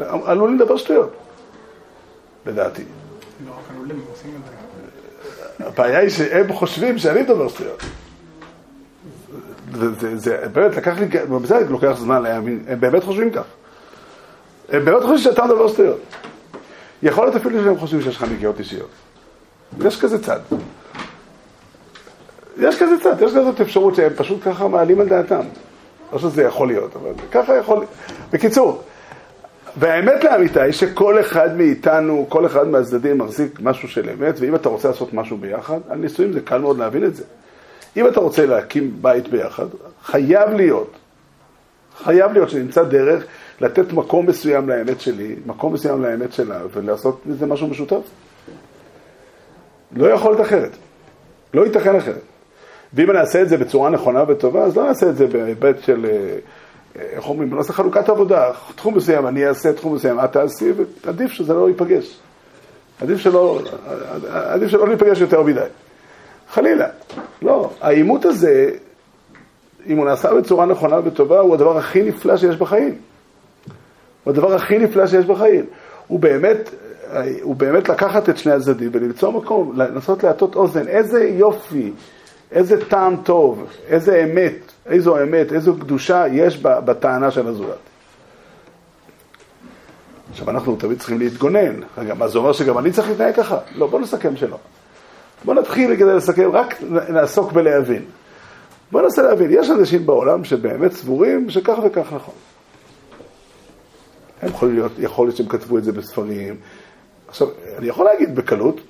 עלולים 0.00 0.58
לדבר 0.58 0.76
שטויות, 0.76 1.12
לדעתי. 2.46 2.82
לא 3.46 3.50
רק 3.50 3.64
עלולים, 3.74 4.00
עושים 4.10 4.30
את 4.40 4.50
זה. 4.50 4.56
הבעיה 5.66 5.98
היא 5.98 6.08
שהם 6.08 6.52
חושבים 6.52 6.98
שאני 6.98 7.22
מדבר 7.22 7.48
שטויות. 7.48 7.82
זה, 9.74 10.16
זה 10.16 10.48
באמת 10.52 10.76
לקח 10.76 10.98
לי, 10.98 11.06
בזה 11.42 11.60
לוקח 11.68 11.92
זמן 11.98 12.22
להאמין, 12.22 12.64
הם 12.68 12.80
באמת 12.80 13.04
חושבים 13.04 13.30
כך. 13.30 13.44
הם 14.68 14.84
באמת 14.84 15.02
חושבים 15.02 15.18
שאתה 15.18 15.44
מדבר 15.44 15.68
שטויות. 15.68 16.00
יכול 17.02 17.24
להיות 17.24 17.36
אפילו 17.36 17.64
שהם 17.64 17.78
חושבים 17.78 18.02
שיש 18.02 18.16
לך 18.16 18.22
נגיעות 18.22 18.58
אישיות. 18.58 18.88
יש 19.84 20.00
כזה 20.00 20.22
צד. 20.22 20.40
יש 22.58 22.82
כזה 22.82 22.94
צד, 23.02 23.22
יש 23.22 23.30
כזאת 23.30 23.60
אפשרות 23.60 23.94
שהם 23.94 24.12
פשוט 24.16 24.38
ככה 24.44 24.68
מעלים 24.68 25.00
על 25.00 25.08
דעתם. 25.08 25.40
לא 26.12 26.18
שזה 26.18 26.42
יכול 26.42 26.68
להיות, 26.68 26.96
אבל 26.96 27.10
ככה 27.30 27.56
יכול... 27.56 27.84
בקיצור, 28.32 28.82
והאמת 29.76 30.24
לאמיתה 30.24 30.62
היא 30.62 30.72
שכל 30.72 31.20
אחד 31.20 31.56
מאיתנו, 31.56 32.26
כל 32.28 32.46
אחד 32.46 32.68
מהצדדים 32.68 33.18
מחזיק 33.18 33.60
משהו 33.60 33.88
של 33.88 34.10
אמת, 34.10 34.34
ואם 34.40 34.54
אתה 34.54 34.68
רוצה 34.68 34.88
לעשות 34.88 35.14
משהו 35.14 35.36
ביחד, 35.36 35.78
על 35.88 35.98
נישואים 35.98 36.32
זה 36.32 36.40
קל 36.40 36.58
מאוד 36.58 36.78
להבין 36.78 37.04
את 37.04 37.14
זה. 37.14 37.24
אם 37.96 38.08
אתה 38.08 38.20
רוצה 38.20 38.46
להקים 38.46 38.96
בית 39.00 39.28
ביחד, 39.28 39.66
חייב 40.02 40.50
להיות, 40.50 40.92
חייב 42.04 42.32
להיות 42.32 42.50
שנמצא 42.50 42.82
דרך 42.82 43.24
לתת 43.60 43.92
מקום 43.92 44.26
מסוים 44.26 44.68
לאמת 44.68 45.00
שלי, 45.00 45.36
מקום 45.46 45.72
מסוים 45.72 46.02
לאמת 46.02 46.32
שלה, 46.32 46.60
ולעשות 46.72 47.26
מזה 47.26 47.46
משהו 47.46 47.66
משותף. 47.66 48.02
לא 49.96 50.06
יכול 50.06 50.32
להיות 50.32 50.46
אחרת. 50.46 50.70
לא 51.54 51.66
ייתכן 51.66 51.96
אחרת. 51.96 52.20
ואם 52.94 53.10
אני 53.10 53.18
אעשה 53.18 53.42
את 53.42 53.48
זה 53.48 53.56
בצורה 53.56 53.90
נכונה 53.90 54.24
וטובה, 54.28 54.64
אז 54.64 54.76
לא 54.76 54.86
נעשה 54.86 55.08
את 55.08 55.16
זה 55.16 55.26
בהיבט 55.26 55.82
של, 55.82 56.06
איך 56.96 57.28
אומרים, 57.28 57.50
בנושא 57.50 57.72
חלוקת 57.72 58.08
עבודה. 58.08 58.50
תחום 58.74 58.96
מסוים 58.96 59.26
אני 59.26 59.46
אעשה, 59.46 59.72
תחום 59.72 59.94
מסוים 59.94 60.20
את 60.20 60.32
תעשי, 60.32 60.72
ועדיף 61.04 61.32
שזה 61.32 61.54
לא 61.54 61.68
ייפגש. 61.68 62.18
עדיף 63.00 63.18
שלא, 63.18 63.60
עדיף 64.30 64.70
שלא 64.70 64.88
ניפגש 64.88 65.20
יותר 65.20 65.42
מדי. 65.42 65.60
חלילה. 66.50 66.86
לא, 67.42 67.70
העימות 67.80 68.24
הזה, 68.24 68.70
אם 69.86 69.96
הוא 69.96 70.06
נעשה 70.06 70.34
בצורה 70.34 70.66
נכונה 70.66 71.00
וטובה, 71.04 71.40
הוא 71.40 71.54
הדבר 71.54 71.78
הכי 71.78 72.02
נפלא 72.02 72.36
שיש 72.36 72.56
בחיים. 72.56 72.94
הוא 74.24 74.32
הדבר 74.32 74.54
הכי 74.54 74.78
נפלא 74.78 75.06
שיש 75.06 75.26
בחיים. 75.26 75.64
הוא 76.06 76.20
באמת, 76.20 76.70
הוא 77.42 77.56
באמת 77.56 77.88
לקחת 77.88 78.28
את 78.28 78.38
שני 78.38 78.52
הצדדים 78.52 78.90
ולמצוא 78.92 79.32
מקום, 79.32 79.72
לנסות 79.76 80.24
להטות 80.24 80.54
אוזן, 80.54 80.88
איזה 80.88 81.24
יופי, 81.24 81.92
איזה 82.52 82.84
טעם 82.84 83.16
טוב, 83.16 83.66
איזה 83.88 84.24
אמת, 84.24 84.72
איזו 84.86 85.22
אמת, 85.22 85.52
איזו 85.52 85.76
קדושה 85.80 86.24
יש 86.32 86.58
בטענה 86.62 87.30
של 87.30 87.46
הזולת. 87.46 87.78
עכשיו, 90.30 90.50
אנחנו 90.50 90.76
תמיד 90.76 90.98
צריכים 90.98 91.18
להתגונן. 91.18 91.80
רגע, 91.98 92.14
מה 92.14 92.28
זה 92.28 92.38
אומר 92.38 92.52
שגם 92.52 92.78
אני 92.78 92.92
צריך 92.92 93.08
להתנהג 93.08 93.34
ככה? 93.34 93.58
לא, 93.74 93.86
בוא 93.86 94.00
נסכם 94.00 94.36
שלא. 94.36 94.58
בוא 95.44 95.54
נתחיל 95.54 95.96
כדי 95.96 96.14
לסכם, 96.14 96.50
רק 96.52 96.82
נעסוק 97.08 97.52
בלהבין. 97.52 98.04
בוא 98.92 99.02
ננסה 99.02 99.22
להבין, 99.22 99.50
יש 99.50 99.70
אנשים 99.70 100.06
בעולם 100.06 100.44
שבאמת 100.44 100.92
סבורים 100.92 101.50
שכך 101.50 101.78
וכך 101.84 102.12
נכון. 102.12 102.34
הם 104.42 104.48
יכולים 104.48 104.74
להיות, 104.74 104.92
יכול 104.98 105.26
להיות 105.26 105.36
שהם 105.36 105.48
כתבו 105.48 105.78
את 105.78 105.84
זה 105.84 105.92
בספרים. 105.92 106.56
עכשיו, 107.28 107.48
אני 107.78 107.86
יכול 107.88 108.04
להגיד 108.04 108.36
בקלות, 108.36 108.80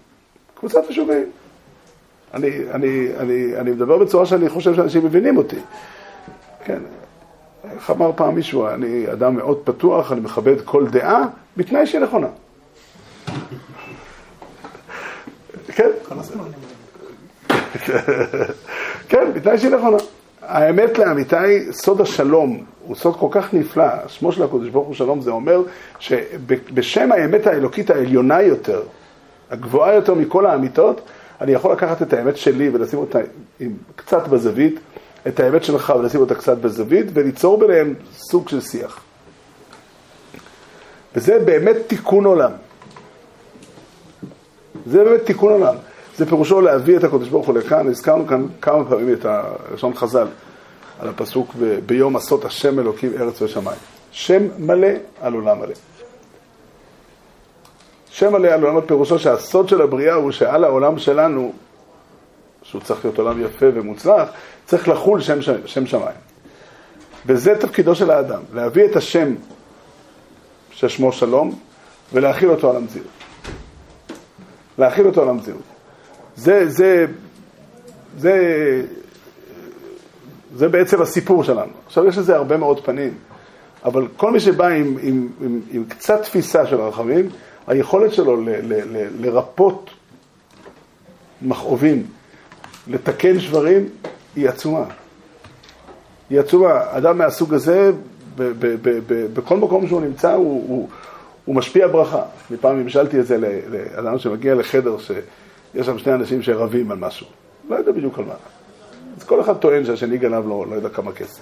קבוצת 0.54 0.90
משוגעים. 0.90 1.30
אני, 2.34 2.50
אני, 2.74 3.08
אני, 3.18 3.56
אני 3.56 3.70
מדבר 3.70 3.98
בצורה 3.98 4.26
שאני 4.26 4.48
חושב 4.48 4.74
שאנשים 4.74 5.04
מבינים 5.04 5.36
אותי. 5.36 5.56
כן, 6.64 6.78
איך 7.74 7.90
אמר 7.90 8.10
פעם 8.16 8.34
מישהו, 8.34 8.68
אני 8.68 9.12
אדם 9.12 9.36
מאוד 9.36 9.58
פתוח, 9.64 10.12
אני 10.12 10.20
מכבד 10.20 10.60
כל 10.60 10.86
דעה, 10.86 11.24
בתנאי 11.56 11.86
שהיא 11.86 12.00
נכונה. 12.00 12.26
כן? 15.66 15.90
כן, 19.08 19.32
בתנאי 19.34 19.58
שהיא 19.58 19.70
נכונה. 19.70 19.96
האמת 20.42 20.98
לאמיתה 20.98 21.40
היא, 21.40 21.72
סוד 21.72 22.00
השלום 22.00 22.64
הוא 22.82 22.96
סוד 22.96 23.16
כל 23.16 23.28
כך 23.30 23.54
נפלא, 23.54 24.08
שמו 24.08 24.32
של 24.32 24.42
הקדוש 24.42 24.68
ברוך 24.68 24.86
הוא 24.86 24.94
שלום, 24.94 25.20
זה 25.20 25.30
אומר 25.30 25.62
שבשם 25.98 27.12
האמת 27.12 27.46
האלוקית 27.46 27.90
העליונה 27.90 28.42
יותר, 28.42 28.82
הגבוהה 29.50 29.94
יותר 29.94 30.14
מכל 30.14 30.46
האמיתות, 30.46 31.00
אני 31.40 31.52
יכול 31.52 31.72
לקחת 31.72 32.02
את 32.02 32.12
האמת 32.12 32.36
שלי 32.36 32.70
ולשים 32.72 32.98
אותה 32.98 33.18
עם 33.60 33.72
קצת 33.96 34.28
בזווית, 34.28 34.80
את 35.26 35.40
האמת 35.40 35.64
שלך 35.64 35.92
ולשים 35.98 36.20
אותה 36.20 36.34
קצת 36.34 36.58
בזווית, 36.58 37.06
וליצור 37.14 37.58
ביניהם 37.58 37.94
סוג 38.12 38.48
של 38.48 38.60
שיח. 38.60 39.00
וזה 41.14 41.38
באמת 41.44 41.76
תיקון 41.86 42.24
עולם. 42.24 42.50
זה 44.86 45.04
באמת 45.04 45.24
תיקון 45.24 45.52
עולם. 45.52 45.74
זה 46.16 46.26
פירושו 46.26 46.60
להביא 46.60 46.96
את 46.96 47.04
הקדוש 47.04 47.28
ברוך 47.28 47.46
הוא 47.46 47.54
לכאן, 47.54 47.88
הזכרנו 47.88 48.26
כאן 48.26 48.46
כמה 48.62 48.84
פעמים 48.84 49.12
את 49.12 49.26
הלשון 49.26 49.94
חז"ל 49.94 50.26
על 50.98 51.08
הפסוק 51.08 51.54
ב- 51.60 51.78
ביום 51.86 52.16
עשות 52.16 52.44
השם 52.44 52.78
אלוקים 52.78 53.12
ארץ 53.18 53.42
ושמיים. 53.42 53.78
שם 54.10 54.42
מלא 54.58 54.88
על 55.20 55.32
עולם 55.32 55.58
מלא. 55.58 55.74
שם 58.16 58.32
מלא 58.32 58.48
על 58.48 58.64
עולם 58.64 58.80
פירושו 58.80 59.18
שהסוד 59.18 59.68
של 59.68 59.82
הבריאה 59.82 60.14
הוא 60.14 60.30
שעל 60.32 60.64
העולם 60.64 60.98
שלנו, 60.98 61.52
שהוא 62.62 62.82
צריך 62.82 63.04
להיות 63.04 63.18
עולם 63.18 63.44
יפה 63.44 63.66
ומוצלח, 63.74 64.28
צריך 64.64 64.88
לחול 64.88 65.20
שם, 65.20 65.38
שם 65.66 65.86
שמיים. 65.86 66.16
וזה 67.26 67.54
תפקידו 67.60 67.94
של 67.94 68.10
האדם, 68.10 68.40
להביא 68.54 68.84
את 68.84 68.96
השם 68.96 69.34
ששמו 70.70 71.12
שלום 71.12 71.58
ולהכיל 72.12 72.50
אותו 72.50 72.70
על 72.70 72.76
המציאות. 72.76 73.06
להכיל 74.78 75.06
אותו 75.06 75.22
על 75.22 75.28
המציאות. 75.28 75.62
זה, 76.36 76.68
זה, 76.68 77.06
זה, 78.18 78.36
זה 80.54 80.68
בעצם 80.68 81.02
הסיפור 81.02 81.44
שלנו. 81.44 81.72
עכשיו, 81.86 82.06
יש 82.06 82.18
לזה 82.18 82.36
הרבה 82.36 82.56
מאוד 82.56 82.84
פנים, 82.84 83.14
אבל 83.84 84.08
כל 84.16 84.30
מי 84.30 84.40
שבא 84.40 84.66
עם, 84.66 84.96
עם, 85.02 85.28
עם, 85.40 85.60
עם 85.70 85.84
קצת 85.84 86.22
תפיסה 86.22 86.66
של 86.66 86.80
הרחמים, 86.80 87.28
היכולת 87.66 88.12
שלו 88.12 88.36
ל, 88.36 88.48
ל, 88.48 88.96
ל, 88.96 89.06
לרפות 89.20 89.90
מכאובים, 91.42 92.06
לתקן 92.88 93.40
שברים, 93.40 93.88
היא 94.36 94.48
עצומה. 94.48 94.84
היא 96.30 96.40
עצומה. 96.40 96.80
אדם 96.90 97.18
מהסוג 97.18 97.54
הזה, 97.54 97.90
ב, 98.36 98.42
ב, 98.42 98.66
ב, 98.82 98.98
ב, 99.06 99.34
בכל 99.34 99.56
מקום 99.56 99.88
שהוא 99.88 100.00
נמצא, 100.00 100.32
הוא, 100.32 100.64
הוא, 100.68 100.88
הוא 101.44 101.54
משפיע 101.54 101.88
ברכה. 101.88 102.22
אני 102.50 102.58
פעם 102.58 102.80
המשלתי 102.80 103.20
את 103.20 103.26
זה 103.26 103.38
לאדם 103.96 104.18
שמגיע 104.18 104.54
לחדר 104.54 104.98
שיש 104.98 105.86
שם 105.86 105.98
שני 105.98 106.14
אנשים 106.14 106.42
שרבים 106.42 106.90
על 106.90 106.98
משהו. 106.98 107.26
לא 107.68 107.76
יודע 107.76 107.92
בדיוק 107.92 108.18
על 108.18 108.24
מה. 108.24 108.34
אז 109.16 109.24
כל 109.24 109.40
אחד 109.40 109.56
טוען 109.56 109.84
שהשני 109.84 110.18
גנב 110.18 110.46
לו 110.46 110.64
לא 110.64 110.74
יודע 110.74 110.88
כמה 110.88 111.12
כסף. 111.12 111.40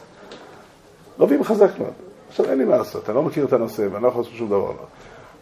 רבים 1.21 1.45
חזק 1.45 1.79
מאוד. 1.79 1.93
עכשיו 2.29 2.47
אין 2.47 2.59
לי 2.59 2.65
מה 2.65 2.77
לעשות, 2.77 3.09
אני 3.09 3.17
לא 3.17 3.23
מכיר 3.23 3.45
את 3.45 3.53
הנושא 3.53 3.87
ואני 3.93 4.03
לא 4.03 4.09
יכול 4.09 4.21
לעשות 4.21 4.35
שום 4.35 4.47
דבר. 4.47 4.59
לא. 4.59 4.87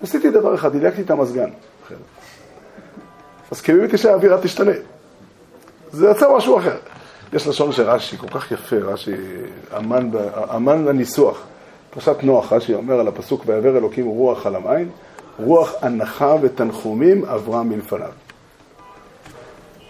עשיתי 0.02 0.30
דבר 0.30 0.54
אחד, 0.54 0.72
דילגתי 0.72 1.02
את 1.02 1.10
המזגן. 1.10 1.50
מסכימים 3.52 3.82
איתי 3.82 3.98
שהאווירה 3.98 4.42
תשתנה. 4.42 4.72
זה 5.92 6.10
יצא 6.10 6.36
משהו 6.36 6.58
אחר. 6.58 6.76
יש 7.32 7.46
לשון 7.46 7.72
של 7.72 7.82
רש"י, 7.82 8.18
כל 8.18 8.28
כך 8.28 8.52
יפה, 8.52 8.76
רש"י 8.76 9.14
אמן, 9.76 10.10
אמן 10.56 10.84
לניסוח. 10.84 11.42
פרשת 11.90 12.16
נוח, 12.22 12.52
רש"י 12.52 12.74
אומר 12.74 13.00
על 13.00 13.08
הפסוק, 13.08 13.42
ויעבר 13.46 13.78
אלוקים 13.78 14.06
רוח 14.06 14.46
על 14.46 14.56
המים, 14.56 14.90
רוח 15.38 15.74
הנחה 15.80 16.34
ותנחומים 16.42 17.24
עברה 17.24 17.62
מלפניו. 17.62 18.10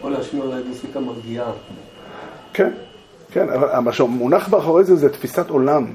או 0.02 0.10
להשמיע 0.10 0.44
אולי 0.44 0.62
מוסיקה 0.62 1.00
מרגיעה. 1.00 1.52
כן, 2.52 2.72
כן, 3.32 3.48
אבל 3.48 3.78
מה 3.78 3.92
שמונח 3.92 4.48
מאחורי 4.48 4.84
זה 4.84 4.96
זה 4.96 5.08
תפיסת 5.08 5.50
עולם 5.50 5.86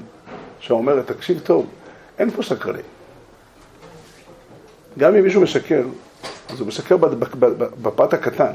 שאומרת, 0.60 1.06
תקשיב 1.06 1.40
טוב, 1.44 1.66
אין 2.18 2.30
פה 2.30 2.42
שקרנים. 2.42 2.97
גם 4.98 5.14
אם 5.14 5.22
מישהו 5.22 5.40
משקר, 5.40 5.82
אז 6.50 6.60
הוא 6.60 6.68
משקר 6.68 6.96
בפרט 7.82 8.14
הקטן. 8.14 8.52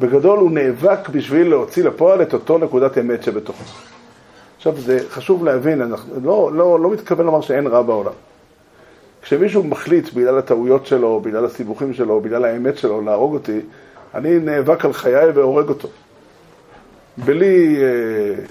בגדול 0.00 0.38
הוא 0.38 0.50
נאבק 0.50 1.08
בשביל 1.08 1.48
להוציא 1.48 1.84
לפועל 1.84 2.22
את 2.22 2.34
אותו 2.34 2.58
נקודת 2.58 2.98
אמת 2.98 3.22
שבתוכו. 3.22 3.64
עכשיו, 4.56 4.80
זה 4.80 4.98
חשוב 5.10 5.44
להבין, 5.44 5.82
אני 5.82 5.92
לא, 6.22 6.50
לא, 6.54 6.80
לא 6.80 6.90
מתכוון 6.90 7.26
לומר 7.26 7.40
שאין 7.40 7.66
רע 7.66 7.82
בעולם. 7.82 8.12
כשמישהו 9.22 9.64
מחליט 9.64 10.12
בגלל 10.12 10.38
הטעויות 10.38 10.86
שלו, 10.86 11.20
בגלל 11.20 11.44
הסיבוכים 11.44 11.94
שלו, 11.94 12.20
בגלל 12.20 12.44
האמת 12.44 12.78
שלו 12.78 13.00
להרוג 13.00 13.34
אותי, 13.34 13.60
אני 14.14 14.38
נאבק 14.38 14.84
על 14.84 14.92
חיי 14.92 15.30
והורג 15.30 15.68
אותו. 15.68 15.88
בלי, 17.16 17.76
אה, 17.76 18.44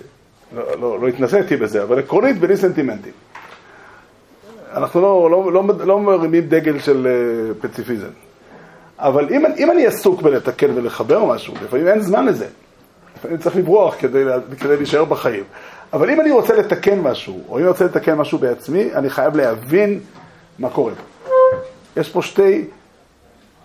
לא, 0.56 0.80
לא, 0.80 1.00
לא 1.00 1.08
התנסיתי 1.08 1.58
בזה, 1.58 1.84
אבל 1.84 2.00
עקרונית 2.00 2.40
בלי 2.40 2.58
סנטימנטים. 2.58 3.14
אנחנו 4.74 5.02
לא, 5.02 5.30
לא, 5.32 5.54
לא, 5.54 5.64
לא 5.86 6.00
מרימים 6.00 6.44
דגל 6.44 6.80
של 6.80 7.08
אה, 7.08 7.54
פציפיזם. 7.62 8.10
אבל 9.00 9.28
אם, 9.30 9.46
אם 9.58 9.72
אני 9.72 9.88
עסוק 9.88 10.22
בלתקן 10.22 10.78
ולחבר 10.78 11.26
משהו, 11.26 11.54
לפעמים 11.64 11.88
אין 11.88 12.02
זמן 12.02 12.26
לזה. 12.26 12.48
לפעמים 13.18 13.38
צריך 13.38 13.56
לברוח 13.56 13.96
כדי, 14.00 14.24
כדי 14.60 14.78
להישאר 14.78 15.06
בחיים. 15.06 15.44
אבל 15.94 16.10
אם 16.10 16.22
אני 16.22 16.32
רוצה 16.32 16.56
לתקן 16.56 17.00
משהו, 17.00 17.44
או 17.50 17.56
אם 17.58 17.62
אני 17.62 17.70
רוצה 17.70 17.86
לתקן 17.86 18.16
משהו 18.16 18.38
בעצמי, 18.38 18.94
אני 18.94 19.10
חייב 19.10 19.36
להבין 19.36 20.00
מה 20.60 20.70
קורה 20.70 20.94
פה. 20.96 21.30
יש 21.98 22.10
פה 22.10 22.22
שתי 22.22 22.66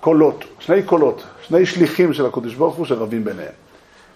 קולות, 0.00 0.44
שני 0.59 0.82
קולות, 0.82 1.24
שני 1.42 1.66
שליחים 1.66 2.12
של 2.12 2.26
הקדוש 2.26 2.55
ברוך 2.55 2.74
הוא 2.74 2.86
שרבים 2.86 3.24
ביניהם. 3.24 3.52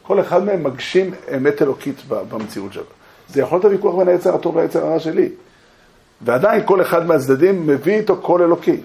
כל 0.03 0.21
אחד 0.21 0.45
מהם 0.45 0.65
מגשים 0.65 1.15
אמת 1.37 1.63
אלוקית 1.63 2.03
במציאות 2.09 2.73
שלו. 2.73 2.83
זה 3.29 3.41
יכול 3.41 3.57
להיות 3.57 3.65
הוויכוח 3.65 3.95
בין 3.95 4.09
היצר 4.09 4.35
הטוב 4.35 4.59
ליצר 4.59 4.87
הרע 4.87 5.01
שלי. 5.01 5.29
ועדיין 6.23 6.67
כל 6.67 6.83
אחד 6.83 7.07
מהצדדים 7.07 7.67
מביא 7.67 7.97
איתו 7.97 8.17
קול 8.17 8.43
אלוקי. 8.43 8.81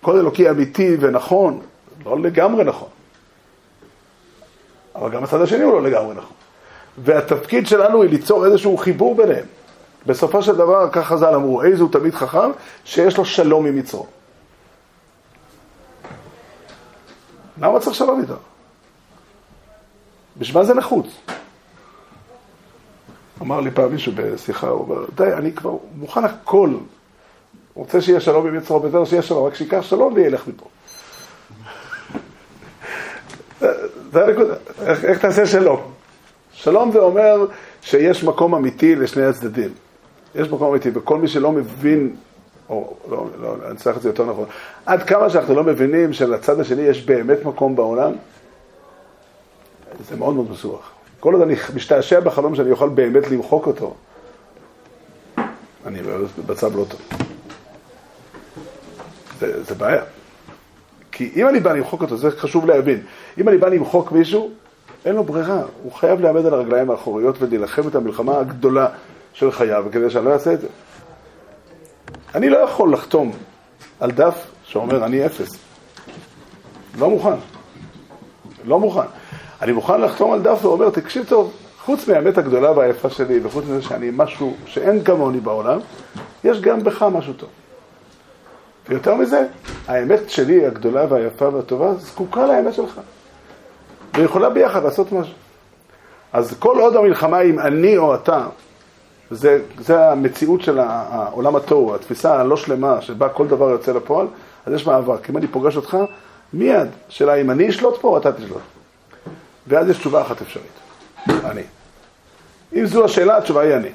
קול 0.00 0.18
אלוקי 0.18 0.50
אמיתי 0.50 0.96
ונכון, 1.00 1.60
לא 2.06 2.20
לגמרי 2.20 2.64
נכון. 2.64 2.88
אבל 4.94 5.10
גם 5.10 5.24
הצד 5.24 5.40
השני 5.40 5.62
הוא 5.62 5.72
לא 5.72 5.82
לגמרי 5.82 6.14
נכון. 6.14 6.36
והתפקיד 6.98 7.66
שלנו 7.66 8.02
היא 8.02 8.10
ליצור 8.10 8.46
איזשהו 8.46 8.76
חיבור 8.76 9.14
ביניהם. 9.14 9.46
בסופו 10.06 10.42
של 10.42 10.56
דבר, 10.56 10.88
כך 10.92 11.06
חז"ל 11.06 11.34
אמרו, 11.34 11.62
איזו 11.62 11.88
תמיד 11.88 12.14
חכם 12.14 12.50
שיש 12.84 13.16
לו 13.16 13.24
שלום 13.24 13.66
עם 13.66 13.78
יצרו. 13.78 14.06
למה 17.60 17.80
צריך 17.80 17.96
שלום 17.96 18.20
איתו? 18.20 18.34
בשביל 20.36 20.58
מה 20.58 20.64
זה 20.64 20.74
נחוץ? 20.74 21.06
אמר 23.42 23.60
לי 23.60 23.70
פעם 23.70 23.92
מישהו 23.92 24.12
בשיחה, 24.16 24.68
הוא 24.68 24.80
אומר, 24.80 25.04
די, 25.14 25.32
אני 25.32 25.52
כבר 25.52 25.76
מוכן 25.96 26.24
הכל. 26.24 26.70
רוצה 27.74 28.00
שיהיה 28.00 28.20
שלום 28.20 28.46
עם 28.46 28.54
יצרו, 28.54 28.80
בסדר 28.80 29.04
שיהיה 29.04 29.22
שלום, 29.22 29.46
רק 29.46 29.54
שיקח 29.54 29.82
שלום 29.82 30.14
וילך 30.14 30.48
מפה. 30.48 30.66
זה 34.12 34.24
הנקודה, 34.24 34.54
איך, 34.86 35.18
תעשה 35.18 35.46
שלום? 35.46 35.80
שלום 36.52 36.92
זה 36.92 36.98
אומר 36.98 37.46
שיש 37.82 38.24
מקום 38.24 38.54
אמיתי 38.54 38.94
לשני 38.94 39.24
הצדדים. 39.24 39.70
יש 40.34 40.48
מקום 40.48 40.70
אמיתי, 40.70 40.90
וכל 40.94 41.18
מי 41.18 41.28
שלא 41.28 41.52
מבין, 41.52 42.16
או 42.68 42.96
לא, 43.10 43.26
לא, 43.40 43.56
אני 43.68 43.76
צריך 43.76 43.96
את 43.96 44.02
זה 44.02 44.08
יותר 44.08 44.24
נכון, 44.24 44.44
עד 44.86 45.02
כמה 45.02 45.30
שאנחנו 45.30 45.54
לא 45.54 45.64
מבינים 45.64 46.12
שלצד 46.12 46.60
השני 46.60 46.82
יש 46.82 47.06
באמת 47.06 47.44
מקום 47.44 47.76
בעולם, 47.76 48.12
זה 50.08 50.16
מאוד 50.16 50.34
מאוד 50.34 50.50
מסובך. 50.50 50.93
כל 51.24 51.32
עוד 51.32 51.42
אני 51.42 51.54
משתעשע 51.74 52.20
בחלום 52.20 52.54
שאני 52.54 52.70
אוכל 52.70 52.88
באמת 52.88 53.30
למחוק 53.30 53.66
אותו, 53.66 53.94
אני 55.86 55.98
בצד 56.46 56.74
לא 56.74 56.84
טוב. 56.88 57.00
זה, 59.40 59.64
זה 59.64 59.74
בעיה. 59.74 60.02
כי 61.12 61.32
אם 61.36 61.48
אני 61.48 61.60
בא 61.60 61.72
למחוק 61.72 62.02
אותו, 62.02 62.16
זה 62.16 62.30
חשוב 62.30 62.66
להבין, 62.66 63.02
אם 63.38 63.48
אני 63.48 63.58
בא 63.58 63.68
למחוק 63.68 64.12
מישהו, 64.12 64.50
אין 65.04 65.14
לו 65.14 65.24
ברירה, 65.24 65.62
הוא 65.82 65.92
חייב 65.92 66.20
לעמד 66.20 66.46
על 66.46 66.54
הרגליים 66.54 66.90
האחוריות 66.90 67.42
ולהילחם 67.42 67.88
את 67.88 67.94
המלחמה 67.94 68.38
הגדולה 68.38 68.88
של 69.32 69.52
חייו, 69.52 69.84
כדי 69.92 70.10
שאני 70.10 70.24
לא 70.24 70.32
אעשה 70.32 70.52
את 70.52 70.60
זה. 70.60 70.68
אני 72.34 72.50
לא 72.50 72.58
יכול 72.58 72.92
לחתום 72.92 73.32
על 74.00 74.10
דף 74.10 74.46
שאומר 74.64 75.04
אני 75.04 75.26
אפס. 75.26 75.48
לא 76.98 77.10
מוכן. 77.10 77.36
לא 78.64 78.80
מוכן. 78.80 79.23
אני 79.64 79.72
מוכן 79.72 80.00
לחתום 80.00 80.32
על 80.32 80.42
דף 80.42 80.64
ואומר, 80.64 80.90
תקשיב 80.90 81.24
טוב, 81.28 81.52
חוץ 81.84 82.08
מהאמת 82.08 82.38
הגדולה 82.38 82.72
והיפה 82.72 83.10
שלי, 83.10 83.40
וחוץ 83.42 83.64
מזה 83.64 83.82
שאני 83.82 84.10
משהו 84.12 84.54
שאין 84.66 85.04
כמוני 85.04 85.40
בעולם, 85.40 85.78
יש 86.44 86.60
גם 86.60 86.84
בך 86.84 87.02
משהו 87.02 87.32
טוב. 87.32 87.48
ויותר 88.88 89.14
מזה, 89.14 89.46
האמת 89.88 90.30
שלי, 90.30 90.66
הגדולה 90.66 91.06
והיפה 91.08 91.48
והטובה, 91.48 91.94
זקוקה 91.94 92.46
לאמת 92.46 92.74
שלך. 92.74 93.00
ויכולה 94.14 94.50
ביחד 94.50 94.84
לעשות 94.84 95.12
משהו. 95.12 95.34
אז 96.32 96.54
כל 96.58 96.80
עוד 96.80 96.96
המלחמה 96.96 97.38
עם 97.38 97.58
אני 97.58 97.96
או 97.96 98.14
אתה, 98.14 98.46
זה, 99.30 99.60
זה 99.78 100.10
המציאות 100.10 100.62
של 100.62 100.78
העולם 100.78 101.56
התוהו, 101.56 101.94
התפיסה 101.94 102.40
הלא 102.40 102.56
שלמה 102.56 103.00
שבה 103.00 103.28
כל 103.28 103.46
דבר 103.46 103.70
יוצא 103.70 103.92
לפועל, 103.92 104.26
אז 104.66 104.72
יש 104.72 104.86
מאבק. 104.86 105.30
אם 105.30 105.36
אני 105.36 105.46
פוגש 105.46 105.76
אותך, 105.76 105.96
מיד, 106.52 106.88
שאלה 107.08 107.34
אם 107.34 107.50
אני 107.50 107.68
אשלוט 107.68 108.00
פה 108.00 108.08
או 108.08 108.18
אתה 108.18 108.32
תשלוט. 108.32 108.62
ואז 109.66 109.88
יש 109.88 109.98
תשובה 109.98 110.22
אחת 110.22 110.42
אפשרית, 110.42 110.80
אני. 111.28 111.62
אם 112.74 112.86
זו 112.86 113.04
השאלה, 113.04 113.36
התשובה 113.36 113.60
היא 113.60 113.74
אני. 113.74 113.90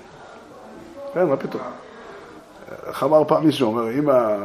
כן, 1.13 1.25
מה 1.25 1.37
פתאום? 1.37 1.61
איך 2.87 3.03
אמר 3.03 3.23
פעם 3.27 3.45
מישהו, 3.45 3.67
אומר, 3.67 3.91
אם 3.91 4.09
ה... 4.09 4.37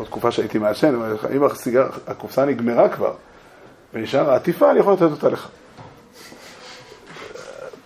בתקופה 0.00 0.30
שהייתי 0.30 0.58
מעשן, 0.58 0.94
אם 1.36 1.44
הסיגר, 1.44 1.88
הקופסה 2.06 2.44
נגמרה 2.44 2.88
כבר, 2.88 3.14
ונשאר 3.94 4.30
העטיפה, 4.30 4.70
אני 4.70 4.78
יכול 4.78 4.92
לתת 4.92 5.02
אותה 5.02 5.28
לך. 5.28 5.48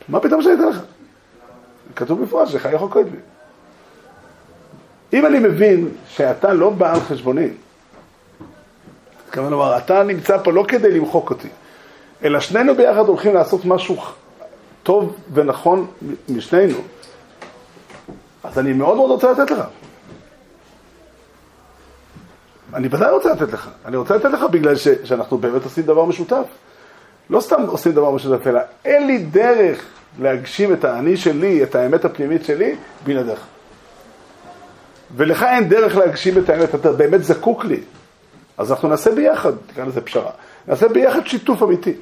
מה 0.09 0.21
פתאום 0.21 0.43
שאני 0.43 0.55
אתן 0.55 0.69
לך? 0.69 0.81
כתוב 1.97 2.21
במפורש, 2.21 2.55
יכול 2.55 2.91
כהן 2.91 3.05
לי. 3.05 3.19
אם 5.13 5.27
אני 5.27 5.39
מבין 5.39 5.89
שאתה 6.09 6.53
לא 6.53 6.71
בא 6.71 6.95
על 6.95 7.01
חשבוני, 7.01 7.49
כמובן 9.31 9.51
לומר, 9.51 9.77
אתה 9.77 10.03
נמצא 10.03 10.39
פה 10.45 10.53
לא 10.53 10.65
כדי 10.69 10.91
למחוק 10.91 11.31
אותי, 11.31 11.49
אלא 12.25 12.41
שנינו 12.41 12.75
ביחד 12.75 13.09
הולכים 13.09 13.35
לעשות 13.35 13.65
משהו 13.65 13.97
טוב 14.83 15.17
ונכון 15.33 15.87
משנינו, 16.29 16.79
אז 18.45 18.59
אני 18.59 18.73
מאוד 18.73 18.97
מאוד 18.97 19.11
רוצה 19.11 19.33
לתת 19.33 19.51
לך. 19.51 19.61
אני 22.75 22.89
ודאי 22.91 23.11
רוצה 23.11 23.33
לתת 23.33 23.53
לך. 23.53 23.69
אני 23.85 23.97
רוצה 23.97 24.17
לתת 24.17 24.31
לך 24.31 24.43
בגלל 24.51 24.77
ש, 24.77 24.89
שאנחנו 25.05 25.39
באמת 25.39 25.65
עושים 25.65 25.85
דבר 25.85 26.05
משותף. 26.05 26.45
לא 27.31 27.41
סתם 27.41 27.63
עושים 27.67 27.93
דבר 27.93 28.11
משותף, 28.11 28.47
אלא 28.47 28.61
אין 28.85 29.07
לי 29.07 29.19
דרך 29.19 29.85
להגשים 30.21 30.73
את 30.73 30.85
האני 30.85 31.17
שלי, 31.17 31.63
את 31.63 31.75
האמת 31.75 32.05
הפנימית 32.05 32.45
שלי, 32.45 32.77
בלעדיך. 33.05 33.41
ולך 35.17 35.43
אין 35.43 35.69
דרך 35.69 35.97
להגשים 35.97 36.39
את 36.39 36.51
האמת, 36.51 36.75
אתה 36.75 36.93
באמת 36.93 37.25
זקוק 37.25 37.65
לי. 37.65 37.81
אז 38.59 38.73
אנחנו 38.73 38.89
נעשה 38.89 39.11
ביחד, 39.11 39.53
תקרא 39.67 39.85
לזה 39.85 40.01
פשרה, 40.01 40.31
נעשה 40.69 40.89
ביחד 40.89 41.27
שיתוף 41.27 41.63
אמיתי. 41.63 41.93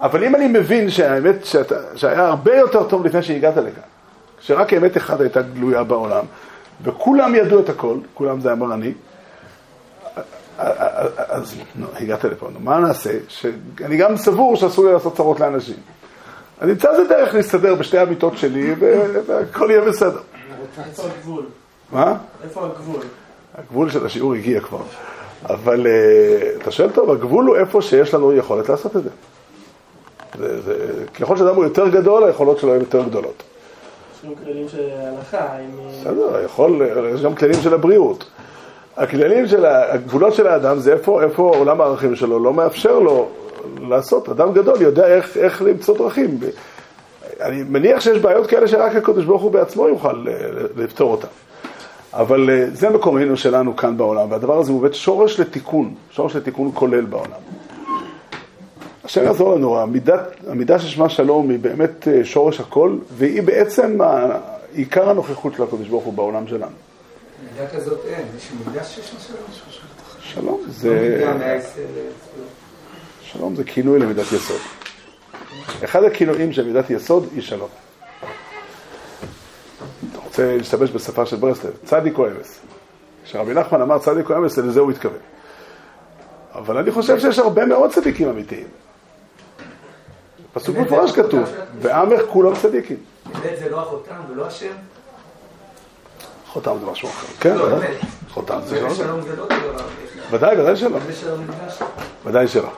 אבל 0.00 0.24
אם 0.24 0.34
אני 0.34 0.48
מבין 0.48 0.90
שהאמת 0.90 1.44
שאתה, 1.44 1.74
שהיה 1.96 2.26
הרבה 2.26 2.56
יותר 2.56 2.88
טוב 2.88 3.06
לפני 3.06 3.22
שהגעת 3.22 3.56
לכאן, 3.56 3.82
שרק 4.40 4.72
אמת 4.72 4.96
אחת 4.96 5.20
הייתה 5.20 5.42
גלויה 5.42 5.84
בעולם, 5.84 6.24
וכולם 6.82 7.34
ידעו 7.34 7.60
את 7.60 7.68
הכל, 7.68 7.96
כולם 8.14 8.40
זה 8.40 8.52
אמר 8.52 8.74
אני, 8.74 8.92
אז 11.28 11.54
נו, 11.74 11.86
הגעת 12.00 12.24
לפה, 12.24 12.48
נו, 12.52 12.60
מה 12.60 12.78
נעשה? 12.78 13.10
שאני 13.28 13.96
גם 13.96 14.16
סבור 14.16 14.56
שאסור 14.56 14.86
לי 14.86 14.92
לעשות 14.92 15.16
צרות 15.16 15.40
לאנשים. 15.40 15.76
אני 16.62 16.72
אמצא 16.72 16.90
איזה 16.90 17.08
דרך 17.08 17.34
להסתדר 17.34 17.74
בשתי 17.74 17.98
המיטות 17.98 18.36
שלי, 18.36 18.74
והכל 19.26 19.68
יהיה 19.70 19.80
בסדר. 19.80 20.20
איפה 20.78 21.02
הגבול? 21.02 21.44
מה? 21.92 22.14
איפה 22.44 22.64
הגבול? 22.64 23.00
הגבול 23.58 23.90
של 23.90 24.06
השיעור 24.06 24.34
הגיע 24.34 24.60
כבר. 24.60 24.82
אבל 25.44 25.86
אה, 25.86 26.50
אתה 26.62 26.70
שואל 26.70 26.90
טוב, 26.90 27.10
הגבול 27.10 27.46
הוא 27.46 27.56
איפה 27.56 27.82
שיש 27.82 28.14
לנו 28.14 28.32
יכולת 28.32 28.68
לעשות 28.68 28.96
את 28.96 29.02
זה. 29.02 29.10
זה, 30.38 30.60
זה 30.60 31.04
ככל 31.20 31.36
שאדם 31.36 31.54
הוא 31.54 31.64
יותר 31.64 31.88
גדול, 31.88 32.24
היכולות 32.24 32.58
שלו 32.58 32.74
הן 32.74 32.80
יותר 32.80 33.02
גדולות. 33.02 33.42
יש 34.14 34.24
לנו 34.24 34.34
כללים 34.44 34.68
של 34.68 34.88
הלכה, 34.90 35.58
אם... 35.58 36.00
בסדר, 36.00 36.44
יכול, 36.44 36.82
יש 37.14 37.22
גם 37.22 37.34
כללים 37.34 37.60
של 37.62 37.74
הבריאות. 37.74 38.24
הכללים 38.96 39.46
של, 39.46 39.66
הגבולות 39.66 40.34
של 40.34 40.46
האדם 40.46 40.78
זה 40.78 40.92
איפה, 40.92 41.22
איפה 41.22 41.52
עולם 41.56 41.80
הערכים 41.80 42.16
שלו 42.16 42.38
לא 42.44 42.54
מאפשר 42.54 42.98
לו 42.98 43.28
לעשות. 43.88 44.28
אדם 44.28 44.52
גדול 44.52 44.82
יודע 44.82 45.06
איך, 45.06 45.36
איך 45.36 45.62
למצוא 45.62 45.98
דרכים. 45.98 46.38
אני 47.40 47.62
מניח 47.62 48.00
שיש 48.00 48.18
בעיות 48.18 48.46
כאלה 48.46 48.68
שרק 48.68 48.96
הקדוש 48.96 49.24
ברוך 49.24 49.42
הוא 49.42 49.50
בעצמו 49.50 49.88
יוכל 49.88 50.26
אה, 50.28 50.34
לפתור 50.76 51.10
אותן. 51.12 51.28
אבל 52.12 52.50
אה, 52.50 52.66
זה 52.72 52.90
מקומנו 52.90 53.36
שלנו 53.36 53.76
כאן 53.76 53.96
בעולם, 53.96 54.30
והדבר 54.30 54.58
הזה 54.58 54.72
הוא 54.72 54.80
באמת 54.80 54.94
שורש 54.94 55.40
לתיקון, 55.40 55.94
שורש 56.10 56.36
לתיקון 56.36 56.70
כולל 56.74 57.04
בעולם. 57.04 57.40
השם 59.06 59.24
יעזור 59.24 59.54
לנו, 59.54 59.78
המידה, 59.78 60.22
המידה 60.46 60.78
ששמה 60.78 61.08
שלום 61.08 61.50
היא 61.50 61.58
באמת 61.58 62.08
אה, 62.08 62.24
שורש 62.24 62.60
הכל, 62.60 62.96
והיא 63.10 63.42
בעצם 63.42 63.98
עיקר 64.72 65.10
הנוכחות 65.10 65.54
של 65.54 65.62
הקדוש 65.62 65.88
ברוך 65.88 66.04
הוא 66.04 66.12
בעולם 66.12 66.48
שלנו. 66.48 66.66
מידה 67.52 67.68
כזאת 67.68 68.00
אין, 68.06 68.26
יש 68.36 68.48
מידה 68.66 68.80
לה 68.80 68.84
שלום. 68.84 69.44
שלום 70.20 70.60
זה... 70.68 71.24
שלום 73.20 73.54
זה 73.54 73.64
כינוי 73.64 73.98
למידת 73.98 74.32
יסוד. 74.32 74.60
אחד 75.84 76.04
הכינויים 76.04 76.52
של 76.52 76.66
מידת 76.66 76.90
יסוד 76.90 77.28
היא 77.34 77.42
שלום. 77.42 77.68
אתה 80.12 80.18
רוצה 80.18 80.56
להשתמש 80.56 80.90
בשפה 80.90 81.26
של 81.26 81.36
ברסלב, 81.36 81.72
צדיק 81.84 82.18
או 82.18 82.26
אמס. 82.26 82.60
כשרבי 83.24 83.54
נחמן 83.54 83.82
אמר 83.82 83.98
צדיק 83.98 84.30
או 84.30 84.36
אמס, 84.36 84.58
לזה 84.58 84.80
הוא 84.80 84.90
התכוון. 84.90 85.18
אבל 86.54 86.78
אני 86.78 86.90
חושב 86.90 87.18
שיש 87.18 87.38
הרבה 87.38 87.66
מאוד 87.66 87.92
צדיקים 87.92 88.28
אמיתיים. 88.28 88.66
פסוק 90.56 90.76
מפורש 90.76 91.12
כתוב, 91.12 91.42
ועמך 91.80 92.20
כולם 92.28 92.52
צדיקים. 92.54 92.96
אמת 93.26 93.42
זה 93.58 93.70
לא 93.70 93.80
החותם 93.80 94.14
ולא 94.30 94.46
השם? 94.46 94.72
חותם 96.46 96.76
זה 96.80 96.86
משהו 96.90 97.08
אחר. 97.08 97.26
כן, 97.40 97.56
לא, 97.56 97.64
ודאי. 97.64 97.94
חותם 98.30 98.58
זה 98.64 98.80
לא... 98.80 98.94
שלום. 98.94 99.20
ודאי, 100.30 100.60
ודאי 100.60 100.76
שלא. 100.76 100.98
ודאי 102.24 102.48
שלא. 102.48 102.68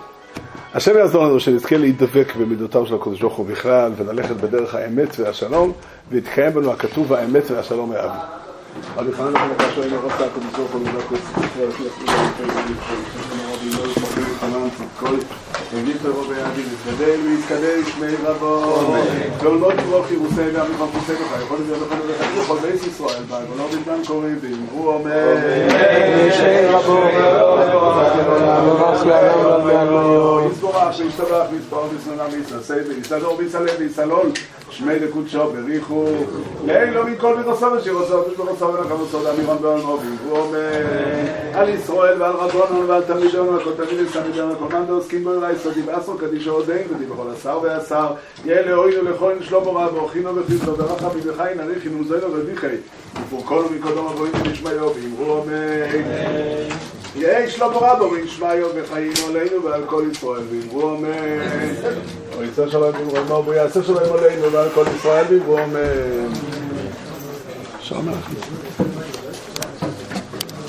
השם 0.74 0.98
יעזור 0.98 1.24
לנו 1.24 1.40
שנזכה 1.40 1.76
להידבק 1.76 2.32
במידותיו 2.36 2.86
של 2.86 2.94
הקדוש 2.94 3.20
ברוך 3.20 3.36
הוא 3.36 3.46
בכלל, 3.46 3.92
וללכת 3.96 4.36
בדרך 4.36 4.74
האמת 4.74 5.08
והשלום, 5.18 5.72
ויתקיים 6.10 6.52
בנו 6.52 6.72
הכתוב 6.72 7.12
האמת 7.12 7.50
והשלום 7.50 7.92
יאהבו. 7.92 8.20
רבי 8.96 9.12
חנן 9.12 9.36
עקשו 9.36 9.74
שואל 9.74 9.94
הרב 9.94 10.12
הקדוש 10.12 10.52
ברוך 10.56 10.72
הוא 10.72 10.80
לדקות 10.80 11.20
וגיטרו 15.74 16.22
בידי 16.22 16.62
מתקדל 16.72 17.20
ויתקדל 17.24 17.84
שמי 17.84 18.06
רבו 18.24 18.82
ולמוד 19.40 19.74
ברוך 19.90 20.10
ירוסי 20.10 20.50
ועמי 20.52 20.74
חפושי 20.74 21.12
בך 21.12 21.42
יכול 21.42 21.58
להיות 21.66 21.82
לכם 21.82 21.96
ולכם 22.06 22.40
לכל 22.40 22.58
בייס 22.62 22.86
ישראל 22.86 23.22
בה 23.28 23.38
ולא 23.54 23.66
בזמן 23.66 24.04
קוראים 24.06 24.38
ואמרו 24.42 24.92
אומר 24.92 25.36
יסבורך 30.52 30.98
וישתבח 30.98 31.44
ויסבור 31.52 31.84
וישנונה 31.92 32.22
ויסנסי 32.32 32.72
ויסדור 32.72 33.36
ויסלם 33.38 33.74
ויסלול 33.78 34.30
שמי 34.70 34.98
דקודשו 34.98 35.52
בריחו. 35.52 36.06
לאין 36.66 36.94
לא 36.94 37.04
מכל 37.06 37.36
מרסו 37.36 37.66
ושירוסו 37.66 38.24
ושברוסו 38.26 38.64
ונחמוסו 38.64 39.18
דמירון 39.24 39.58
בעולמו 39.60 39.98
ואמרו 40.00 40.36
אומר 40.36 40.70
על 41.54 41.68
ישראל 41.68 42.22
ועל 42.22 42.32
רבונו 42.32 42.88
ועל 42.88 43.02
תלמידנו 43.02 43.56
וכל 43.56 43.70
תלמידי 43.76 44.08
סמידנו 44.08 44.54
וכל 44.54 44.72
מאן 44.72 44.86
דעוסקים 44.86 45.24
בו 45.24 45.34
אליי 45.34 45.57
סודי 45.62 45.82
בעשור 45.82 46.18
קדישו 46.20 46.50
עודנו 46.50 46.94
ודיברו 46.94 47.24
לשר 47.32 47.60
והשר 47.62 48.06
יהיה 48.44 48.62
לאוינו 48.62 49.02
לכל 49.02 49.32
שלמה 49.40 49.70
רב 49.70 49.94
ואוכינו 49.94 50.36
וחיסו 50.36 50.72
ברכה 50.72 51.08
בדחי 51.08 51.48
נריחי 51.56 51.88
נוזנו 51.88 52.32
ודיחי. 52.32 52.76
ופורקונו 53.26 53.68
מקודם 53.70 54.06
הבואים 54.06 54.32
ונשמעו 54.44 54.94
ואמרו 54.94 55.32
אומר 55.32 55.84
יהי 57.16 57.50
שלמה 57.50 57.76
רבו 57.76 58.10
ונשמעו 58.10 58.68
וחיים 58.74 59.12
עלינו 59.28 59.64
ועל 59.64 59.82
כל 59.86 60.04
ישראל. 60.10 60.42
ואמרו 60.50 60.96
אמן. 60.96 61.08
או 62.36 62.42
יצא 62.42 62.68
שלום 62.68 62.92
ואמרו 63.12 63.42
בו 63.42 63.52
יעשה 63.52 63.82
שלום 63.82 64.18
עלינו 64.18 64.52
ועל 64.52 64.68
כל 64.74 64.84
ישראל. 64.96 65.24
ואמרו 65.28 65.58
אמן 65.58 66.28